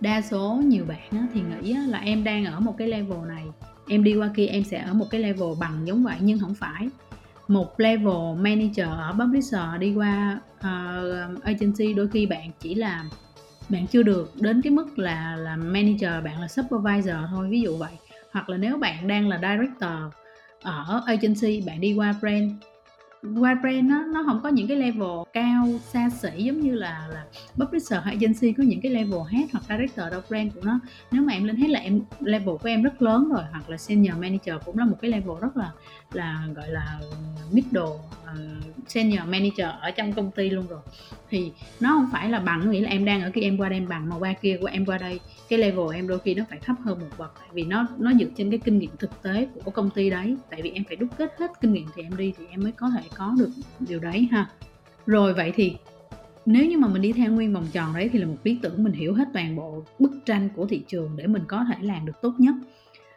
Đa 0.01 0.21
số 0.21 0.61
nhiều 0.65 0.85
bạn 0.85 1.27
thì 1.33 1.41
nghĩ 1.41 1.73
là 1.73 1.99
em 1.99 2.23
đang 2.23 2.45
ở 2.45 2.59
một 2.59 2.75
cái 2.77 2.87
level 2.87 3.27
này. 3.27 3.43
Em 3.87 4.03
đi 4.03 4.15
qua 4.15 4.29
kia 4.35 4.45
em 4.45 4.63
sẽ 4.63 4.77
ở 4.79 4.93
một 4.93 5.05
cái 5.09 5.21
level 5.21 5.49
bằng 5.59 5.81
giống 5.85 6.03
vậy 6.03 6.17
nhưng 6.19 6.39
không 6.39 6.55
phải. 6.55 6.89
Một 7.47 7.79
level 7.79 8.37
manager 8.37 8.87
ở 8.87 9.13
publisher 9.19 9.79
đi 9.79 9.93
qua 9.93 10.39
uh, 10.57 11.43
agency 11.43 11.93
đôi 11.93 12.07
khi 12.07 12.25
bạn 12.25 12.51
chỉ 12.59 12.75
là 12.75 13.05
bạn 13.69 13.87
chưa 13.87 14.03
được 14.03 14.31
đến 14.35 14.61
cái 14.61 14.71
mức 14.71 14.99
là 14.99 15.35
là 15.35 15.55
manager 15.55 16.23
bạn 16.23 16.41
là 16.41 16.47
supervisor 16.47 17.15
thôi 17.29 17.47
ví 17.49 17.61
dụ 17.61 17.77
vậy. 17.77 17.93
Hoặc 18.31 18.49
là 18.49 18.57
nếu 18.57 18.77
bạn 18.77 19.07
đang 19.07 19.27
là 19.27 19.37
director 19.37 19.91
ở 20.61 21.03
agency 21.05 21.61
bạn 21.61 21.81
đi 21.81 21.93
qua 21.93 22.15
brand. 22.21 22.51
Qua 23.39 23.55
brand 23.55 23.83
nó 23.83 24.03
nó 24.13 24.23
không 24.25 24.39
có 24.43 24.49
những 24.49 24.67
cái 24.67 24.77
level 24.77 25.09
cao 25.33 25.67
xa 25.91 26.09
xỉ 26.09 26.43
giống 26.43 26.59
như 26.59 26.75
là 26.75 27.09
là 27.13 27.25
publisher 27.55 28.03
hay 28.03 28.13
agency 28.13 28.53
có 28.53 28.63
những 28.63 28.81
cái 28.81 28.91
level 28.91 29.19
head 29.29 29.49
hoặc 29.51 29.63
director 29.69 30.11
đâu. 30.11 30.21
Brand 30.29 30.53
của 30.55 30.61
nó 30.63 30.79
nếu 31.11 31.21
mà 31.21 31.33
em 31.33 31.43
lên 31.43 31.55
hết 31.55 31.69
là 31.69 31.79
em 31.79 32.01
level 32.19 32.55
của 32.61 32.69
em 32.69 32.83
rất 32.83 33.01
lớn 33.01 33.29
rồi 33.29 33.43
hoặc 33.51 33.69
là 33.69 33.77
senior 33.77 34.15
manager 34.15 34.55
cũng 34.65 34.77
là 34.77 34.85
một 34.85 34.97
cái 35.01 35.11
level 35.11 35.37
rất 35.41 35.57
là 35.57 35.71
là 36.13 36.47
gọi 36.55 36.69
là 36.69 36.99
middle 37.51 37.81
uh, 37.81 38.87
senior 38.87 39.23
manager 39.25 39.67
ở 39.81 39.91
trong 39.91 40.13
công 40.13 40.31
ty 40.31 40.49
luôn 40.49 40.67
rồi 40.67 40.81
thì 41.29 41.51
nó 41.79 41.89
không 41.89 42.09
phải 42.11 42.29
là 42.29 42.39
bằng, 42.39 42.71
nghĩa 42.71 42.81
là 42.81 42.89
em 42.89 43.05
đang 43.05 43.21
ở 43.21 43.31
kia 43.33 43.41
em 43.41 43.57
qua 43.57 43.69
đây 43.69 43.79
em 43.79 43.87
bằng, 43.87 44.09
mà 44.09 44.15
qua 44.19 44.33
kia 44.33 44.57
qua 44.61 44.71
em 44.71 44.85
qua 44.85 44.97
đây, 44.97 45.19
cái 45.49 45.59
level 45.59 45.95
em 45.95 46.07
đôi 46.07 46.19
khi 46.19 46.35
nó 46.35 46.43
phải 46.49 46.59
thấp 46.59 46.75
hơn 46.83 46.99
một 46.99 47.07
bậc. 47.17 47.33
Tại 47.39 47.49
vì 47.53 47.63
nó 47.63 47.87
nó 47.97 48.13
dựa 48.19 48.27
trên 48.37 48.49
cái 48.49 48.59
kinh 48.59 48.79
nghiệm 48.79 48.91
thực 48.99 49.21
tế 49.21 49.47
của 49.65 49.71
công 49.71 49.89
ty 49.89 50.09
đấy. 50.09 50.37
Tại 50.49 50.61
vì 50.61 50.71
em 50.71 50.83
phải 50.83 50.95
đúc 50.95 51.09
kết 51.17 51.33
hết 51.39 51.51
kinh 51.61 51.73
nghiệm 51.73 51.85
thì 51.95 52.03
em 52.03 52.17
đi 52.17 52.33
thì 52.37 52.45
em 52.49 52.63
mới 52.63 52.71
có 52.71 52.89
thể 52.89 53.01
có 53.15 53.35
được 53.39 53.49
điều 53.79 53.99
đấy 53.99 54.27
ha. 54.31 54.49
Rồi, 55.05 55.33
vậy 55.33 55.51
thì 55.55 55.75
nếu 56.45 56.65
như 56.65 56.77
mà 56.77 56.87
mình 56.87 57.01
đi 57.01 57.13
theo 57.13 57.31
nguyên 57.31 57.53
vòng 57.53 57.67
tròn 57.71 57.93
đấy 57.93 58.09
thì 58.13 58.19
là 58.19 58.27
một 58.27 58.37
lý 58.43 58.59
tưởng 58.61 58.83
mình 58.83 58.93
hiểu 58.93 59.13
hết 59.13 59.27
toàn 59.33 59.55
bộ 59.55 59.83
bức 59.99 60.11
tranh 60.25 60.49
của 60.55 60.65
thị 60.65 60.81
trường 60.87 61.11
để 61.17 61.27
mình 61.27 61.43
có 61.47 61.63
thể 61.63 61.75
làm 61.81 62.05
được 62.05 62.21
tốt 62.21 62.33
nhất. 62.37 62.55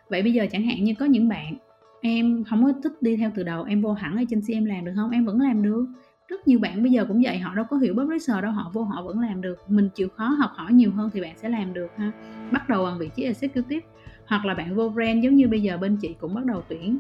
Vậy 0.09 0.23
bây 0.23 0.33
giờ 0.33 0.47
chẳng 0.53 0.63
hạn 0.63 0.85
như 0.85 0.95
có 0.99 1.07
những 1.07 1.29
bạn 1.29 1.57
em 2.01 2.45
không 2.45 2.65
có 2.65 2.73
thích 2.83 3.03
đi 3.03 3.17
theo 3.17 3.31
từ 3.35 3.43
đầu, 3.43 3.65
em 3.65 3.83
vô 3.83 3.93
hẳn 3.93 4.17
agency 4.17 4.55
em 4.55 4.65
làm 4.65 4.85
được 4.85 4.93
không? 4.97 5.11
Em 5.11 5.25
vẫn 5.25 5.41
làm 5.41 5.63
được 5.63 5.87
rất 6.33 6.49
nhiều 6.49 6.59
bạn 6.59 6.83
bây 6.83 6.93
giờ 6.93 7.05
cũng 7.05 7.23
vậy 7.25 7.39
họ 7.39 7.55
đâu 7.55 7.65
có 7.71 7.77
hiểu 7.77 7.95
publisher 7.95 8.43
đâu 8.43 8.53
họ 8.53 8.71
vô 8.75 8.83
họ 8.83 9.03
vẫn 9.03 9.21
làm 9.21 9.41
được. 9.41 9.59
Mình 9.69 9.89
chịu 9.95 10.09
khó 10.09 10.25
học 10.25 10.51
hỏi 10.55 10.73
nhiều 10.73 10.91
hơn 10.91 11.11
thì 11.13 11.21
bạn 11.21 11.35
sẽ 11.37 11.49
làm 11.49 11.75
được 11.75 11.91
ha. 11.97 12.13
Bắt 12.51 12.69
đầu 12.69 12.85
bằng 12.85 12.99
vị 12.99 13.11
trí 13.17 13.23
executive 13.23 13.87
hoặc 14.27 14.45
là 14.45 14.55
bạn 14.55 14.75
vô 14.75 14.89
brand 14.89 15.25
giống 15.25 15.37
như 15.37 15.49
bây 15.49 15.63
giờ 15.63 15.77
bên 15.77 15.97
chị 15.97 16.15
cũng 16.21 16.35
bắt 16.35 16.45
đầu 16.45 16.63
tuyển 16.69 16.99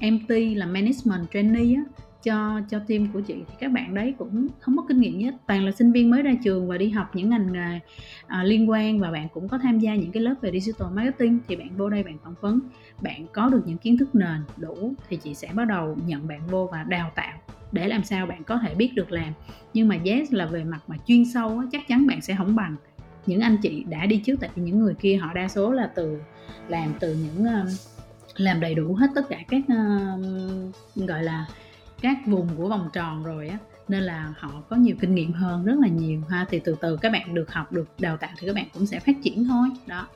MT 0.00 0.30
là 0.56 0.66
management 0.66 1.30
trainee 1.32 1.74
á 1.74 1.82
cho 2.22 2.60
cho 2.70 2.78
team 2.78 3.12
của 3.12 3.20
chị. 3.20 3.34
Thì 3.34 3.54
các 3.58 3.72
bạn 3.72 3.94
đấy 3.94 4.14
cũng 4.18 4.46
không 4.60 4.76
có 4.76 4.84
kinh 4.88 5.00
nghiệm 5.00 5.18
nhất 5.18 5.34
toàn 5.46 5.64
là 5.64 5.72
sinh 5.72 5.92
viên 5.92 6.10
mới 6.10 6.22
ra 6.22 6.32
trường 6.44 6.68
và 6.68 6.78
đi 6.78 6.90
học 6.90 7.10
những 7.16 7.30
ngành 7.30 7.52
nghề 7.52 7.80
à, 8.26 8.44
liên 8.44 8.70
quan 8.70 8.98
và 8.98 9.10
bạn 9.10 9.28
cũng 9.34 9.48
có 9.48 9.58
tham 9.58 9.78
gia 9.78 9.94
những 9.94 10.12
cái 10.12 10.22
lớp 10.22 10.34
về 10.40 10.60
digital 10.60 10.88
marketing 10.94 11.38
thì 11.48 11.56
bạn 11.56 11.68
vô 11.76 11.88
đây 11.88 12.02
bạn 12.02 12.18
phỏng 12.24 12.34
vấn 12.40 12.60
bạn 13.02 13.26
có 13.32 13.48
được 13.48 13.62
những 13.66 13.78
kiến 13.78 13.98
thức 13.98 14.14
nền 14.14 14.40
đủ 14.56 14.94
thì 15.08 15.16
chị 15.16 15.34
sẽ 15.34 15.48
bắt 15.54 15.64
đầu 15.64 15.96
nhận 16.06 16.28
bạn 16.28 16.40
vô 16.50 16.68
và 16.72 16.82
đào 16.82 17.10
tạo 17.14 17.38
để 17.74 17.88
làm 17.88 18.04
sao 18.04 18.26
bạn 18.26 18.44
có 18.44 18.58
thể 18.58 18.74
biết 18.74 18.92
được 18.94 19.12
làm. 19.12 19.32
Nhưng 19.74 19.88
mà 19.88 19.98
yes 20.04 20.32
là 20.32 20.46
về 20.46 20.64
mặt 20.64 20.80
mà 20.86 20.96
chuyên 21.06 21.24
sâu 21.24 21.58
á, 21.58 21.66
chắc 21.72 21.88
chắn 21.88 22.06
bạn 22.06 22.20
sẽ 22.20 22.34
không 22.38 22.56
bằng. 22.56 22.76
Những 23.26 23.40
anh 23.40 23.56
chị 23.62 23.84
đã 23.88 24.06
đi 24.06 24.16
trước 24.16 24.40
tại 24.40 24.50
vì 24.54 24.62
những 24.62 24.78
người 24.78 24.94
kia 24.94 25.16
họ 25.16 25.32
đa 25.34 25.48
số 25.48 25.72
là 25.72 25.90
từ 25.94 26.18
làm 26.68 26.94
từ 27.00 27.14
những 27.14 27.44
um, 27.44 27.66
làm 28.36 28.60
đầy 28.60 28.74
đủ 28.74 28.94
hết 28.94 29.06
tất 29.14 29.28
cả 29.28 29.38
các 29.48 29.62
uh, 29.64 31.06
gọi 31.08 31.22
là 31.22 31.46
các 32.00 32.18
vùng 32.26 32.48
của 32.56 32.68
vòng 32.68 32.88
tròn 32.92 33.24
rồi 33.24 33.48
á. 33.48 33.58
Nên 33.88 34.02
là 34.02 34.34
họ 34.38 34.62
có 34.68 34.76
nhiều 34.76 34.96
kinh 35.00 35.14
nghiệm 35.14 35.32
hơn 35.32 35.64
rất 35.64 35.74
là 35.80 35.88
nhiều 35.88 36.22
ha. 36.28 36.46
Thì 36.50 36.60
từ 36.64 36.76
từ 36.80 36.96
các 36.96 37.12
bạn 37.12 37.34
được 37.34 37.52
học 37.52 37.72
được 37.72 37.88
đào 37.98 38.16
tạo 38.16 38.30
thì 38.38 38.46
các 38.46 38.54
bạn 38.54 38.66
cũng 38.74 38.86
sẽ 38.86 39.00
phát 39.00 39.16
triển 39.22 39.44
thôi 39.44 39.68
đó. 39.86 40.06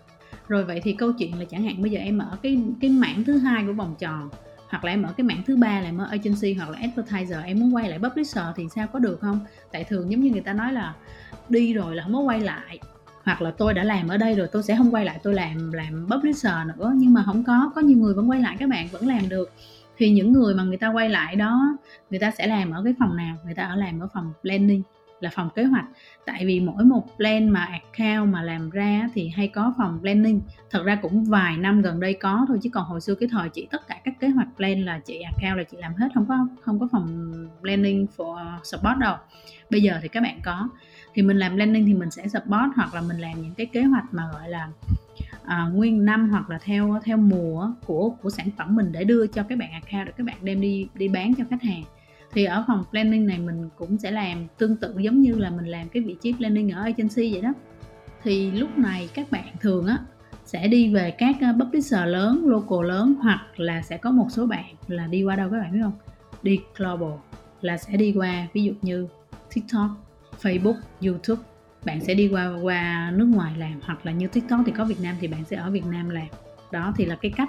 Rồi 0.48 0.64
vậy 0.64 0.80
thì 0.84 0.92
câu 0.92 1.12
chuyện 1.12 1.38
là 1.38 1.44
chẳng 1.44 1.64
hạn 1.64 1.82
bây 1.82 1.90
giờ 1.90 2.00
em 2.00 2.18
ở 2.18 2.38
cái 2.42 2.62
cái 2.80 2.90
mảng 2.90 3.24
thứ 3.24 3.38
hai 3.38 3.64
của 3.66 3.72
vòng 3.72 3.94
tròn 3.98 4.28
hoặc 4.68 4.84
là 4.84 4.92
em 4.92 5.02
ở 5.02 5.12
cái 5.16 5.24
mảng 5.24 5.42
thứ 5.46 5.56
ba 5.56 5.80
là 5.80 5.88
em 5.88 5.98
ở 5.98 6.06
agency 6.10 6.54
hoặc 6.54 6.70
là 6.70 6.78
advertiser, 6.80 7.44
em 7.44 7.60
muốn 7.60 7.74
quay 7.74 7.88
lại 7.88 7.98
publisher 7.98 8.44
thì 8.56 8.64
sao, 8.74 8.86
có 8.86 8.98
được 8.98 9.18
không? 9.20 9.40
Tại 9.72 9.84
thường 9.84 10.10
giống 10.10 10.20
như 10.20 10.30
người 10.30 10.40
ta 10.40 10.52
nói 10.52 10.72
là 10.72 10.94
đi 11.48 11.72
rồi 11.74 11.96
là 11.96 12.02
không 12.02 12.14
có 12.14 12.20
quay 12.20 12.40
lại, 12.40 12.78
hoặc 13.22 13.42
là 13.42 13.50
tôi 13.50 13.74
đã 13.74 13.84
làm 13.84 14.08
ở 14.08 14.16
đây 14.16 14.34
rồi 14.34 14.48
tôi 14.52 14.62
sẽ 14.62 14.76
không 14.76 14.94
quay 14.94 15.04
lại, 15.04 15.20
tôi 15.22 15.34
làm 15.34 15.72
làm 15.72 16.06
publisher 16.10 16.54
nữa, 16.76 16.92
nhưng 16.96 17.14
mà 17.14 17.22
không 17.26 17.44
có 17.44 17.72
có 17.74 17.80
nhiều 17.80 17.98
người 17.98 18.14
vẫn 18.14 18.30
quay 18.30 18.40
lại, 18.40 18.56
các 18.58 18.68
bạn 18.68 18.88
vẫn 18.92 19.06
làm 19.06 19.28
được. 19.28 19.52
Thì 19.96 20.10
những 20.10 20.32
người 20.32 20.54
mà 20.54 20.62
người 20.62 20.76
ta 20.76 20.88
quay 20.88 21.08
lại 21.08 21.36
đó, 21.36 21.76
người 22.10 22.18
ta 22.18 22.30
sẽ 22.30 22.46
làm 22.46 22.70
ở 22.70 22.82
cái 22.84 22.94
phòng 22.98 23.16
nào? 23.16 23.36
Người 23.44 23.54
ta 23.54 23.62
ở 23.62 23.76
làm 23.76 24.00
ở 24.00 24.08
phòng 24.14 24.32
planning 24.42 24.82
là 25.20 25.30
phòng 25.34 25.48
kế 25.54 25.64
hoạch. 25.64 25.84
Tại 26.24 26.46
vì 26.46 26.60
mỗi 26.60 26.84
một 26.84 27.16
plan 27.16 27.48
mà 27.48 27.64
account 27.64 28.32
mà 28.32 28.42
làm 28.42 28.70
ra 28.70 29.08
thì 29.14 29.28
hay 29.28 29.48
có 29.48 29.74
phòng 29.78 29.98
planning. 30.00 30.40
Thật 30.70 30.82
ra 30.84 30.98
cũng 31.02 31.24
vài 31.24 31.56
năm 31.56 31.82
gần 31.82 32.00
đây 32.00 32.14
có 32.14 32.44
thôi 32.48 32.58
chứ 32.62 32.70
còn 32.72 32.84
hồi 32.84 33.00
xưa 33.00 33.14
cái 33.14 33.28
thời 33.32 33.48
chị 33.48 33.68
tất 33.70 33.88
cả 33.88 34.00
các 34.04 34.20
kế 34.20 34.28
hoạch 34.28 34.48
plan 34.56 34.84
là 34.84 34.98
chị 34.98 35.20
account 35.20 35.58
là 35.58 35.64
chị 35.64 35.76
làm 35.80 35.94
hết 35.94 36.08
không 36.14 36.26
có 36.28 36.48
không 36.60 36.80
có 36.80 36.88
phòng 36.92 37.32
planning 37.60 38.06
for 38.16 38.58
support 38.62 38.98
đâu. 38.98 39.16
Bây 39.70 39.82
giờ 39.82 39.98
thì 40.02 40.08
các 40.08 40.22
bạn 40.22 40.40
có. 40.44 40.68
Thì 41.14 41.22
mình 41.22 41.38
làm 41.38 41.54
planning 41.54 41.86
thì 41.86 41.94
mình 41.94 42.10
sẽ 42.10 42.28
support 42.28 42.76
hoặc 42.76 42.94
là 42.94 43.00
mình 43.00 43.18
làm 43.18 43.42
những 43.42 43.54
cái 43.54 43.66
kế 43.66 43.82
hoạch 43.82 44.04
mà 44.12 44.22
gọi 44.32 44.48
là 44.48 44.68
à, 45.44 45.68
nguyên 45.72 46.04
năm 46.04 46.30
hoặc 46.30 46.50
là 46.50 46.58
theo 46.58 47.00
theo 47.04 47.16
mùa 47.16 47.72
của 47.86 48.10
của 48.10 48.30
sản 48.30 48.50
phẩm 48.58 48.76
mình 48.76 48.92
để 48.92 49.04
đưa 49.04 49.26
cho 49.26 49.42
các 49.42 49.58
bạn 49.58 49.70
account 49.70 50.06
để 50.06 50.12
các 50.16 50.26
bạn 50.26 50.36
đem 50.42 50.60
đi 50.60 50.88
đi 50.94 51.08
bán 51.08 51.34
cho 51.34 51.44
khách 51.50 51.62
hàng 51.62 51.82
thì 52.32 52.44
ở 52.44 52.64
phòng 52.66 52.84
planning 52.90 53.26
này 53.26 53.38
mình 53.38 53.68
cũng 53.76 53.98
sẽ 53.98 54.10
làm 54.10 54.46
tương 54.58 54.76
tự 54.76 54.94
giống 54.98 55.20
như 55.20 55.34
là 55.34 55.50
mình 55.50 55.66
làm 55.66 55.88
cái 55.88 56.02
vị 56.02 56.16
trí 56.20 56.32
planning 56.32 56.70
ở 56.70 56.82
agency 56.82 57.32
vậy 57.32 57.40
đó. 57.42 57.52
Thì 58.22 58.50
lúc 58.50 58.78
này 58.78 59.08
các 59.14 59.30
bạn 59.30 59.46
thường 59.60 59.86
á, 59.86 59.98
sẽ 60.44 60.68
đi 60.68 60.94
về 60.94 61.10
các 61.10 61.36
ờ, 61.40 61.64
publisher 61.64 62.00
lớn, 62.06 62.42
local 62.46 62.88
lớn 62.88 63.14
hoặc 63.22 63.46
là 63.56 63.82
sẽ 63.82 63.96
có 63.96 64.10
một 64.10 64.26
số 64.30 64.46
bạn 64.46 64.74
là 64.88 65.06
đi 65.06 65.22
qua 65.22 65.36
đâu 65.36 65.50
các 65.50 65.58
bạn 65.58 65.72
biết 65.72 65.80
không? 65.82 65.98
Đi 66.42 66.60
global 66.76 67.18
là 67.60 67.76
sẽ 67.76 67.96
đi 67.96 68.12
qua 68.16 68.46
ví 68.52 68.62
dụ 68.62 68.72
như 68.82 69.08
tiktok, 69.54 69.90
facebook, 70.42 70.76
youtube. 71.06 71.42
Bạn 71.84 72.00
sẽ 72.00 72.14
đi 72.14 72.28
qua 72.28 72.58
qua 72.62 73.12
nước 73.16 73.24
ngoài 73.24 73.52
làm 73.58 73.80
hoặc 73.82 74.06
là 74.06 74.12
như 74.12 74.26
tiktok 74.26 74.60
thì 74.66 74.72
có 74.72 74.84
việt 74.84 75.00
nam 75.02 75.16
thì 75.20 75.28
bạn 75.28 75.44
sẽ 75.44 75.56
ở 75.56 75.70
việt 75.70 75.86
nam 75.86 76.10
làm. 76.10 76.26
Đó 76.72 76.94
thì 76.96 77.04
là 77.04 77.16
cái 77.16 77.32
cách 77.36 77.48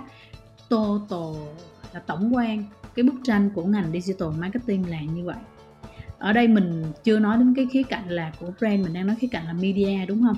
total 0.70 1.44
là 1.94 2.00
tổng 2.00 2.36
quan 2.36 2.64
cái 2.96 3.04
bức 3.04 3.16
tranh 3.24 3.50
của 3.50 3.64
ngành 3.64 3.92
digital 3.92 4.30
marketing 4.40 4.90
là 4.90 5.02
như 5.02 5.26
vậy. 5.26 5.38
Ở 6.20 6.34
đây 6.34 6.48
mình 6.48 6.84
chưa 7.04 7.20
nói 7.20 7.38
đến 7.38 7.54
cái 7.56 7.68
khía 7.72 7.84
cạnh 7.84 8.10
là 8.10 8.32
của 8.40 8.52
brand 8.60 8.84
mình 8.84 8.94
đang 8.94 9.08
nói 9.08 9.16
khía 9.20 9.28
cạnh 9.28 9.46
là 9.46 9.54
media 9.54 10.06
đúng 10.08 10.24
không? 10.28 10.38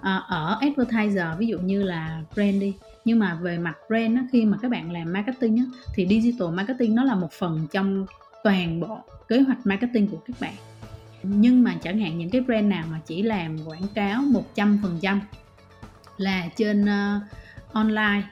À, 0.00 0.16
ở 0.16 0.58
advertiser 0.60 1.26
ví 1.38 1.46
dụ 1.46 1.58
như 1.58 1.82
là 1.82 2.22
brand 2.34 2.60
đi 2.60 2.74
nhưng 3.04 3.18
mà 3.18 3.34
về 3.34 3.58
mặt 3.58 3.76
brand 3.88 4.16
á, 4.16 4.26
khi 4.32 4.44
mà 4.44 4.58
các 4.62 4.70
bạn 4.70 4.92
làm 4.92 5.12
marketing 5.12 5.56
á, 5.56 5.64
thì 5.94 6.06
digital 6.08 6.48
marketing 6.48 6.94
nó 6.94 7.04
là 7.04 7.14
một 7.14 7.32
phần 7.32 7.66
trong 7.72 8.06
toàn 8.44 8.80
bộ 8.80 8.98
kế 9.28 9.40
hoạch 9.40 9.66
marketing 9.66 10.08
của 10.08 10.18
các 10.26 10.36
bạn. 10.40 10.54
Nhưng 11.22 11.62
mà 11.62 11.74
chẳng 11.82 12.00
hạn 12.00 12.18
những 12.18 12.30
cái 12.30 12.40
brand 12.40 12.66
nào 12.66 12.84
mà 12.90 13.00
chỉ 13.06 13.22
làm 13.22 13.58
quảng 13.66 13.86
cáo 13.94 14.22
100% 14.54 15.18
là 16.16 16.48
trên 16.56 16.84
uh, 16.84 17.22
online 17.72 18.22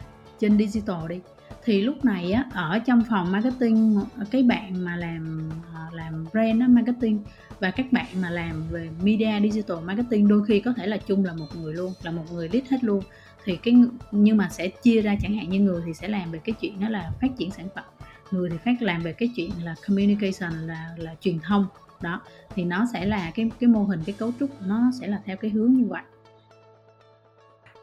trên 0.41 0.59
digital 0.59 1.09
đi 1.09 1.21
thì 1.67 1.83
lúc 1.83 2.05
này 2.05 2.33
á 2.33 2.45
ở 2.53 2.79
trong 2.79 3.03
phòng 3.11 3.33
marketing 3.33 4.01
cái 4.31 4.43
bạn 4.43 4.85
mà 4.85 4.97
làm 4.97 5.51
ờ, 5.75 5.81
làm 5.93 6.25
brand 6.33 6.61
á, 6.61 6.69
marketing 6.69 7.25
và 7.61 7.71
các 7.71 7.87
bạn 7.93 8.07
mà 8.21 8.31
làm 8.31 8.63
về 8.71 8.91
media 9.03 9.51
digital 9.51 9.77
marketing 9.85 10.29
đôi 10.29 10.45
khi 10.45 10.61
có 10.61 10.73
thể 10.73 10.87
là 10.87 10.97
chung 10.97 11.25
là 11.25 11.33
một 11.33 11.47
người 11.57 11.75
luôn 11.75 11.93
là 12.03 12.11
một 12.11 12.25
người 12.33 12.49
lead 12.53 12.65
hết 12.71 12.85
luôn. 12.85 13.03
Thì 13.45 13.57
cái 13.57 13.75
nhưng 14.11 14.37
mà 14.37 14.49
sẽ 14.49 14.69
chia 14.69 15.03
ra 15.03 15.17
chẳng 15.23 15.35
hạn 15.35 15.49
như 15.49 15.61
người 15.61 15.83
thì 15.87 15.95
sẽ 15.95 16.09
làm 16.09 16.31
về 16.31 16.39
cái 16.45 16.55
chuyện 16.61 16.81
đó 16.81 16.89
là 16.89 17.11
phát 17.21 17.29
triển 17.39 17.51
sản 17.51 17.69
phẩm 17.75 17.85
người 18.31 18.51
thì 18.51 18.57
phát 18.65 18.83
làm 18.83 19.03
về 19.03 19.13
cái 19.13 19.31
chuyện 19.37 19.51
là 19.63 19.75
communication 19.87 20.53
là 20.67 20.95
là 20.97 21.15
truyền 21.21 21.39
thông 21.39 21.67
đó. 22.01 22.21
Thì 22.55 22.65
nó 22.65 22.87
sẽ 22.93 23.05
là 23.05 23.31
cái 23.35 23.51
cái 23.61 23.69
mô 23.69 23.83
hình 23.83 24.01
cái 24.07 24.15
cấu 24.19 24.33
trúc 24.41 24.51
nó 24.67 24.91
sẽ 25.01 25.07
là 25.07 25.21
theo 25.25 25.37
cái 25.37 25.51
hướng 25.51 25.73
như 25.73 25.87
vậy. 25.89 26.03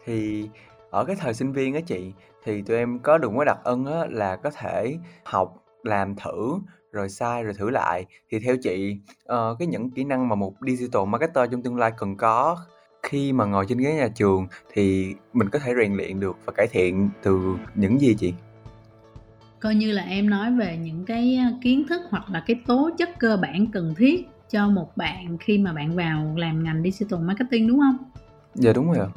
Thì 0.06 0.50
ở 0.92 1.06
cái 1.06 1.16
thời 1.20 1.34
sinh 1.34 1.52
viên 1.54 1.74
á 1.74 1.82
chị 1.82 2.12
thì 2.44 2.62
tụi 2.62 2.78
em 2.78 3.00
có 3.00 3.18
được 3.18 3.34
một 3.34 3.44
đặc 3.44 3.58
ân 3.64 3.86
á 3.86 4.06
là 4.10 4.36
có 4.36 4.50
thể 4.50 4.98
học 5.24 5.64
làm 5.84 6.16
thử 6.16 6.60
rồi 6.92 7.10
sai 7.10 7.44
rồi 7.44 7.54
thử 7.54 7.70
lại 7.70 8.06
thì 8.30 8.40
theo 8.40 8.58
chị 8.58 8.98
uh, 9.24 9.60
cái 9.60 9.68
những 9.68 9.92
kỹ 9.92 10.04
năng 10.04 10.30
mà 10.30 10.36
một 10.36 10.54
digital 10.68 11.06
marketer 11.08 11.52
trong 11.52 11.62
tương 11.62 11.78
lai 11.78 11.92
cần 11.98 12.18
có 12.18 12.58
khi 13.04 13.34
mà 13.34 13.46
ngồi 13.46 13.66
trên 13.70 13.78
ghế 13.78 13.94
nhà 13.94 14.08
trường 14.16 14.48
thì 14.74 15.16
mình 15.34 15.50
có 15.50 15.60
thể 15.60 15.74
rèn 15.82 15.94
luyện 15.94 16.20
được 16.20 16.38
và 16.46 16.54
cải 16.56 16.68
thiện 16.68 17.10
từ 17.24 17.56
những 17.76 18.00
gì 18.00 18.16
chị 18.20 18.34
coi 19.60 19.76
như 19.76 19.92
là 19.92 20.04
em 20.04 20.30
nói 20.30 20.52
về 20.52 20.78
những 20.78 21.06
cái 21.06 21.40
kiến 21.62 21.88
thức 21.90 22.02
hoặc 22.10 22.30
là 22.30 22.44
cái 22.48 22.62
tố 22.68 22.90
chất 22.98 23.10
cơ 23.20 23.38
bản 23.38 23.68
cần 23.72 23.96
thiết 23.98 24.28
cho 24.50 24.70
một 24.70 24.98
bạn 24.98 25.38
khi 25.40 25.58
mà 25.58 25.74
bạn 25.74 25.96
vào 25.96 26.36
làm 26.38 26.64
ngành 26.64 26.84
digital 26.84 27.20
marketing 27.20 27.68
đúng 27.68 27.80
không? 27.80 27.98
Dạ 28.56 28.74
đúng 28.74 28.88
rồi 28.88 29.00
ạ. 29.00 29.08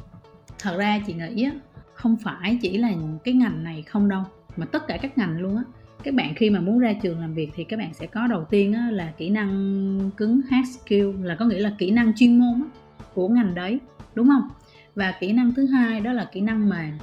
Thật 0.59 0.75
ra 0.77 0.99
chị 1.07 1.13
nghĩ 1.13 1.49
không 1.97 2.17
phải 2.17 2.59
chỉ 2.61 2.77
là 2.77 2.91
cái 3.23 3.33
ngành 3.33 3.63
này 3.63 3.81
không 3.81 4.09
đâu 4.09 4.23
mà 4.57 4.65
tất 4.65 4.87
cả 4.87 4.97
các 5.01 5.17
ngành 5.17 5.39
luôn 5.39 5.57
á. 5.57 5.63
Các 6.03 6.13
bạn 6.13 6.33
khi 6.35 6.49
mà 6.49 6.59
muốn 6.59 6.79
ra 6.79 6.93
trường 6.93 7.19
làm 7.19 7.33
việc 7.33 7.49
thì 7.55 7.63
các 7.63 7.79
bạn 7.79 7.93
sẽ 7.93 8.05
có 8.05 8.27
đầu 8.27 8.43
tiên 8.43 8.73
á, 8.73 8.89
là 8.91 9.13
kỹ 9.17 9.29
năng 9.29 10.11
cứng 10.17 10.41
hard 10.49 10.69
skill 10.79 11.23
là 11.23 11.35
có 11.35 11.45
nghĩa 11.45 11.59
là 11.59 11.75
kỹ 11.77 11.91
năng 11.91 12.13
chuyên 12.15 12.39
môn 12.39 12.61
á, 12.61 12.67
của 13.13 13.27
ngành 13.27 13.55
đấy 13.55 13.79
đúng 14.15 14.27
không? 14.27 14.49
Và 14.95 15.13
kỹ 15.19 15.31
năng 15.33 15.53
thứ 15.53 15.65
hai 15.65 16.01
đó 16.01 16.13
là 16.13 16.29
kỹ 16.31 16.41
năng 16.41 16.69
mềm 16.69 16.93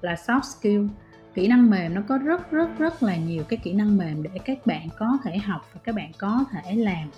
là 0.00 0.14
soft 0.14 0.42
skill. 0.42 0.86
Kỹ 1.34 1.48
năng 1.48 1.70
mềm 1.70 1.94
nó 1.94 2.02
có 2.08 2.18
rất 2.18 2.50
rất 2.50 2.78
rất 2.78 3.02
là 3.02 3.16
nhiều 3.16 3.44
cái 3.48 3.58
kỹ 3.62 3.72
năng 3.72 3.96
mềm 3.96 4.22
để 4.22 4.30
các 4.44 4.66
bạn 4.66 4.88
có 4.98 5.18
thể 5.24 5.38
học 5.38 5.70
và 5.74 5.80
các 5.84 5.94
bạn 5.94 6.10
có 6.18 6.44
thể 6.50 6.74
làm. 6.74 7.08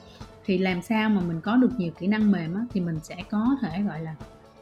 Thì 0.45 0.59
làm 0.59 0.83
sao 0.83 1.11
mà 1.11 1.21
mình 1.29 1.41
có 1.41 1.57
được 1.57 1.71
nhiều 1.79 1.93
kỹ 1.99 2.07
năng 2.07 2.31
mềm 2.31 2.55
á, 2.55 2.61
thì 2.73 2.81
mình 2.81 2.99
sẽ 3.03 3.17
có 3.31 3.57
thể 3.61 3.83
gọi 3.83 4.01
là 4.01 4.15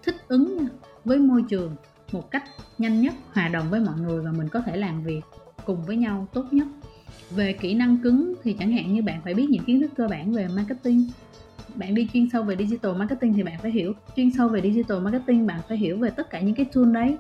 thích 0.05 0.17
ứng 0.29 0.67
với 1.05 1.19
môi 1.19 1.45
trường 1.49 1.77
một 2.13 2.31
cách 2.31 2.45
nhanh 2.79 3.01
nhất 3.01 3.15
hòa 3.33 3.49
đồng 3.49 3.71
với 3.71 3.81
mọi 3.81 3.95
người 4.01 4.23
và 4.23 4.33
mình 4.33 4.49
có 4.49 4.61
thể 4.61 4.77
làm 4.77 5.03
việc 5.03 5.21
cùng 5.65 5.85
với 5.87 5.97
nhau 5.97 6.27
tốt 6.33 6.45
nhất. 6.51 6.67
Về 7.31 7.53
kỹ 7.53 7.75
năng 7.75 7.99
cứng 7.99 8.35
thì 8.43 8.53
chẳng 8.59 8.73
hạn 8.73 8.95
như 8.95 9.03
bạn 9.03 9.21
phải 9.25 9.35
biết 9.35 9.51
những 9.51 9.65
kiến 9.65 9.81
thức 9.81 9.91
cơ 9.97 10.09
bản 10.09 10.33
về 10.33 10.49
marketing. 10.57 11.09
Bạn 11.75 11.95
đi 11.95 12.09
chuyên 12.13 12.31
sâu 12.33 12.43
về 12.43 12.57
digital 12.57 12.97
marketing 12.97 13.35
thì 13.35 13.43
bạn 13.43 13.55
phải 13.63 13.71
hiểu. 13.71 13.93
Chuyên 14.17 14.31
sâu 14.31 14.49
về 14.49 14.61
digital 14.61 14.99
marketing 14.99 15.47
bạn 15.47 15.61
phải 15.69 15.79
hiểu 15.79 15.99
về 15.99 16.11
tất 16.11 16.31
cả 16.31 16.41
những 16.41 16.55
cái 16.55 16.67
tool 16.73 16.93
đấy. 16.93 17.17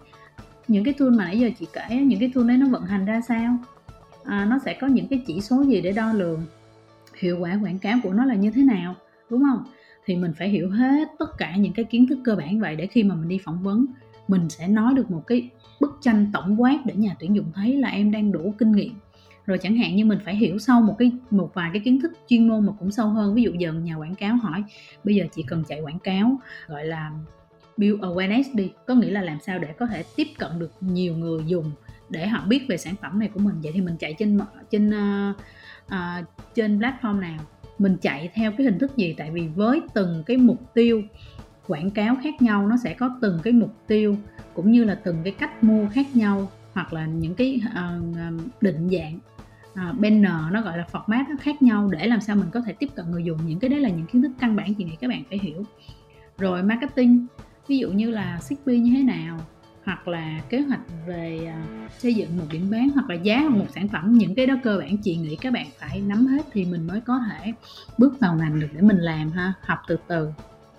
Những 0.68 0.84
cái 0.84 0.94
tool 0.94 1.10
mà 1.10 1.24
nãy 1.24 1.38
giờ 1.38 1.50
chị 1.58 1.66
kể 1.72 1.96
những 1.96 2.20
cái 2.20 2.30
tool 2.34 2.48
đấy 2.48 2.56
nó 2.56 2.68
vận 2.68 2.82
hành 2.82 3.04
ra 3.04 3.20
sao? 3.28 3.56
À, 4.24 4.44
nó 4.44 4.58
sẽ 4.64 4.76
có 4.80 4.86
những 4.86 5.08
cái 5.08 5.22
chỉ 5.26 5.40
số 5.40 5.62
gì 5.62 5.80
để 5.80 5.92
đo 5.92 6.12
lường 6.12 6.42
hiệu 7.18 7.38
quả 7.40 7.58
quảng 7.62 7.78
cáo 7.78 7.98
của 8.02 8.12
nó 8.12 8.24
là 8.24 8.34
như 8.34 8.50
thế 8.50 8.62
nào 8.62 8.94
đúng 9.30 9.42
không? 9.50 9.64
Thì 10.04 10.16
mình 10.16 10.32
phải 10.38 10.48
hiểu 10.48 10.70
hết 10.70 11.08
tất 11.18 11.38
cả 11.38 11.56
những 11.56 11.72
cái 11.72 11.84
kiến 11.84 12.06
thức 12.06 12.18
cơ 12.24 12.36
bản 12.36 12.60
vậy 12.60 12.76
để 12.76 12.86
khi 12.86 13.02
mà 13.02 13.14
mình 13.14 13.28
đi 13.28 13.38
phỏng 13.44 13.62
vấn 13.62 13.86
mình 14.28 14.50
sẽ 14.50 14.68
nói 14.68 14.94
được 14.94 15.10
một 15.10 15.22
cái 15.26 15.50
bức 15.80 15.98
tranh 16.00 16.30
tổng 16.32 16.62
quát 16.62 16.78
để 16.86 16.94
nhà 16.94 17.16
tuyển 17.20 17.36
dụng 17.36 17.52
thấy 17.54 17.76
là 17.76 17.88
em 17.88 18.12
đang 18.12 18.32
đủ 18.32 18.54
kinh 18.58 18.72
nghiệm. 18.72 18.94
Rồi 19.46 19.58
chẳng 19.58 19.76
hạn 19.76 19.96
như 19.96 20.04
mình 20.04 20.18
phải 20.24 20.36
hiểu 20.36 20.58
sâu 20.58 20.80
một 20.80 20.94
cái 20.98 21.12
một 21.30 21.50
vài 21.54 21.70
cái 21.72 21.82
kiến 21.84 22.00
thức 22.00 22.12
chuyên 22.28 22.48
môn 22.48 22.66
mà 22.66 22.72
cũng 22.78 22.92
sâu 22.92 23.08
hơn. 23.08 23.34
Ví 23.34 23.42
dụ 23.42 23.52
giờ 23.52 23.72
nhà 23.72 23.94
quảng 23.94 24.14
cáo 24.14 24.36
hỏi 24.36 24.64
bây 25.04 25.14
giờ 25.14 25.24
chị 25.34 25.42
cần 25.42 25.64
chạy 25.68 25.80
quảng 25.80 25.98
cáo 25.98 26.36
gọi 26.66 26.84
là 26.84 27.12
build 27.76 28.00
awareness 28.00 28.44
đi. 28.54 28.70
Có 28.86 28.94
nghĩa 28.94 29.10
là 29.10 29.22
làm 29.22 29.38
sao 29.40 29.58
để 29.58 29.68
có 29.78 29.86
thể 29.86 30.04
tiếp 30.16 30.26
cận 30.38 30.58
được 30.58 30.72
nhiều 30.80 31.16
người 31.16 31.44
dùng 31.46 31.70
để 32.08 32.26
họ 32.26 32.44
biết 32.48 32.64
về 32.68 32.76
sản 32.76 32.94
phẩm 33.02 33.18
này 33.18 33.28
của 33.28 33.40
mình. 33.40 33.54
Vậy 33.62 33.72
thì 33.74 33.80
mình 33.80 33.96
chạy 33.96 34.14
trên 34.18 34.38
trên 34.70 34.90
uh, 34.90 35.36
uh, 35.86 36.26
trên 36.54 36.78
platform 36.78 37.20
nào? 37.20 37.38
Mình 37.78 37.96
chạy 38.02 38.30
theo 38.34 38.52
cái 38.52 38.64
hình 38.64 38.78
thức 38.78 38.96
gì? 38.96 39.14
Tại 39.18 39.30
vì 39.30 39.48
với 39.48 39.80
từng 39.94 40.22
cái 40.26 40.36
mục 40.36 40.74
tiêu 40.74 41.02
quảng 41.66 41.90
cáo 41.90 42.16
khác 42.22 42.42
nhau 42.42 42.66
nó 42.66 42.76
sẽ 42.76 42.94
có 42.94 43.18
từng 43.20 43.38
cái 43.42 43.52
mục 43.52 43.74
tiêu 43.86 44.16
cũng 44.54 44.72
như 44.72 44.84
là 44.84 44.94
từng 44.94 45.16
cái 45.24 45.32
cách 45.32 45.64
mua 45.64 45.88
khác 45.88 46.16
nhau 46.16 46.50
hoặc 46.72 46.92
là 46.92 47.06
những 47.06 47.34
cái 47.34 47.60
uh, 47.66 48.40
định 48.60 48.88
dạng 48.90 49.18
uh, 49.72 49.98
banner 49.98 50.52
nó 50.52 50.60
gọi 50.60 50.78
là 50.78 50.86
format 50.92 51.24
nó 51.28 51.36
khác 51.40 51.62
nhau 51.62 51.88
để 51.92 52.06
làm 52.06 52.20
sao 52.20 52.36
mình 52.36 52.50
có 52.52 52.60
thể 52.60 52.72
tiếp 52.72 52.88
cận 52.94 53.10
người 53.10 53.24
dùng. 53.24 53.38
Những 53.46 53.58
cái 53.58 53.70
đấy 53.70 53.80
là 53.80 53.88
những 53.88 54.06
kiến 54.06 54.22
thức 54.22 54.32
căn 54.40 54.56
bản 54.56 54.74
chị 54.74 54.84
nghĩ 54.84 54.96
các 55.00 55.08
bạn 55.08 55.22
phải 55.28 55.38
hiểu. 55.38 55.64
Rồi 56.38 56.62
marketing 56.62 57.26
ví 57.68 57.78
dụ 57.78 57.90
như 57.90 58.10
là 58.10 58.40
CP 58.48 58.66
như 58.66 58.92
thế 58.96 59.02
nào 59.02 59.38
hoặc 59.84 60.08
là 60.08 60.40
kế 60.48 60.60
hoạch 60.60 60.80
về 61.06 61.52
uh, 61.84 61.90
xây 61.92 62.14
dựng 62.14 62.38
một 62.38 62.44
điểm 62.50 62.70
bán 62.70 62.88
hoặc 62.94 63.10
là 63.10 63.14
giá 63.14 63.48
một 63.48 63.66
sản 63.74 63.88
phẩm 63.88 64.12
những 64.12 64.34
cái 64.34 64.46
đó 64.46 64.54
cơ 64.62 64.78
bản 64.78 64.96
chị 64.96 65.16
nghĩ 65.16 65.36
các 65.36 65.52
bạn 65.52 65.66
phải 65.78 66.00
nắm 66.00 66.26
hết 66.26 66.42
thì 66.52 66.64
mình 66.64 66.86
mới 66.86 67.00
có 67.00 67.20
thể 67.30 67.52
bước 67.98 68.20
vào 68.20 68.34
ngành 68.34 68.60
được 68.60 68.68
để 68.72 68.80
mình 68.80 68.98
làm 68.98 69.30
ha 69.30 69.52
học 69.60 69.78
từ 69.88 69.96
từ 70.08 70.28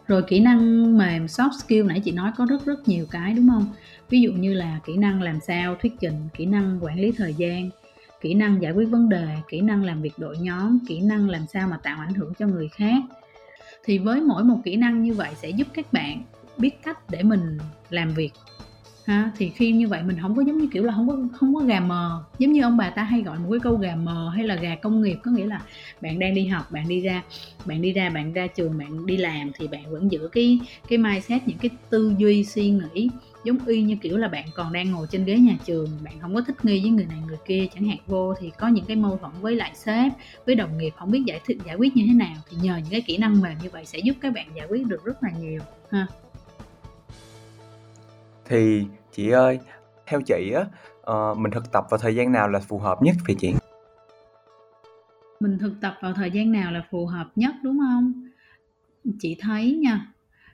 rồi 0.07 0.23
kỹ 0.27 0.39
năng 0.39 0.97
mềm, 0.97 1.25
soft 1.25 1.51
skill 1.51 1.83
nãy 1.83 2.01
chị 2.05 2.11
nói 2.11 2.31
có 2.37 2.45
rất 2.45 2.65
rất 2.65 2.87
nhiều 2.87 3.05
cái, 3.11 3.33
đúng 3.33 3.49
không? 3.49 3.65
Ví 4.09 4.21
dụ 4.21 4.31
như 4.31 4.53
là 4.53 4.79
kỹ 4.85 4.97
năng 4.97 5.21
làm 5.21 5.39
sao, 5.39 5.75
thuyết 5.75 5.93
trình, 5.99 6.29
kỹ 6.33 6.45
năng 6.45 6.79
quản 6.81 6.99
lý 6.99 7.11
thời 7.11 7.33
gian, 7.33 7.69
kỹ 8.21 8.33
năng 8.33 8.61
giải 8.61 8.71
quyết 8.71 8.85
vấn 8.85 9.09
đề, 9.09 9.27
kỹ 9.49 9.61
năng 9.61 9.83
làm 9.83 10.01
việc 10.01 10.13
đội 10.17 10.37
nhóm, 10.37 10.79
kỹ 10.87 11.01
năng 11.01 11.29
làm 11.29 11.45
sao 11.53 11.67
mà 11.67 11.77
tạo 11.77 11.99
ảnh 11.99 12.13
hưởng 12.13 12.33
cho 12.39 12.47
người 12.47 12.67
khác. 12.67 13.01
Thì 13.83 13.97
với 13.97 14.21
mỗi 14.21 14.43
một 14.43 14.59
kỹ 14.63 14.75
năng 14.75 15.03
như 15.03 15.13
vậy 15.13 15.29
sẽ 15.41 15.49
giúp 15.49 15.67
các 15.73 15.93
bạn 15.93 16.23
biết 16.57 16.83
cách 16.83 17.09
để 17.09 17.23
mình 17.23 17.57
làm 17.89 18.13
việc 18.13 18.31
ha? 19.07 19.31
Thì 19.37 19.49
khi 19.49 19.71
như 19.71 19.87
vậy 19.87 20.03
mình 20.03 20.17
không 20.21 20.35
có 20.35 20.41
giống 20.41 20.57
như 20.57 20.67
kiểu 20.71 20.83
là 20.83 20.93
không 20.93 21.07
có 21.07 21.17
không 21.33 21.55
có 21.55 21.61
gà 21.61 21.79
mờ. 21.79 22.23
Giống 22.39 22.51
như 22.51 22.61
ông 22.61 22.77
bà 22.77 22.89
ta 22.89 23.03
hay 23.03 23.21
gọi 23.21 23.39
một 23.39 23.47
cái 23.51 23.59
câu 23.59 23.75
gà 23.75 23.95
mờ 23.95 24.31
hay 24.35 24.43
là 24.47 24.55
gà 24.55 24.75
công 24.75 25.01
nghiệp, 25.01 25.17
có 25.23 25.31
nghĩa 25.31 25.45
là 25.45 25.61
bạn 26.01 26.19
đang 26.19 26.35
đi 26.35 26.45
học, 26.45 26.71
bạn 26.71 26.87
đi 26.87 27.01
ra, 27.01 27.23
bạn 27.65 27.81
đi 27.81 27.93
ra, 27.93 28.09
bạn 28.09 28.33
ra 28.33 28.47
trường, 28.47 28.77
bạn 28.77 29.05
đi 29.05 29.17
làm 29.17 29.51
thì 29.59 29.67
bạn 29.67 29.91
vẫn 29.91 30.11
giữ 30.11 30.29
cái 30.31 30.59
cái 30.89 30.97
mindset, 30.97 31.47
những 31.47 31.57
cái 31.57 31.69
tư 31.89 32.13
duy, 32.17 32.43
suy 32.43 32.69
nghĩ 32.69 33.09
giống 33.43 33.57
y 33.67 33.81
như 33.81 33.95
kiểu 33.95 34.17
là 34.17 34.27
bạn 34.27 34.45
còn 34.55 34.73
đang 34.73 34.91
ngồi 34.91 35.07
trên 35.11 35.25
ghế 35.25 35.37
nhà 35.37 35.57
trường, 35.65 35.89
bạn 36.03 36.19
không 36.19 36.35
có 36.35 36.41
thích 36.41 36.65
nghi 36.65 36.81
với 36.81 36.91
người 36.91 37.05
này, 37.05 37.17
người 37.27 37.37
kia, 37.45 37.65
chẳng 37.73 37.87
hạn 37.87 37.97
vô 38.07 38.33
thì 38.39 38.51
có 38.57 38.67
những 38.67 38.85
cái 38.85 38.95
mâu 38.95 39.17
thuẫn 39.17 39.31
với 39.41 39.55
lại 39.55 39.71
sếp, 39.75 40.11
với 40.45 40.55
đồng 40.55 40.77
nghiệp, 40.77 40.93
không 40.97 41.11
biết 41.11 41.23
giải 41.25 41.39
thích, 41.45 41.57
giải 41.65 41.75
quyết 41.75 41.95
như 41.95 42.03
thế 42.07 42.13
nào. 42.13 42.35
Thì 42.49 42.57
nhờ 42.61 42.77
những 42.77 42.91
cái 42.91 43.01
kỹ 43.01 43.17
năng 43.17 43.41
mềm 43.41 43.57
như 43.63 43.69
vậy 43.71 43.85
sẽ 43.85 43.99
giúp 43.99 44.13
các 44.21 44.33
bạn 44.33 44.47
giải 44.55 44.67
quyết 44.69 44.87
được 44.87 45.05
rất 45.05 45.23
là 45.23 45.29
nhiều, 45.41 45.61
ha? 45.91 46.07
Thì 48.47 48.85
chị 49.11 49.29
ơi 49.29 49.59
theo 50.07 50.21
chị 50.21 50.51
á 50.55 50.65
uh, 51.11 51.37
mình 51.37 51.51
thực 51.51 51.71
tập 51.71 51.85
vào 51.89 51.97
thời 51.97 52.15
gian 52.15 52.31
nào 52.31 52.49
là 52.49 52.59
phù 52.59 52.77
hợp 52.79 53.01
nhất 53.01 53.15
vậy 53.27 53.35
chị? 53.39 53.53
Mình 55.39 55.57
thực 55.59 55.73
tập 55.81 55.97
vào 56.01 56.13
thời 56.13 56.31
gian 56.31 56.51
nào 56.51 56.71
là 56.71 56.83
phù 56.91 57.05
hợp 57.05 57.27
nhất 57.35 57.55
đúng 57.63 57.79
không? 57.79 58.13
Chị 59.19 59.37
thấy 59.41 59.73
nha 59.73 60.13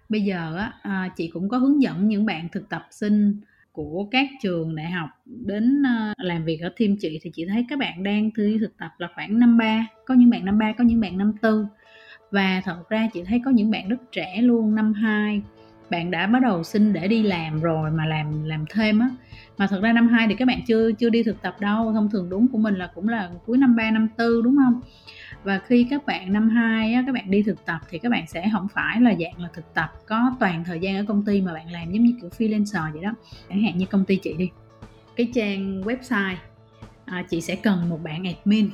bây 0.09 0.21
giờ 0.21 0.55
á 0.57 0.73
à, 0.81 1.09
chị 1.15 1.27
cũng 1.27 1.49
có 1.49 1.57
hướng 1.57 1.81
dẫn 1.81 2.07
những 2.07 2.25
bạn 2.25 2.47
thực 2.51 2.69
tập 2.69 2.87
sinh 2.91 3.41
của 3.71 4.07
các 4.11 4.27
trường 4.41 4.75
đại 4.75 4.91
học 4.91 5.09
đến 5.25 5.83
ờ, 5.83 6.13
làm 6.17 6.45
việc 6.45 6.59
ở 6.61 6.69
team 6.79 6.95
chị 6.99 7.19
thì 7.21 7.31
chị 7.33 7.45
thấy 7.49 7.65
các 7.69 7.79
bạn 7.79 8.03
đang 8.03 8.29
thi 8.37 8.57
thực 8.59 8.77
tập 8.77 8.91
là 8.97 9.07
khoảng 9.15 9.39
năm 9.39 9.57
ba 9.57 9.87
có 10.05 10.13
những 10.13 10.29
bạn 10.29 10.45
năm 10.45 10.57
ba 10.57 10.73
có 10.77 10.83
những 10.83 11.01
bạn 11.01 11.17
năm 11.17 11.33
tư. 11.41 11.65
Và 12.31 12.61
thật 12.65 12.89
ra 12.89 13.09
chị 13.13 13.23
thấy 13.23 13.41
có 13.45 13.51
những 13.51 13.71
bạn 13.71 13.89
rất 13.89 14.11
trẻ 14.11 14.41
luôn 14.41 14.75
năm 14.75 14.93
hai 14.93 15.41
bạn 15.93 16.11
đã 16.11 16.27
bắt 16.27 16.39
đầu 16.41 16.63
xin 16.63 16.93
để 16.93 17.07
đi 17.07 17.23
làm 17.23 17.61
rồi 17.61 17.91
mà 17.91 18.05
làm 18.05 18.43
làm 18.43 18.65
thêm 18.69 18.99
á. 18.99 19.09
Mà 19.57 19.67
thật 19.67 19.79
ra 19.81 19.93
năm 19.93 20.07
2 20.07 20.27
thì 20.27 20.35
các 20.35 20.47
bạn 20.47 20.59
chưa 20.67 20.91
chưa 20.91 21.09
đi 21.09 21.23
thực 21.23 21.41
tập 21.41 21.55
đâu 21.59 21.93
thông 21.93 22.09
thường 22.09 22.29
đúng 22.29 22.47
của 22.47 22.57
mình 22.57 22.75
là 22.75 22.87
cũng 22.95 23.09
là 23.09 23.29
cuối 23.45 23.57
năm 23.57 23.75
3 23.75 23.91
năm 23.91 24.07
tư 24.17 24.41
đúng 24.43 24.55
không? 24.57 24.81
Và 25.43 25.59
khi 25.67 25.87
các 25.89 26.05
bạn 26.05 26.33
năm 26.33 26.49
2 26.49 26.93
á, 26.93 27.03
các 27.05 27.15
bạn 27.15 27.31
đi 27.31 27.43
thực 27.43 27.65
tập 27.65 27.79
thì 27.89 27.99
các 27.99 28.11
bạn 28.11 28.27
sẽ 28.27 28.49
không 28.53 28.67
phải 28.73 29.01
là 29.01 29.13
dạng 29.19 29.41
là 29.41 29.49
thực 29.53 29.73
tập 29.73 29.93
có 30.05 30.35
toàn 30.39 30.63
thời 30.63 30.79
gian 30.79 30.97
ở 30.97 31.05
công 31.07 31.25
ty 31.25 31.41
mà 31.41 31.53
bạn 31.53 31.71
làm 31.71 31.91
giống 31.91 32.03
như 32.03 32.13
kiểu 32.21 32.29
freelancer 32.37 32.93
vậy 32.93 33.03
đó. 33.03 33.13
Chẳng 33.49 33.63
hạn 33.63 33.77
như 33.77 33.85
công 33.85 34.05
ty 34.05 34.15
chị 34.15 34.33
đi 34.33 34.49
cái 35.15 35.31
trang 35.33 35.81
website 35.81 36.35
à, 37.05 37.23
chị 37.29 37.41
sẽ 37.41 37.55
cần 37.55 37.89
một 37.89 37.99
bạn 38.03 38.23
admin 38.23 38.69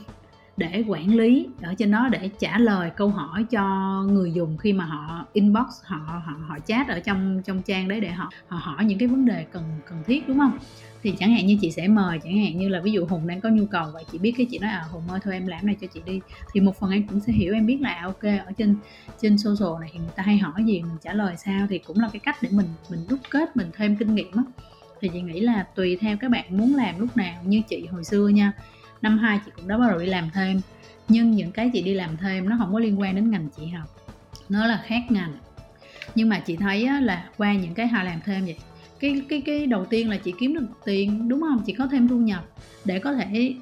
để 0.60 0.84
quản 0.88 1.16
lý, 1.16 1.47
ở 1.62 1.74
trên 1.78 1.91
đó 1.91 2.10
để 2.12 2.30
trả 2.39 2.57
lời 2.57 2.91
câu 2.97 3.10
hỏi 3.10 3.45
cho 3.51 3.64
người 4.03 4.32
dùng 4.32 4.57
khi 4.57 4.74
mà 4.74 4.86
họ 4.86 5.26
inbox, 5.34 5.66
họ 5.84 5.97
họ 5.97 6.34
họ 6.47 6.57
chat 6.68 6.88
ở 6.88 6.99
trong 6.99 7.41
trong 7.45 7.62
trang 7.62 7.88
đấy 7.88 7.99
để 7.99 8.10
họ 8.10 8.30
họ 8.47 8.57
hỏi 8.57 8.86
những 8.86 8.99
cái 8.99 9.07
vấn 9.07 9.26
đề 9.26 9.45
cần 9.51 9.64
cần 9.89 10.03
thiết, 10.07 10.28
đúng 10.28 10.39
không? 10.39 10.57
Thì 11.03 11.14
chẳng 11.20 11.32
hạn 11.32 11.45
như 11.45 11.57
chị 11.62 11.72
sẽ 11.72 11.88
mời, 11.88 12.20
chẳng 12.24 12.38
hạn 12.43 12.57
như 12.57 12.70
là 12.70 12.80
ví 12.80 12.91
dụ 12.91 13.05
hùng 13.05 13.28
đang 13.28 13.41
có 13.41 13.49
nhu 13.49 13.66
cầu 13.66 13.91
vậy 13.93 14.03
chị 14.12 14.18
biết 14.18 14.34
cái 14.38 14.47
chị 14.51 14.60
nói 14.60 14.72
à 14.72 14.86
hùng 14.91 15.03
ơi, 15.10 15.20
thôi 15.24 15.34
em 15.34 15.47
làm 15.47 15.66
này 15.66 15.76
cho 15.82 15.88
chị 15.88 16.01
đi. 16.05 16.20
Thì 16.53 16.62
một 16.62 16.80
phần 16.80 16.91
em 16.91 17.07
cũng 17.07 17.20
sẽ 17.20 17.34
hiểu, 17.34 17.53
em 17.53 17.66
biết 17.66 17.82
là 17.82 17.93
à, 17.93 18.05
ok, 18.05 18.24
ở 18.24 18.51
trên 18.57 18.76
trên 19.22 19.38
social 19.38 19.82
này 19.82 19.89
thì 19.93 19.99
người 19.99 20.14
ta 20.16 20.24
hay 20.24 20.38
hỏi 20.38 20.64
gì, 20.66 20.82
mình 20.82 20.97
trả 21.01 21.14
lời 21.14 21.36
sao 21.38 21.68
thì 21.70 21.80
cũng 21.80 21.99
là 21.99 22.10
cái 22.14 22.20
cách 22.20 22.38
để 22.41 22.49
mình 22.51 22.68
mình 22.89 22.99
đúc 23.10 23.20
kết, 23.30 23.57
mình 23.57 23.70
thêm 23.74 23.95
kinh 23.95 24.16
nghiệm 24.16 24.32
á. 24.36 24.43
Thì 25.01 25.10
chị 25.14 25.22
nghĩ 25.22 25.39
là 25.39 25.68
tùy 25.76 25.97
theo 26.01 26.18
các 26.18 26.32
bạn 26.32 26.57
muốn 26.57 26.76
làm 26.76 26.99
lúc 26.99 27.18
nào, 27.18 27.41
như 27.45 27.62
chị 27.70 27.86
hồi 27.91 28.03
xưa 28.03 28.28
nha 28.28 28.53
năm 29.02 29.18
2 29.18 29.39
chị 29.45 29.52
cũng 29.56 29.68
đã 29.68 29.78
bắt 29.78 29.88
đầu 29.89 30.00
đi 30.00 30.06
làm 30.06 30.30
thêm. 30.34 30.62
Nhưng 31.08 31.32
những 31.32 31.52
cái 31.52 31.70
chị 31.74 31.82
đi 31.82 31.93
làm 31.93 32.18
thêm 32.18 32.50
nó 32.50 32.56
không 32.60 32.74
có 32.74 32.80
liên 32.80 33.00
quan 33.00 33.16
đến 33.16 33.32
ngành 33.32 33.50
chị 33.58 33.68
học. 33.68 33.89
Nó 34.50 34.68
là 34.68 34.84
khác 34.86 35.02
ngành. 35.10 35.34
Nhưng 36.16 36.30
mà 36.30 36.39
chị 36.39 36.56
thấy 36.56 36.86
á, 36.86 37.00
là 37.00 37.30
qua 37.38 37.54
những 37.54 37.74
cái 37.74 37.88
họ 37.88 38.04
làm 38.04 38.20
thêm 38.26 38.45
vậy 38.45 38.58
cái 39.00 39.22
cái 39.30 39.41
cái 39.41 39.66
đầu 39.66 39.86
tiên 39.86 40.10
là 40.10 40.18
chị 40.18 40.34
kiếm 40.39 40.54
được 40.54 40.66
tiền 40.86 41.28
đúng 41.30 41.41
không? 41.41 41.64
Chị 41.66 41.74
có 41.74 41.88
thêm 41.88 42.08
thu 42.08 42.18
nhập 42.18 42.43
để 42.86 43.00
có 43.00 43.14
thể 43.14 43.56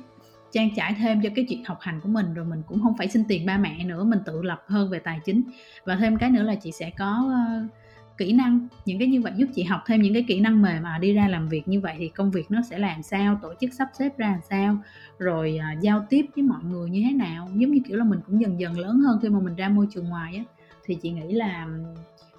trang 0.51 0.69
trải 0.75 0.93
thêm 0.93 1.21
cho 1.21 1.29
cái 1.35 1.45
chuyện 1.49 1.63
học 1.63 1.77
hành 1.81 2.01
của 2.01 2.09
mình 2.09 2.33
rồi 2.33 2.45
mình 2.45 2.61
cũng 2.67 2.83
không 2.83 2.97
phải 2.97 3.07
xin 3.07 3.23
tiền 3.27 3.45
ba 3.45 3.57
mẹ 3.57 3.83
nữa 3.83 4.03
mình 4.03 4.19
tự 4.25 4.41
lập 4.41 4.63
hơn 4.67 4.89
về 4.89 4.99
tài 4.99 5.19
chính. 5.25 5.43
Và 5.85 5.95
thêm 5.95 6.17
cái 6.17 6.29
nữa 6.29 6.43
là 6.43 6.55
chị 6.55 6.71
sẽ 6.71 6.91
có 6.97 7.31
uh, 7.65 7.71
kỹ 8.17 8.33
năng 8.33 8.67
những 8.85 8.99
cái 8.99 9.07
như 9.07 9.21
vậy 9.21 9.33
giúp 9.35 9.47
chị 9.55 9.63
học 9.63 9.83
thêm 9.85 10.01
những 10.01 10.13
cái 10.13 10.25
kỹ 10.27 10.39
năng 10.39 10.61
mềm 10.61 10.83
mà 10.83 10.97
đi 10.97 11.13
ra 11.13 11.27
làm 11.27 11.49
việc 11.49 11.67
như 11.67 11.81
vậy 11.81 11.95
thì 11.99 12.07
công 12.07 12.31
việc 12.31 12.51
nó 12.51 12.61
sẽ 12.69 12.79
làm 12.79 13.03
sao 13.03 13.39
tổ 13.41 13.53
chức 13.61 13.73
sắp 13.73 13.89
xếp 13.93 14.17
ra 14.17 14.31
làm 14.31 14.39
sao 14.49 14.77
rồi 15.19 15.57
à, 15.57 15.75
giao 15.81 16.05
tiếp 16.09 16.25
với 16.35 16.43
mọi 16.43 16.63
người 16.63 16.89
như 16.89 17.03
thế 17.05 17.11
nào. 17.11 17.49
Giống 17.55 17.71
như 17.71 17.79
kiểu 17.87 17.97
là 17.97 18.03
mình 18.03 18.19
cũng 18.27 18.41
dần 18.41 18.59
dần 18.59 18.79
lớn 18.79 18.99
hơn 18.99 19.19
khi 19.21 19.29
mà 19.29 19.39
mình 19.39 19.55
ra 19.55 19.69
môi 19.69 19.87
trường 19.93 20.09
ngoài 20.09 20.35
á. 20.35 20.43
Thì 20.85 20.95
chị 20.95 21.09
nghĩ 21.09 21.33
là 21.33 21.67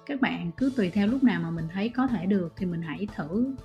các 0.05 0.21
bạn 0.21 0.51
cứ 0.57 0.71
tùy 0.77 0.89
theo 0.89 1.07
lúc 1.07 1.23
nào 1.23 1.41
mà 1.43 1.49
mình 1.49 1.65
thấy 1.73 1.89
có 1.89 2.07
thể 2.07 2.25
được 2.25 2.53
thì 2.57 2.65
mình 2.65 2.81
hãy 2.81 3.07
thử 3.15 3.55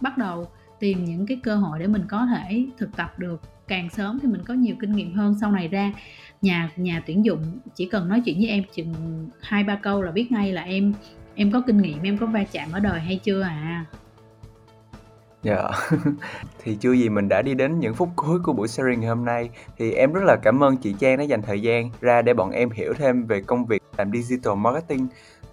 bắt 0.00 0.18
đầu 0.18 0.48
tìm 0.80 1.04
những 1.04 1.26
cái 1.26 1.40
cơ 1.42 1.56
hội 1.56 1.78
để 1.78 1.86
mình 1.86 2.02
có 2.08 2.26
thể 2.26 2.66
thực 2.78 2.96
tập 2.96 3.18
được. 3.18 3.40
Càng 3.68 3.90
sớm 3.90 4.18
thì 4.22 4.28
mình 4.28 4.42
có 4.44 4.54
nhiều 4.54 4.76
kinh 4.80 4.92
nghiệm 4.92 5.14
hơn. 5.14 5.34
Sau 5.40 5.52
này 5.52 5.68
ra 5.68 5.92
nhà 6.42 6.70
nhà 6.76 7.02
tuyển 7.06 7.24
dụng 7.24 7.42
chỉ 7.74 7.88
cần 7.88 8.08
nói 8.08 8.22
chuyện 8.24 8.36
với 8.36 8.48
em 8.48 8.64
chừng 8.74 8.94
hai 9.40 9.64
ba 9.64 9.76
câu 9.76 10.02
là 10.02 10.10
biết 10.10 10.32
ngay 10.32 10.52
là 10.52 10.62
em 10.62 10.92
em 11.34 11.52
có 11.52 11.62
kinh 11.66 11.82
nghiệm 11.82 12.02
em 12.02 12.18
có 12.18 12.26
va 12.26 12.44
chạm 12.52 12.72
ở 12.72 12.80
đời 12.80 13.00
hay 13.00 13.20
chưa 13.24 13.42
à? 13.42 13.84
Dạ, 15.42 15.68
thì 16.62 16.76
chưa 16.80 16.92
gì 16.92 17.08
mình 17.08 17.28
đã 17.28 17.42
đi 17.42 17.54
đến 17.54 17.80
những 17.80 17.94
phút 17.94 18.08
cuối 18.16 18.38
của 18.40 18.52
buổi 18.52 18.68
sharing 18.68 19.00
ngày 19.00 19.08
hôm 19.08 19.24
nay. 19.24 19.50
Thì 19.78 19.92
em 19.92 20.12
rất 20.12 20.24
là 20.24 20.36
cảm 20.42 20.64
ơn 20.64 20.76
chị 20.76 20.94
Trang 20.98 21.18
đã 21.18 21.24
dành 21.24 21.42
thời 21.42 21.62
gian 21.62 21.90
ra 22.00 22.22
để 22.22 22.34
bọn 22.34 22.50
em 22.50 22.70
hiểu 22.70 22.94
thêm 22.94 23.26
về 23.26 23.40
công 23.40 23.66
việc 23.66 23.82
làm 23.96 24.12
digital 24.12 24.54
marketing 24.56 25.06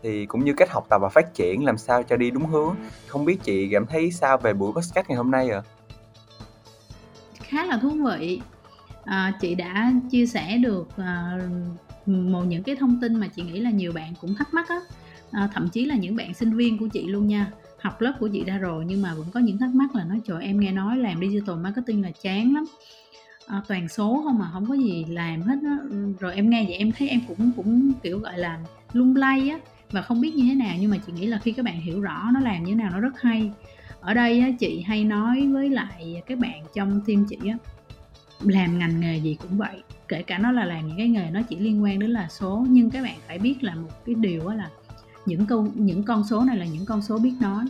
thì 0.03 0.25
cũng 0.25 0.45
như 0.45 0.53
cách 0.53 0.71
học 0.71 0.85
tập 0.89 1.01
và 1.01 1.09
phát 1.09 1.33
triển 1.33 1.65
làm 1.65 1.77
sao 1.77 2.03
cho 2.03 2.17
đi 2.17 2.31
đúng 2.31 2.45
hướng. 2.45 2.75
Không 3.07 3.25
biết 3.25 3.37
chị 3.43 3.69
cảm 3.71 3.85
thấy 3.85 4.11
sao 4.11 4.37
về 4.37 4.53
buổi 4.53 4.71
podcast 4.73 5.07
ngày 5.07 5.17
hôm 5.17 5.31
nay 5.31 5.49
ạ? 5.49 5.61
À? 5.65 5.81
khá 7.51 7.65
là 7.65 7.77
thú 7.77 7.89
vị. 7.89 8.41
À, 9.03 9.33
chị 9.41 9.55
đã 9.55 9.93
chia 10.11 10.25
sẻ 10.25 10.57
được 10.57 10.87
à, 10.97 11.39
một 12.05 12.41
những 12.41 12.63
cái 12.63 12.75
thông 12.75 12.99
tin 13.01 13.15
mà 13.15 13.27
chị 13.27 13.41
nghĩ 13.41 13.59
là 13.59 13.69
nhiều 13.69 13.91
bạn 13.91 14.13
cũng 14.21 14.35
thắc 14.35 14.53
mắc 14.53 14.69
á 14.69 14.79
à, 15.31 15.49
thậm 15.53 15.69
chí 15.69 15.85
là 15.85 15.95
những 15.95 16.15
bạn 16.15 16.33
sinh 16.33 16.53
viên 16.53 16.77
của 16.77 16.87
chị 16.87 17.07
luôn 17.07 17.27
nha. 17.27 17.51
Học 17.81 18.01
lớp 18.01 18.13
của 18.19 18.27
chị 18.27 18.43
ra 18.43 18.57
rồi 18.57 18.85
nhưng 18.87 19.01
mà 19.01 19.13
vẫn 19.13 19.27
có 19.33 19.39
những 19.39 19.57
thắc 19.57 19.75
mắc 19.75 19.95
là 19.95 20.03
nói 20.03 20.21
trời 20.25 20.43
em 20.43 20.59
nghe 20.59 20.71
nói 20.71 20.97
làm 20.97 21.19
digital 21.19 21.55
marketing 21.55 22.01
là 22.01 22.11
chán 22.21 22.53
lắm. 22.53 22.65
À, 23.47 23.61
toàn 23.67 23.87
số 23.87 24.21
không 24.23 24.39
mà 24.39 24.49
không 24.53 24.65
có 24.65 24.73
gì 24.73 25.05
làm 25.09 25.41
hết 25.41 25.55
đó. 25.63 25.77
rồi 26.19 26.35
em 26.35 26.49
nghe 26.49 26.63
vậy 26.63 26.73
em 26.73 26.91
thấy 26.91 27.09
em 27.09 27.21
cũng 27.27 27.51
cũng 27.55 27.91
kiểu 28.03 28.19
gọi 28.19 28.37
là 28.37 28.59
lung 28.93 29.15
lay 29.15 29.49
á 29.49 29.59
và 29.91 30.01
không 30.01 30.21
biết 30.21 30.35
như 30.35 30.43
thế 30.43 30.55
nào. 30.55 30.75
Nhưng 30.79 30.91
mà 30.91 30.97
chị 31.07 31.13
nghĩ 31.13 31.25
là 31.25 31.39
khi 31.39 31.51
các 31.51 31.65
bạn 31.65 31.81
hiểu 31.81 32.01
rõ 32.01 32.29
nó 32.33 32.39
làm 32.39 32.63
như 32.63 32.71
thế 32.71 32.75
nào 32.75 32.91
nó 32.91 32.99
rất 32.99 33.21
hay. 33.21 33.51
Ở 34.01 34.13
đây 34.13 34.39
á, 34.39 34.49
chị 34.59 34.81
hay 34.81 35.03
nói 35.03 35.47
với 35.47 35.69
lại 35.69 36.21
các 36.27 36.37
bạn 36.37 36.63
trong 36.73 37.01
team 37.07 37.25
chị 37.29 37.37
á 37.49 37.57
làm 38.43 38.79
ngành 38.79 38.99
nghề 38.99 39.17
gì 39.17 39.37
cũng 39.41 39.57
vậy. 39.57 39.83
Kể 40.07 40.23
cả 40.23 40.37
nó 40.37 40.51
là 40.51 40.65
làm 40.65 40.87
những 40.87 40.97
cái 40.97 41.07
nghề 41.07 41.29
nó 41.31 41.41
chỉ 41.49 41.55
liên 41.55 41.83
quan 41.83 41.99
đến 41.99 42.09
là 42.09 42.27
số 42.29 42.65
nhưng 42.69 42.89
các 42.89 43.03
bạn 43.03 43.17
phải 43.27 43.39
biết 43.39 43.63
là 43.63 43.75
một 43.75 44.05
cái 44.05 44.15
điều 44.15 44.49
là 44.49 44.69
những 45.25 45.45
câu 45.45 45.67
những 45.75 46.03
con 46.03 46.23
số 46.23 46.43
này 46.43 46.57
là 46.57 46.65
những 46.65 46.85
con 46.85 47.01
số 47.01 47.17
biết 47.17 47.33
nói. 47.39 47.65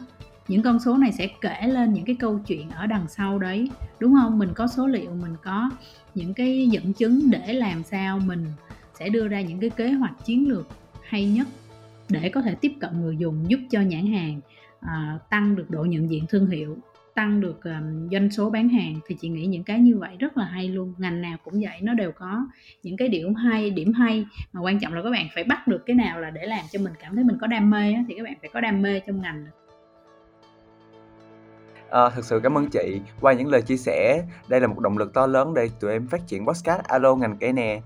Những 0.47 0.62
con 0.62 0.80
số 0.80 0.97
này 0.97 1.12
sẽ 1.12 1.28
kể 1.41 1.68
lên 1.68 1.93
những 1.93 2.06
cái 2.06 2.16
câu 2.20 2.39
chuyện 2.47 2.70
ở 2.70 2.88
đằng 2.88 3.06
sau 3.08 3.39
đấy 3.39 3.70
đúng 3.99 4.16
không? 4.16 4.39
Mình 4.39 4.49
có 4.56 4.68
số 4.68 4.88
liệu 4.88 5.12
mình 5.22 5.36
có 5.43 5.70
những 6.16 6.34
cái 6.34 6.68
dẫn 6.68 6.93
chứng 6.93 7.32
để 7.32 7.54
làm 7.54 7.84
sao 7.84 8.20
mình 8.20 8.45
sẽ 8.99 9.10
đưa 9.10 9.28
ra 9.28 9.41
những 9.41 9.60
cái 9.60 9.70
kế 9.70 9.91
hoạch 9.91 10.26
chiến 10.26 10.49
lược 10.49 10.68
hay 11.04 11.30
nhất 11.30 11.47
để 12.10 12.30
có 12.30 12.41
thể 12.41 12.56
tiếp 12.56 12.72
cận 12.80 13.02
người 13.02 13.18
dùng 13.18 13.49
giúp 13.49 13.60
cho 13.70 13.82
nhãn 13.82 14.08
hàng 14.14 14.41
uh, 14.86 15.30
tăng 15.30 15.56
được 15.56 15.70
độ 15.70 15.84
nhận 15.84 16.10
diện 16.10 16.26
thương 16.30 16.47
hiệu 16.47 16.78
tăng 17.16 17.41
được 17.41 17.64
um, 17.64 18.09
doanh 18.12 18.32
số 18.32 18.49
bán 18.49 18.70
hàng 18.70 18.99
thì 19.07 19.16
chị 19.22 19.30
nghĩ 19.30 19.45
những 19.45 19.64
cái 19.64 19.80
như 19.80 19.97
vậy 19.97 20.16
rất 20.20 20.38
là 20.38 20.45
hay 20.45 20.68
luôn. 20.70 20.93
Ngành 20.97 21.22
nào 21.22 21.38
cũng 21.43 21.53
vậy 21.53 21.82
nó 21.82 21.93
đều 21.93 22.12
có 22.12 22.47
những 22.84 22.97
cái 22.97 23.07
điểm 23.07 23.36
hay 23.36 23.70
điểm 23.70 23.93
hay. 23.93 24.26
Mà 24.53 24.62
quan 24.62 24.80
trọng 24.80 24.93
là 24.93 25.03
các 25.03 25.09
bạn 25.09 25.28
phải 25.36 25.43
bắt 25.43 25.68
được 25.68 25.86
cái 25.86 25.95
nào 25.95 26.20
là 26.20 26.30
để 26.30 26.45
làm 26.45 26.66
cho 26.72 26.80
mình 26.80 26.93
cảm 26.99 27.16
thấy 27.16 27.24
mình 27.24 27.38
có 27.41 27.47
đam 27.47 27.70
mê 27.70 27.93
á, 27.93 28.03
thì 28.07 28.14
các 28.18 28.24
bạn 28.24 28.34
phải 28.41 28.49
có 28.53 28.62
đam 28.62 28.82
mê 28.82 28.99
trong 28.99 29.22
ngành. 29.22 29.45
À, 31.89 32.09
thực 32.09 32.26
sự 32.26 32.39
cảm 32.43 32.57
ơn 32.57 32.68
chị. 32.70 33.01
Qua 33.22 33.34
những 33.34 33.47
lời 33.47 33.62
chia 33.62 33.78
sẻ 33.78 34.24
đây 34.47 34.62
là 34.62 34.68
một 34.68 34.80
động 34.80 34.97
lực 34.97 35.14
to 35.14 35.28
lớn 35.28 35.53
để 35.53 35.70
tụi 35.80 35.91
em 35.91 36.07
phát 36.07 36.28
triển 36.28 36.45
podcast 36.45 36.84
alo 36.84 37.16
ngành 37.16 37.38
kể 37.38 37.51
nè. 37.51 37.82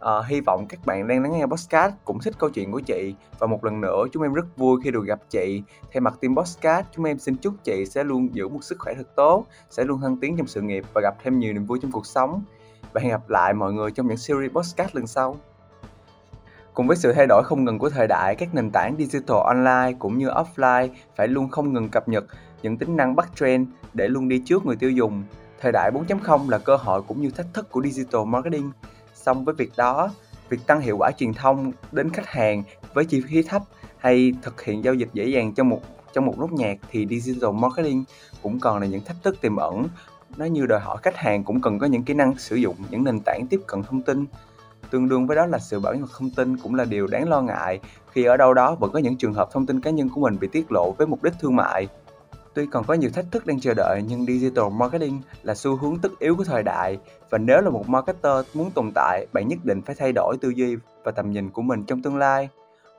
À, 0.00 0.12
hy 0.28 0.40
vọng 0.40 0.66
các 0.68 0.86
bạn 0.86 1.08
đang 1.08 1.22
lắng 1.22 1.32
nghe 1.32 1.46
podcast 1.46 1.94
cũng 2.04 2.18
thích 2.18 2.34
câu 2.38 2.50
chuyện 2.50 2.72
của 2.72 2.80
chị 2.80 3.14
và 3.38 3.46
một 3.46 3.64
lần 3.64 3.80
nữa 3.80 4.04
chúng 4.12 4.22
em 4.22 4.34
rất 4.34 4.56
vui 4.56 4.80
khi 4.84 4.90
được 4.90 5.04
gặp 5.06 5.20
chị. 5.30 5.62
Thay 5.92 6.00
mặt 6.00 6.14
team 6.20 6.36
podcast, 6.36 6.86
chúng 6.92 7.04
em 7.04 7.18
xin 7.18 7.36
chúc 7.36 7.54
chị 7.64 7.86
sẽ 7.86 8.04
luôn 8.04 8.34
giữ 8.34 8.48
một 8.48 8.64
sức 8.64 8.78
khỏe 8.78 8.94
thật 8.94 9.16
tốt, 9.16 9.46
sẽ 9.70 9.84
luôn 9.84 10.00
thăng 10.00 10.16
tiến 10.16 10.36
trong 10.36 10.46
sự 10.46 10.60
nghiệp 10.60 10.84
và 10.94 11.00
gặp 11.00 11.14
thêm 11.22 11.38
nhiều 11.38 11.52
niềm 11.52 11.66
vui 11.66 11.78
trong 11.82 11.92
cuộc 11.92 12.06
sống. 12.06 12.42
Và 12.92 13.00
hẹn 13.00 13.10
gặp 13.10 13.28
lại 13.28 13.54
mọi 13.54 13.72
người 13.72 13.90
trong 13.90 14.08
những 14.08 14.16
series 14.16 14.52
podcast 14.52 14.94
lần 14.94 15.06
sau. 15.06 15.36
Cùng 16.74 16.86
với 16.86 16.96
sự 16.96 17.12
thay 17.12 17.26
đổi 17.26 17.42
không 17.44 17.64
ngừng 17.64 17.78
của 17.78 17.90
thời 17.90 18.06
đại, 18.06 18.34
các 18.34 18.54
nền 18.54 18.70
tảng 18.70 18.96
digital 18.98 19.36
online 19.46 19.96
cũng 19.98 20.18
như 20.18 20.28
offline 20.28 20.88
phải 21.16 21.28
luôn 21.28 21.48
không 21.48 21.72
ngừng 21.72 21.88
cập 21.88 22.08
nhật 22.08 22.24
những 22.62 22.78
tính 22.78 22.96
năng 22.96 23.16
bắt 23.16 23.28
trend 23.34 23.68
để 23.94 24.08
luôn 24.08 24.28
đi 24.28 24.42
trước 24.44 24.66
người 24.66 24.76
tiêu 24.76 24.90
dùng. 24.90 25.24
Thời 25.60 25.72
đại 25.72 25.90
4.0 25.94 26.50
là 26.50 26.58
cơ 26.58 26.76
hội 26.76 27.02
cũng 27.02 27.20
như 27.20 27.30
thách 27.30 27.46
thức 27.54 27.70
của 27.70 27.82
digital 27.82 28.24
marketing 28.26 28.70
Song 29.26 29.44
với 29.44 29.54
việc 29.54 29.72
đó, 29.76 30.10
việc 30.48 30.66
tăng 30.66 30.80
hiệu 30.80 30.96
quả 30.98 31.10
truyền 31.10 31.34
thông 31.34 31.72
đến 31.92 32.10
khách 32.10 32.26
hàng 32.26 32.62
với 32.94 33.04
chi 33.04 33.22
phí 33.28 33.42
thấp 33.42 33.62
hay 33.98 34.32
thực 34.42 34.62
hiện 34.62 34.84
giao 34.84 34.94
dịch 34.94 35.08
dễ 35.12 35.26
dàng 35.26 35.54
trong 35.54 35.68
một 35.68 35.80
trong 36.12 36.26
một 36.26 36.38
nốt 36.38 36.52
nhạc 36.52 36.78
thì 36.90 37.06
digital 37.10 37.50
marketing 37.52 38.04
cũng 38.42 38.60
còn 38.60 38.80
là 38.80 38.86
những 38.86 39.04
thách 39.04 39.16
thức 39.22 39.36
tiềm 39.40 39.56
ẩn. 39.56 39.84
Nó 40.36 40.44
như 40.44 40.66
đòi 40.66 40.80
hỏi 40.80 40.96
khách 41.02 41.16
hàng 41.16 41.44
cũng 41.44 41.60
cần 41.60 41.78
có 41.78 41.86
những 41.86 42.02
kỹ 42.02 42.14
năng 42.14 42.38
sử 42.38 42.56
dụng 42.56 42.76
những 42.90 43.04
nền 43.04 43.20
tảng 43.20 43.46
tiếp 43.50 43.60
cận 43.66 43.82
thông 43.82 44.02
tin. 44.02 44.26
Tương 44.90 45.08
đương 45.08 45.26
với 45.26 45.36
đó 45.36 45.46
là 45.46 45.58
sự 45.58 45.80
bảo 45.80 45.94
mật 45.94 46.10
thông 46.18 46.30
tin 46.30 46.56
cũng 46.56 46.74
là 46.74 46.84
điều 46.84 47.06
đáng 47.06 47.28
lo 47.28 47.40
ngại 47.40 47.80
khi 48.10 48.24
ở 48.24 48.36
đâu 48.36 48.54
đó 48.54 48.74
vẫn 48.74 48.90
có 48.92 48.98
những 48.98 49.16
trường 49.16 49.34
hợp 49.34 49.48
thông 49.52 49.66
tin 49.66 49.80
cá 49.80 49.90
nhân 49.90 50.08
của 50.08 50.20
mình 50.20 50.36
bị 50.40 50.48
tiết 50.52 50.72
lộ 50.72 50.92
với 50.98 51.06
mục 51.06 51.22
đích 51.22 51.34
thương 51.40 51.56
mại 51.56 51.88
tuy 52.56 52.66
còn 52.66 52.84
có 52.84 52.94
nhiều 52.94 53.10
thách 53.10 53.24
thức 53.30 53.46
đang 53.46 53.60
chờ 53.60 53.74
đợi 53.76 54.02
nhưng 54.08 54.26
digital 54.26 54.64
marketing 54.72 55.20
là 55.42 55.54
xu 55.54 55.76
hướng 55.76 55.98
tất 55.98 56.12
yếu 56.18 56.36
của 56.36 56.44
thời 56.44 56.62
đại 56.62 56.98
và 57.30 57.38
nếu 57.38 57.60
là 57.60 57.70
một 57.70 57.88
marketer 57.88 58.46
muốn 58.54 58.70
tồn 58.70 58.90
tại 58.94 59.26
bạn 59.32 59.48
nhất 59.48 59.58
định 59.64 59.82
phải 59.82 59.94
thay 59.98 60.12
đổi 60.12 60.36
tư 60.40 60.48
duy 60.48 60.76
và 61.04 61.12
tầm 61.12 61.30
nhìn 61.30 61.50
của 61.50 61.62
mình 61.62 61.84
trong 61.84 62.02
tương 62.02 62.16
lai 62.16 62.48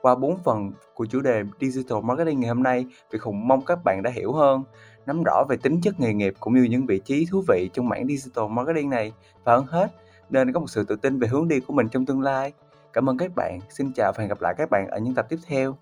qua 0.02 0.14
4 0.14 0.38
phần 0.44 0.72
của 0.94 1.06
chủ 1.06 1.20
đề 1.20 1.42
Digital 1.60 1.98
Marketing 2.02 2.40
ngày 2.40 2.48
hôm 2.48 2.62
nay, 2.62 2.86
Việt 3.10 3.22
Hùng 3.22 3.48
mong 3.48 3.64
các 3.64 3.84
bạn 3.84 4.02
đã 4.02 4.10
hiểu 4.10 4.32
hơn, 4.32 4.62
nắm 5.06 5.22
rõ 5.22 5.44
về 5.48 5.56
tính 5.56 5.80
chất 5.80 6.00
nghề 6.00 6.14
nghiệp 6.14 6.34
cũng 6.40 6.54
như 6.54 6.62
những 6.62 6.86
vị 6.86 6.98
trí 6.98 7.26
thú 7.30 7.44
vị 7.48 7.70
trong 7.72 7.88
mảng 7.88 8.06
Digital 8.06 8.44
Marketing 8.50 8.90
này 8.90 9.12
và 9.44 9.56
hơn 9.56 9.66
hết, 9.66 9.88
nên 10.30 10.52
có 10.52 10.60
một 10.60 10.70
sự 10.70 10.84
tự 10.84 10.96
tin 10.96 11.18
về 11.18 11.28
hướng 11.28 11.48
đi 11.48 11.60
của 11.60 11.72
mình 11.72 11.88
trong 11.88 12.06
tương 12.06 12.20
lai. 12.20 12.52
Cảm 12.92 13.08
ơn 13.08 13.18
các 13.18 13.34
bạn, 13.36 13.58
xin 13.70 13.92
chào 13.92 14.12
và 14.12 14.20
hẹn 14.20 14.28
gặp 14.28 14.40
lại 14.40 14.54
các 14.58 14.70
bạn 14.70 14.88
ở 14.88 14.98
những 14.98 15.14
tập 15.14 15.26
tiếp 15.28 15.38
theo. 15.46 15.76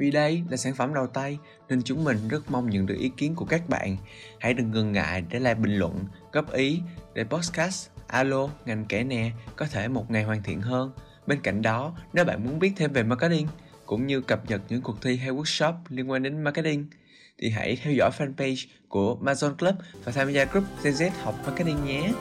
Vì 0.00 0.10
đây 0.10 0.42
là 0.50 0.56
sản 0.56 0.74
phẩm 0.74 0.94
đầu 0.94 1.06
tay 1.06 1.38
nên 1.68 1.82
chúng 1.82 2.04
mình 2.04 2.28
rất 2.28 2.50
mong 2.50 2.70
nhận 2.70 2.86
được 2.86 2.94
ý 2.98 3.10
kiến 3.16 3.34
của 3.34 3.44
các 3.44 3.68
bạn. 3.68 3.96
Hãy 4.38 4.54
đừng 4.54 4.70
ngần 4.70 4.92
ngại 4.92 5.24
để 5.30 5.38
lại 5.38 5.54
bình 5.54 5.76
luận, 5.76 6.04
góp 6.32 6.52
ý 6.52 6.80
để 7.14 7.24
podcast 7.24 7.88
Alo, 8.06 8.48
ngành 8.66 8.84
kể 8.88 9.04
nè 9.04 9.30
có 9.56 9.66
thể 9.66 9.88
một 9.88 10.10
ngày 10.10 10.22
hoàn 10.22 10.42
thiện 10.42 10.60
hơn. 10.60 10.92
Bên 11.26 11.40
cạnh 11.40 11.62
đó, 11.62 11.96
nếu 12.12 12.24
bạn 12.24 12.44
muốn 12.44 12.58
biết 12.58 12.72
thêm 12.76 12.92
về 12.92 13.02
marketing 13.02 13.46
cũng 13.86 14.06
như 14.06 14.20
cập 14.20 14.50
nhật 14.50 14.62
những 14.68 14.82
cuộc 14.82 15.02
thi 15.02 15.16
hay 15.16 15.30
workshop 15.30 15.74
liên 15.88 16.10
quan 16.10 16.22
đến 16.22 16.44
marketing 16.44 16.86
thì 17.38 17.50
hãy 17.50 17.76
theo 17.82 17.92
dõi 17.92 18.10
fanpage 18.18 18.66
của 18.88 19.18
Amazon 19.22 19.54
Club 19.54 19.74
và 20.04 20.12
tham 20.12 20.32
gia 20.32 20.44
group 20.44 20.64
zz 20.82 21.10
học 21.22 21.34
marketing 21.46 21.84
nhé. 21.84 22.12